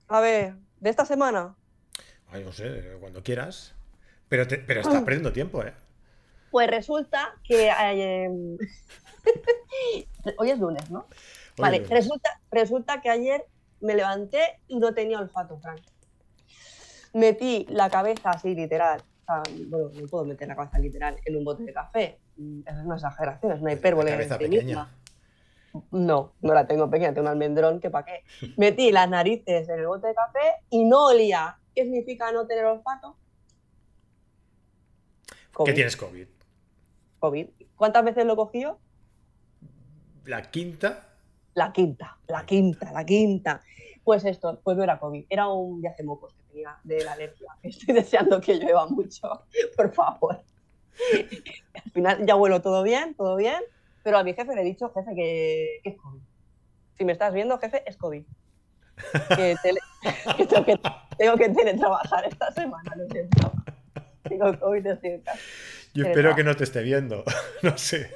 A 0.08 0.20
ver, 0.22 0.56
¿de 0.80 0.90
esta 0.90 1.06
semana? 1.06 1.56
Ay, 2.32 2.44
no 2.44 2.52
sé, 2.52 2.98
cuando 3.00 3.24
quieras. 3.24 3.74
Pero, 4.28 4.48
te- 4.48 4.60
pero 4.60 4.82
estás 4.82 5.02
perdiendo 5.04 5.34
tiempo, 5.34 5.64
¿eh? 5.64 5.74
Pues 6.52 6.70
resulta 6.70 7.36
que. 7.44 7.70
eh, 7.70 8.30
hoy 10.38 10.52
es 10.52 10.60
lunes, 10.60 10.90
¿no? 10.92 11.00
Hoy 11.00 11.06
Vale, 11.58 11.78
lunes. 11.78 11.90
resulta, 11.90 12.30
resulta 12.52 13.02
que 13.02 13.10
ayer 13.10 13.46
me 13.82 13.96
levanté 13.96 14.60
y 14.68 14.78
no 14.80 14.94
tenía 14.94 15.20
olfato, 15.20 15.60
Frank. 15.60 15.82
Metí 17.14 17.66
la 17.70 17.90
cabeza 17.90 18.32
así, 18.32 18.54
literal. 18.54 19.02
o 19.02 19.26
sea, 19.26 19.44
bueno, 19.68 19.90
no 19.94 20.08
puedo 20.08 20.26
meter 20.26 20.48
la 20.48 20.56
cabeza 20.56 20.78
literal 20.80 21.16
en 21.26 21.38
un 21.38 21.44
bote 21.44 21.64
de 21.64 21.74
café. 21.74 22.20
Es 22.66 22.76
una 22.86 22.96
exageración, 22.96 23.52
es 23.52 23.62
una 23.62 23.74
hipérbole. 23.74 24.12
Cabeza 24.12 24.36
en 24.36 24.40
sí 24.40 24.46
pequeña. 24.46 24.66
misma. 24.66 24.96
No, 25.92 26.34
no 26.42 26.54
la 26.54 26.66
tengo 26.66 26.90
pequeña, 26.90 27.14
tengo 27.14 27.28
un 27.28 27.32
almendrón 27.32 27.80
que 27.80 27.90
pa' 27.90 28.06
qué. 28.06 28.24
Metí 28.58 28.92
las 28.92 29.10
narices 29.10 29.68
en 29.68 29.80
el 29.80 29.88
bote 29.88 30.08
de 30.08 30.16
café 30.16 30.40
y 30.70 30.86
no 30.86 31.08
olía. 31.08 31.58
¿Qué 31.76 31.84
significa 31.84 32.32
no 32.32 32.48
tener 32.48 32.66
olfato? 32.66 33.16
¿Qué 35.28 35.36
COVID. 35.52 35.74
tienes 35.74 35.98
COVID? 35.98 36.28
COVID. 37.20 37.48
¿Cuántas 37.76 38.04
veces 38.06 38.26
lo 38.26 38.36
cogí 38.36 38.62
yo? 38.62 38.80
La 40.26 40.42
quinta. 40.44 41.08
La 41.54 41.74
quinta, 41.74 42.18
la 42.28 42.46
quinta, 42.46 42.92
la 42.92 43.06
quinta. 43.06 43.62
Pues 44.04 44.24
esto, 44.24 44.60
pues 44.64 44.78
no 44.78 44.84
era 44.84 45.00
COVID, 45.00 45.26
era 45.30 45.50
un 45.50 45.84
mocos 46.06 46.34
que 46.34 46.44
tenía 46.44 46.78
de 46.84 47.04
la 47.04 47.14
alergia. 47.14 47.52
Estoy 47.64 47.96
deseando 47.96 48.40
que 48.40 48.56
llueva 48.56 48.88
mucho, 48.88 49.46
por 49.76 49.94
favor. 49.94 50.42
Al 51.86 51.92
final 51.92 52.26
ya 52.26 52.36
vuelo 52.36 52.62
todo 52.62 52.84
bien, 52.84 53.14
todo 53.16 53.36
bien, 53.36 53.62
pero 54.04 54.18
a 54.18 54.24
mi 54.24 54.34
jefe 54.34 54.54
le 54.56 54.62
he 54.62 54.66
dicho, 54.66 54.92
jefe, 54.94 55.12
que, 55.16 55.80
que 55.84 55.90
es 55.92 55.98
COVID. 55.98 56.22
Si 56.98 57.06
me 57.06 57.12
estás 57.14 57.34
viendo, 57.34 57.58
jefe, 57.60 57.84
es 57.86 57.98
COVID. 57.98 58.24
Que, 59.36 59.56
tele- 59.64 59.80
que 60.38 60.46
tengo, 60.46 60.66
que 60.66 60.80
tengo 61.18 61.38
que 61.38 61.50
teletrabajar 61.50 62.26
esta 62.26 62.52
semana, 62.52 62.94
lo 62.96 63.08
siento. 63.08 63.54
Tengo 64.24 64.60
COVID, 64.60 64.86
estoy 64.88 65.10
en 65.12 65.22
casa. 65.22 65.40
Yo 65.94 66.04
Pero 66.04 66.10
espero 66.10 66.36
que 66.36 66.44
no 66.44 66.56
te 66.56 66.64
esté 66.66 66.84
viendo. 66.84 67.24
no 67.64 67.78
sé. 67.78 68.12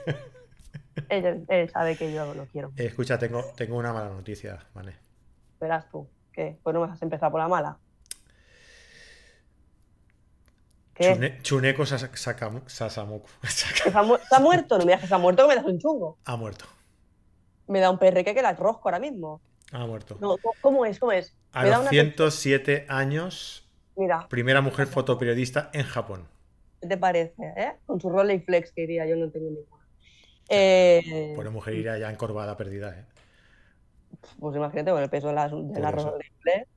Él, 1.10 1.46
él 1.48 1.70
sabe 1.70 1.96
que 1.96 2.14
yo 2.14 2.34
lo 2.36 2.46
quiero. 2.48 2.72
Eh, 2.78 2.86
escucha, 2.86 3.18
tengo, 3.18 3.44
tengo 3.56 3.78
una 3.78 3.94
mala 3.94 4.10
noticia, 4.10 4.60
¿vale? 4.74 4.96
Verás 5.60 5.90
tú. 5.90 6.08
¿Qué? 6.32 6.58
Pues 6.62 6.74
no 6.74 6.86
me 6.86 6.92
has 6.92 7.02
empezado 7.02 7.32
por 7.32 7.40
la 7.42 7.48
mala. 7.48 7.78
¿Qué? 10.94 11.14
Chune- 11.16 11.42
Chuneko 11.42 11.86
Sasa- 11.86 12.12
Sakamu- 12.12 12.68
Sasamoku. 12.68 13.28
¿Que 13.42 13.92
¿Se 13.92 13.98
ha, 13.98 14.04
mu- 14.04 14.18
se 14.18 14.36
ha 14.36 14.40
muerto? 14.40 14.78
No 14.78 14.86
me 14.86 14.92
digas 14.92 15.02
que 15.02 15.08
se 15.08 15.16
ha 15.16 15.18
muerto, 15.18 15.44
que 15.44 15.50
me 15.50 15.56
das 15.56 15.66
un 15.66 15.80
chungo. 15.80 16.18
ha 16.26 16.36
muerto. 16.36 16.66
Me 17.68 17.80
da 17.80 17.90
un 17.90 17.98
perreque 17.98 18.34
que 18.36 18.42
la 18.42 18.54
rosco 18.54 18.90
ahora 18.90 19.00
mismo. 19.00 19.42
Ha 19.72 19.86
muerto. 19.86 20.18
No, 20.20 20.38
¿cómo- 20.38 20.54
¿Cómo 20.62 20.86
es? 20.86 21.00
¿Cómo 21.00 21.12
es? 21.14 21.36
A 21.52 21.64
Me 21.64 21.70
da 21.70 21.76
los 21.78 21.82
una 21.84 21.90
107 21.90 22.86
años, 22.90 23.68
Mira, 23.96 24.28
primera 24.30 24.62
mujer 24.62 24.88
fotoperiodista 24.88 25.70
en 25.74 25.84
Japón. 25.86 26.28
¿qué 26.82 26.88
te 26.90 26.98
parece? 26.98 27.34
eh? 27.56 27.74
Con 27.86 28.00
su 28.02 28.10
Rolleiflex 28.10 28.72
que 28.74 28.82
diría, 28.82 29.06
yo 29.08 29.16
no 29.16 29.30
tengo 29.32 29.48
ninguna. 29.50 29.84
Eh, 30.50 31.32
Por 31.36 31.50
mujer 31.52 31.76
irá 31.76 31.98
ya 31.98 32.12
encorvada, 32.12 32.58
perdida, 32.58 33.00
¿eh? 33.00 33.06
pues 34.40 34.56
imagínate, 34.56 34.92
con 34.92 35.02
el 35.02 35.10
peso 35.10 35.28
de 35.30 35.34
la, 35.34 35.48
de 35.48 35.80
la 35.80 35.90
eso. 35.90 36.10
Rolleiflex. 36.10 36.68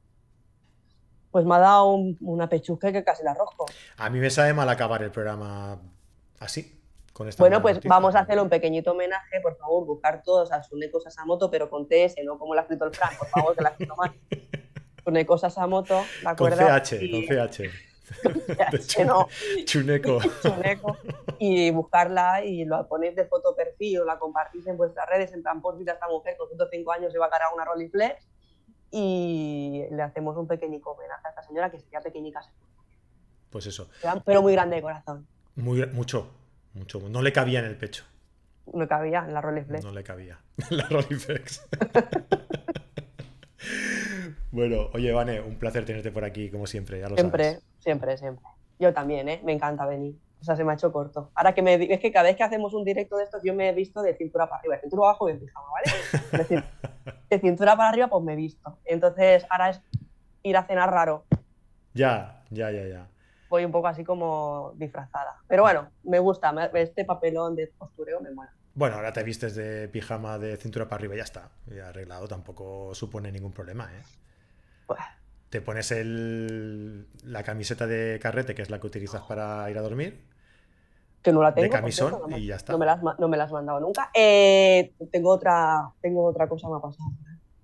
Pues 1.37 1.45
me 1.45 1.55
ha 1.57 1.59
dado 1.59 1.91
un- 1.93 2.17
una 2.23 2.49
pechusca 2.49 2.91
que 2.91 3.05
casi 3.05 3.23
la 3.23 3.35
rosco. 3.35 3.67
A 3.99 4.09
mí 4.09 4.19
me 4.19 4.31
sabe 4.31 4.55
mal 4.55 4.67
acabar 4.71 5.03
el 5.03 5.11
programa 5.11 5.79
así, 6.41 6.81
con 7.13 7.29
esta 7.29 7.43
Bueno, 7.43 7.61
pues 7.61 7.75
noticia. 7.75 7.91
vamos 7.91 8.15
a 8.15 8.21
hacerle 8.21 8.41
un 8.41 8.49
pequeñito 8.49 8.93
homenaje, 8.93 9.39
por 9.43 9.55
favor, 9.59 9.85
buscar 9.85 10.23
todos 10.23 10.51
a 10.51 10.63
Suneko 10.63 10.99
Sasamoto, 10.99 11.51
pero 11.51 11.69
con 11.69 11.87
TS, 11.89 12.15
no 12.25 12.39
como 12.39 12.55
lo 12.55 12.61
ha 12.61 12.63
escrito 12.63 12.87
el 12.87 12.95
Fran, 12.95 13.11
por 13.19 13.29
favor, 13.29 13.55
que 13.55 13.63
la 13.63 13.69
ha 13.69 13.73
escrito 13.73 13.95
mal. 13.97 14.15
Suneko 15.05 15.37
Sasamoto, 15.37 15.97
¿de 15.99 16.23
Con 16.23 16.29
acuerdo? 16.33 16.57
CH, 16.81 17.03
Y- 17.03 17.27
con 17.29 17.37
CH. 17.49 19.05
No, 19.05 19.29
Chuneko. 19.67 20.19
Suneko, 20.41 20.97
y 21.39 21.71
buscarla 21.71 22.43
y 22.47 22.65
lo 22.65 22.89
ponéis 22.89 23.15
de 23.15 23.27
foto 23.27 23.55
perfil 23.55 23.99
o 24.01 24.05
la 24.07 24.19
compartís 24.19 24.67
en 24.69 24.79
vuestras 24.79 25.07
redes, 25.07 25.35
en 25.35 25.43
plan, 25.43 25.61
por 25.61 25.77
vida 25.77 25.93
esta 25.93 26.09
mujer 26.09 26.35
con 26.39 26.49
105 26.49 26.93
años 26.93 27.13
se 27.13 27.19
va 27.19 27.27
a 27.27 27.29
cargar 27.29 27.51
una 27.55 27.67
Rolleiflex 27.67 28.27
y 28.91 29.85
le 29.91 30.03
hacemos 30.03 30.37
un 30.37 30.47
pequeñico 30.47 30.93
homenaje 30.93 31.27
a 31.27 31.31
esta 31.31 31.43
señora 31.43 31.71
que 31.71 31.79
sería 31.81 32.01
pequeñica, 32.01 32.41
Pues 33.51 33.67
eso. 33.67 33.89
pero 34.25 34.43
muy 34.43 34.53
grande 34.53 34.77
de 34.77 34.83
corazón. 34.83 35.27
Muy, 35.57 35.85
mucho, 35.87 36.31
mucho. 36.75 37.01
No 37.09 37.23
le 37.23 37.33
cabía 37.33 37.59
en 37.61 37.65
el 37.67 37.77
pecho. 37.77 38.05
No 38.73 38.87
cabía 38.89 39.25
en 39.27 39.35
la 39.35 39.41
Rolleiflex. 39.41 39.85
No 39.85 39.93
le 39.93 40.03
cabía. 40.05 40.39
La 40.71 40.85
Rolleiflex. 40.89 41.67
bueno, 44.51 44.91
oye, 44.93 45.13
Vane, 45.13 45.41
un 45.41 45.57
placer 45.57 45.85
tenerte 45.85 46.11
por 46.11 46.25
aquí, 46.25 46.51
como 46.51 46.67
siempre, 46.67 47.01
ya 47.01 47.09
lo 47.09 47.17
Siempre, 47.17 47.45
sabes. 47.45 47.65
siempre, 47.81 48.19
siempre. 48.19 48.45
Yo 48.79 48.93
también, 48.93 49.29
¿eh? 49.29 49.41
Me 49.45 49.53
encanta 49.53 49.87
venir. 49.87 50.17
O 50.41 50.45
sea, 50.45 50.55
se 50.57 50.65
me 50.65 50.73
ha 50.73 50.75
hecho 50.75 50.93
corto. 50.93 51.31
Ahora 51.35 51.55
que 51.55 51.63
me 51.63 51.75
es 51.93 52.01
que 52.01 52.13
cada 52.13 52.25
vez 52.29 52.37
que 52.37 52.43
hacemos 52.45 52.75
un 52.75 52.85
directo 52.85 53.17
de 53.17 53.25
estos, 53.25 53.43
yo 53.45 53.55
me 53.55 53.69
he 53.69 53.73
visto 53.73 54.03
de 54.03 54.15
cintura 54.17 54.47
para 54.49 54.61
arriba, 54.61 54.75
de 54.77 54.83
cintura 54.83 55.09
abajo 55.09 55.29
y 55.29 55.33
en 55.33 55.41
pijama, 55.41 55.67
¿vale? 55.71 55.99
Es 56.13 56.31
decir, 56.49 56.65
de 57.31 57.39
cintura 57.41 57.77
para 57.77 57.89
arriba, 57.89 58.09
pues 58.09 58.23
me 58.25 58.35
he 58.35 58.37
visto. 58.37 58.79
Entonces, 58.85 59.47
ahora 59.51 59.71
es 59.71 59.81
ir 60.43 60.57
a 60.57 60.65
cenar 60.65 60.91
raro. 60.91 61.25
Ya, 61.95 62.43
ya, 62.51 62.71
ya, 62.71 62.87
ya. 62.87 63.09
Voy 63.49 63.65
un 63.65 63.73
poco 63.73 63.89
así 63.89 64.05
como 64.05 64.73
disfrazada. 64.77 65.37
Pero 65.49 65.63
bueno, 65.63 65.89
me 66.05 66.19
gusta. 66.19 66.53
me- 66.53 66.69
Este 66.75 67.05
papelón 67.05 67.57
de 67.57 67.69
postureo 67.69 68.21
me 68.21 68.31
mola. 68.31 68.53
Bueno, 68.75 68.97
ahora 68.97 69.13
te 69.13 69.23
vistes 69.23 69.55
de 69.55 69.89
pijama 69.89 70.39
de 70.39 70.57
cintura 70.59 70.85
para 70.87 70.97
arriba 70.97 71.15
y 71.15 71.19
ya 71.19 71.25
está. 71.25 71.49
Ya 71.67 71.89
arreglado, 71.89 72.29
tampoco 72.29 72.95
supone 72.95 73.33
ningún 73.33 73.53
problema, 73.53 73.89
¿eh? 73.95 74.03
Pues, 74.87 75.01
Te 75.49 75.61
pones 75.63 75.91
el, 75.93 77.07
la 77.25 77.43
camiseta 77.43 77.87
de 77.87 78.19
carrete, 78.21 78.55
que 78.55 78.63
es 78.63 78.69
la 78.71 78.79
que 78.81 78.87
utilizas 78.89 79.23
para 79.23 79.71
ir 79.71 79.79
a 79.79 79.83
dormir. 79.83 80.21
Que 81.27 81.33
no 81.33 81.43
la 81.43 81.51
De 81.51 81.63
tengo. 81.63 81.73
camisón 81.73 82.17
no 82.29 82.39
y 82.39 82.47
ya 82.47 82.55
está. 82.55 82.73
No 82.73 82.79
me, 82.79 82.87
la 82.87 82.93
has, 82.93 83.03
ma- 83.03 83.17
no 83.19 83.27
me 83.27 83.37
la 83.37 83.45
has 83.45 83.51
mandado 83.51 83.81
nunca. 83.81 84.11
Eh, 84.15 84.93
tengo, 85.11 85.31
otra, 85.31 85.91
tengo 86.01 86.25
otra 86.25 86.49
cosa 86.49 86.69
me 86.69 86.77
ha 86.77 86.79
pasado. 86.79 87.11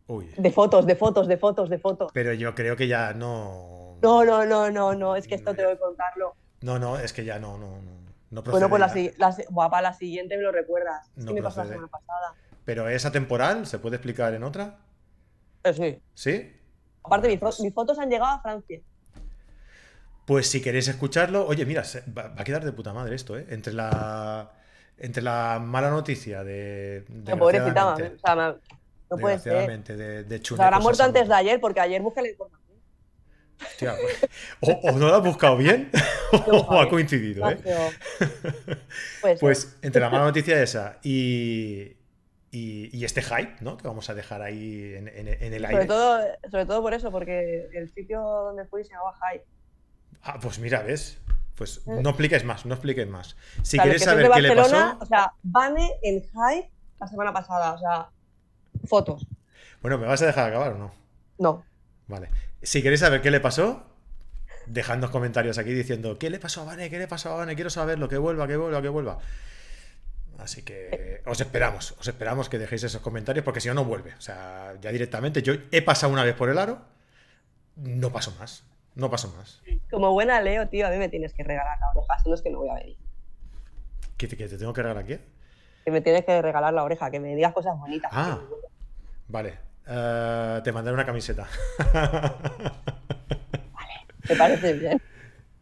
Uy. 0.09 0.29
De 0.37 0.51
fotos, 0.51 0.85
de 0.85 0.97
fotos, 0.97 1.29
de 1.29 1.37
fotos, 1.37 1.71
de 1.71 1.79
fotos. 1.79 2.11
Pero 2.13 2.33
yo 2.33 2.57
creo 2.57 2.77
que 2.77 2.89
ya 2.89 3.13
no. 3.15 3.99
No, 4.03 4.25
no, 4.25 4.45
no, 4.45 4.69
no, 4.69 4.95
no, 4.95 5.15
es 5.15 5.29
que 5.29 5.37
esto 5.37 5.55
tengo 5.55 5.71
que 5.71 5.79
contarlo. 5.79 6.35
No, 6.63 6.81
no, 6.81 6.99
es 6.99 7.13
que 7.13 7.25
ya 7.25 7.39
no, 7.39 7.57
no, 7.57 7.69
no, 7.69 7.93
no 8.31 8.43
Bueno, 8.43 8.69
pues 8.69 8.81
la, 8.81 8.93
la 9.29 9.37
guapa, 9.49 9.81
la 9.81 9.95
siguiente 9.95 10.37
me 10.37 10.43
lo 10.43 10.51
recuerdas. 10.51 11.09
Es 11.17 11.25
No 11.25 11.29
que 11.29 11.35
me 11.35 11.43
pasó 11.45 11.61
la 11.63 11.69
semana 11.71 11.87
pasada. 11.87 12.35
Pero 12.65 12.89
es 12.89 13.07
atemporal, 13.07 13.65
¿se 13.67 13.79
puede 13.79 13.97
explicar 13.97 14.35
en 14.35 14.43
otra? 14.43 14.77
Eh, 15.63 15.73
sí. 15.73 16.03
¿Sí? 16.15 16.53
Aparte, 17.05 17.29
mis, 17.29 17.39
pues- 17.39 17.61
mis 17.61 17.73
fotos 17.73 17.97
han 18.01 18.11
llegado 18.11 18.33
a 18.33 18.43
Francia. 18.43 18.81
Pues 20.25 20.49
si 20.49 20.61
queréis 20.63 20.89
escucharlo, 20.89 21.47
oye, 21.47 21.67
mira, 21.67 21.85
se- 21.85 22.03
va, 22.11 22.29
va 22.29 22.41
a 22.43 22.45
quedar 22.45 22.65
de 22.65 22.73
puta 22.73 22.93
madre 22.93 23.15
esto, 23.17 23.37
¿eh? 23.37 23.47
Entre 23.51 23.73
la, 23.73 24.53
entre 24.99 25.23
la 25.23 25.59
mala 25.61 25.91
noticia 25.91 26.45
de. 26.45 27.05
La 27.25 27.37
pobrecita, 27.37 27.89
o 27.89 27.97
desgraciadamente- 27.97 28.21
sea, 28.25 28.37
me- 28.37 28.55
no 29.11 29.17
puede 29.19 29.39
ser. 29.39 29.83
de, 29.97 30.25
de 30.25 30.37
O 30.37 30.39
Chuneko 30.39 30.57
sea, 30.57 30.67
habrá 30.69 30.79
muerto 30.81 31.03
antes 31.03 31.29
de 31.29 31.35
ayer, 31.35 31.61
porque 31.61 31.81
ayer 31.81 32.01
busqué 32.01 32.23
la 32.23 32.29
información. 32.31 32.63
Hostia, 33.61 33.95
pues, 34.01 34.31
o, 34.61 34.89
o 34.89 34.93
no 34.93 35.07
lo 35.09 35.15
has 35.17 35.23
buscado 35.23 35.57
bien, 35.57 35.91
o 36.51 36.81
ha 36.81 36.89
coincidido, 36.89 37.49
¿eh? 37.51 37.59
Pues, 39.21 39.41
Pues 39.41 39.77
entre 39.83 40.01
la 40.01 40.11
mala 40.11 40.25
noticia 40.25 40.61
esa 40.63 40.99
y, 41.03 41.97
y, 42.51 42.91
y 42.97 43.05
este 43.05 43.23
hype, 43.23 43.57
¿no? 43.61 43.77
Que 43.77 43.87
vamos 43.87 44.09
a 44.11 44.15
dejar 44.15 44.43
ahí 44.43 44.95
en, 44.97 45.09
en- 45.09 45.29
en 45.29 45.53
el 45.55 45.63
Sobre 45.63 45.75
aire. 45.77 45.87
todo, 45.87 46.21
sobre 46.51 46.67
todo 46.67 46.83
por 46.83 46.95
eso, 46.95 47.11
porque 47.13 47.69
el 47.75 47.89
sitio 47.93 48.21
donde 48.21 48.65
fui 48.67 48.83
se 48.85 48.91
llamaba 48.93 49.15
Hype. 49.31 49.45
Ah, 50.23 50.39
pues 50.41 50.59
mira, 50.59 50.83
¿ves? 50.83 51.19
Pues 51.57 51.79
Eh. 51.87 52.01
no 52.03 52.11
expliques 52.11 52.45
más, 52.45 52.65
no 52.67 52.75
expliques 52.75 53.09
más. 53.09 53.37
Si 53.63 53.77
O 53.79 53.83
sea, 53.83 53.85
los 53.85 53.85
quieres 53.85 54.05
saber 54.05 54.29
de 54.29 54.33
qué 54.35 54.43
le 54.43 54.57
pasó, 54.57 54.99
O 55.01 55.07
sea, 55.07 55.33
Vane 55.43 55.91
en 56.03 56.23
Hype 56.23 56.71
la 57.01 57.07
semana 57.09 57.33
pasada, 57.33 57.73
o 57.73 57.79
sea, 57.79 58.09
fotos. 58.87 59.27
bueno, 59.81 59.99
¿me 59.99 60.07
vas 60.07 60.23
a 60.23 60.27
dejar 60.27 60.49
acabar 60.49 60.73
o 60.73 60.79
no? 60.79 60.95
No. 61.39 61.65
Vale. 62.09 62.29
Si 62.63 62.83
queréis 62.83 63.01
saber 63.01 63.21
qué 63.23 63.31
le 63.31 63.41
pasó, 63.41 63.85
dejadnos 64.67 65.11
comentarios 65.11 65.59
aquí 65.59 65.73
diciendo 65.73 66.19
¿qué 66.19 66.31
le 66.31 66.39
pasó 66.39 66.63
a 66.63 66.65
Vane? 66.65 66.89
¿Qué 66.91 66.99
le 66.99 67.09
pasó 67.09 67.33
a 67.33 67.37
Vane? 67.37 67.55
Quiero 67.57 67.71
saberlo, 67.71 68.09
que 68.09 68.17
vuelva, 68.19 68.47
que 68.47 68.57
vuelva, 68.57 68.81
que 68.81 68.89
vuelva. 68.89 69.19
Así 70.39 70.63
que 70.63 71.23
os 71.27 71.41
esperamos, 71.41 71.93
os 72.01 72.09
esperamos 72.09 72.49
que 72.49 72.59
dejéis 72.59 72.85
esos 72.85 73.01
comentarios 73.03 73.45
porque 73.45 73.61
si 73.61 73.69
no, 73.69 73.75
no 73.75 73.85
vuelve. 73.85 74.15
O 74.15 74.21
sea, 74.21 74.75
ya 74.81 74.91
directamente, 74.91 75.43
yo 75.43 75.55
he 75.71 75.83
pasado 75.83 76.13
una 76.13 76.25
vez 76.25 76.35
por 76.35 76.49
el 76.49 76.59
aro, 76.59 76.81
no 77.77 78.11
paso 78.11 78.35
más, 78.39 78.65
no 78.95 79.11
paso 79.11 79.33
más. 79.37 79.63
Como 79.91 80.13
buena 80.13 80.41
Leo, 80.41 80.69
tío, 80.69 80.87
a 80.87 80.91
mí 80.91 80.99
me 80.99 81.09
tienes 81.09 81.33
que 81.33 81.43
regalar 81.43 81.79
la 81.81 81.91
oreja, 81.91 82.19
si 82.23 82.29
no 82.29 82.35
es 82.35 82.43
que 82.43 82.51
no 82.51 82.59
voy 82.59 82.69
a 82.69 82.75
venir. 82.75 82.97
¿Qué 84.17 84.29
te, 84.29 84.37
qué 84.37 84.49
te 84.49 84.59
tengo 84.59 84.73
que 84.73 84.83
regalar 84.83 85.05
aquí? 85.05 85.19
Que 85.85 85.91
me 85.91 86.01
tienes 86.01 86.25
que 86.25 86.41
regalar 86.41 86.73
la 86.73 86.85
oreja, 86.85 87.11
que 87.11 87.19
me 87.19 87.35
digas 87.35 87.53
cosas 87.53 87.77
bonitas. 87.79 88.11
Ah. 88.15 88.39
Vale, 89.29 89.55
eh, 89.87 90.61
te 90.63 90.73
mandaré 90.73 90.95
una 90.95 91.07
camiseta. 91.07 91.49
¿Te 94.27 94.37
parece 94.37 94.75
bien? 94.75 95.01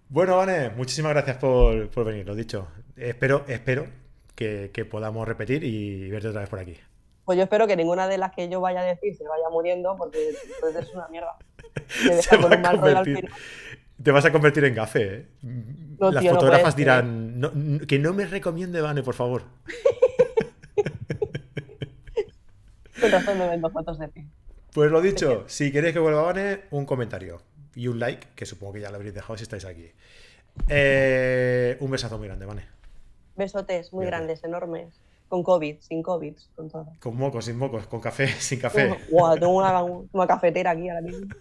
Bueno, 0.09 0.37
Vane, 0.37 0.71
muchísimas 0.71 1.13
gracias 1.13 1.37
por, 1.39 1.89
por 1.91 2.05
venir, 2.05 2.27
lo 2.27 2.35
dicho. 2.35 2.69
Espero, 2.97 3.45
espero 3.47 3.87
que, 4.35 4.71
que 4.75 4.85
podamos 4.85 5.27
repetir 5.27 5.63
y 5.65 6.11
verte 6.11 6.29
otra 6.29 6.41
vez 6.41 6.51
por 6.51 6.59
aquí. 6.59 6.77
Pues 7.25 7.39
yo 7.39 7.45
espero 7.45 7.67
que 7.69 7.77
ninguna 7.77 8.09
de 8.09 8.19
las 8.19 8.33
que 8.33 8.49
yo 8.49 8.61
vaya 8.61 8.81
a 8.81 8.85
decir 8.85 9.15
se 9.15 9.23
vaya 9.23 9.49
muriendo, 9.51 9.97
porque 9.97 10.35
entonces 10.55 10.89
es 10.89 10.95
una 10.95 11.07
mierda. 11.09 11.37
Se 12.21 12.37
va 12.37 12.49
a 12.55 12.73
convertir-. 12.73 13.29
Te 14.03 14.11
vas 14.13 14.25
a 14.25 14.33
convertir 14.33 14.65
en 14.65 14.75
café, 14.75 15.15
¿eh? 15.15 15.27
No, 15.99 16.11
Las 16.11 16.23
tío, 16.23 16.33
fotógrafas 16.33 16.75
dirán, 16.75 17.39
"No, 17.39 17.53
n- 17.55 17.87
que 17.87 17.99
no 17.99 18.15
me 18.15 18.25
recomiende 18.25 18.81
Vane, 18.81 19.03
por 19.03 19.15
favor. 19.15 19.43
Con 23.01 23.11
razón 23.11 23.39
me 23.39 23.49
vendo 23.49 23.71
fotos 23.71 23.99
de 23.99 24.09
ti. 24.09 24.25
Pues 24.73 24.91
lo 24.91 25.01
dicho, 25.01 25.45
si 25.49 25.73
queréis 25.73 25.93
que 25.95 25.99
vuelva 25.99 26.23
Vane, 26.23 26.63
un 26.71 26.87
comentario 26.87 27.43
y 27.75 27.89
un 27.89 27.99
like, 27.99 28.29
que 28.35 28.47
supongo 28.47 28.75
que 28.75 28.81
ya 28.81 28.91
lo 28.91 28.97
habréis 28.97 29.15
dejado 29.15 29.37
si 29.37 29.43
estáis 29.43 29.65
aquí. 29.65 29.91
Eh, 30.69 31.77
un 31.81 31.91
besazo 31.91 32.19
muy 32.19 32.29
grande, 32.29 32.47
Vane. 32.47 32.67
Besotes 33.37 33.93
muy 33.93 34.07
grandes, 34.07 34.45
enormes. 34.45 34.95
Con 35.31 35.45
COVID, 35.45 35.77
sin 35.79 36.03
COVID, 36.03 36.35
con 36.57 36.69
todo. 36.69 36.89
Con 36.99 37.17
mocos, 37.17 37.45
sin 37.45 37.57
mocos, 37.57 37.87
con 37.87 38.01
café, 38.01 38.27
sin 38.39 38.59
café. 38.59 38.99
Guau, 39.09 39.39
tengo 39.39 39.57
una, 39.57 39.83
una 39.83 40.27
cafetera 40.27 40.73
aquí 40.73 40.89
ahora 40.89 41.03
mismo. 41.03 41.27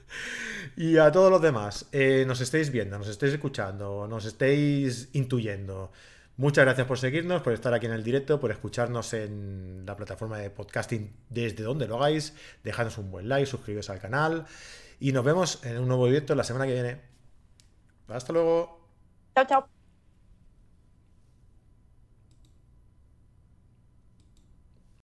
Y 0.78 0.98
a 0.98 1.12
todos 1.12 1.30
los 1.30 1.42
demás, 1.42 1.88
eh, 1.92 2.24
nos 2.26 2.40
estáis 2.40 2.72
viendo, 2.72 2.98
nos 2.98 3.10
estáis 3.10 3.34
escuchando, 3.34 4.08
nos 4.08 4.24
estáis 4.24 5.10
intuyendo. 5.12 5.92
Muchas 6.38 6.64
gracias 6.64 6.88
por 6.88 6.98
seguirnos, 6.98 7.42
por 7.42 7.52
estar 7.52 7.74
aquí 7.74 7.88
en 7.88 7.92
el 7.92 8.04
directo, 8.04 8.40
por 8.40 8.52
escucharnos 8.52 9.14
en 9.14 9.84
la 9.86 9.98
plataforma 9.98 10.38
de 10.38 10.50
podcasting 10.52 11.12
desde 11.28 11.64
donde 11.64 11.86
lo 11.88 11.98
hagáis. 11.98 12.34
Dejadnos 12.64 12.98
un 12.98 13.12
buen 13.12 13.28
like, 13.28 13.46
suscribiros 13.46 13.90
al 13.90 14.00
canal 14.00 14.46
y 15.02 15.12
nos 15.12 15.26
vemos 15.26 15.66
en 15.66 15.80
un 15.80 15.88
nuevo 15.88 16.06
directo 16.06 16.36
la 16.36 16.46
semana 16.46 16.66
que 16.66 16.74
viene. 16.74 17.02
Hasta 18.08 18.32
luego. 18.32 18.80
Chao, 19.36 19.46
chao. 19.46 19.79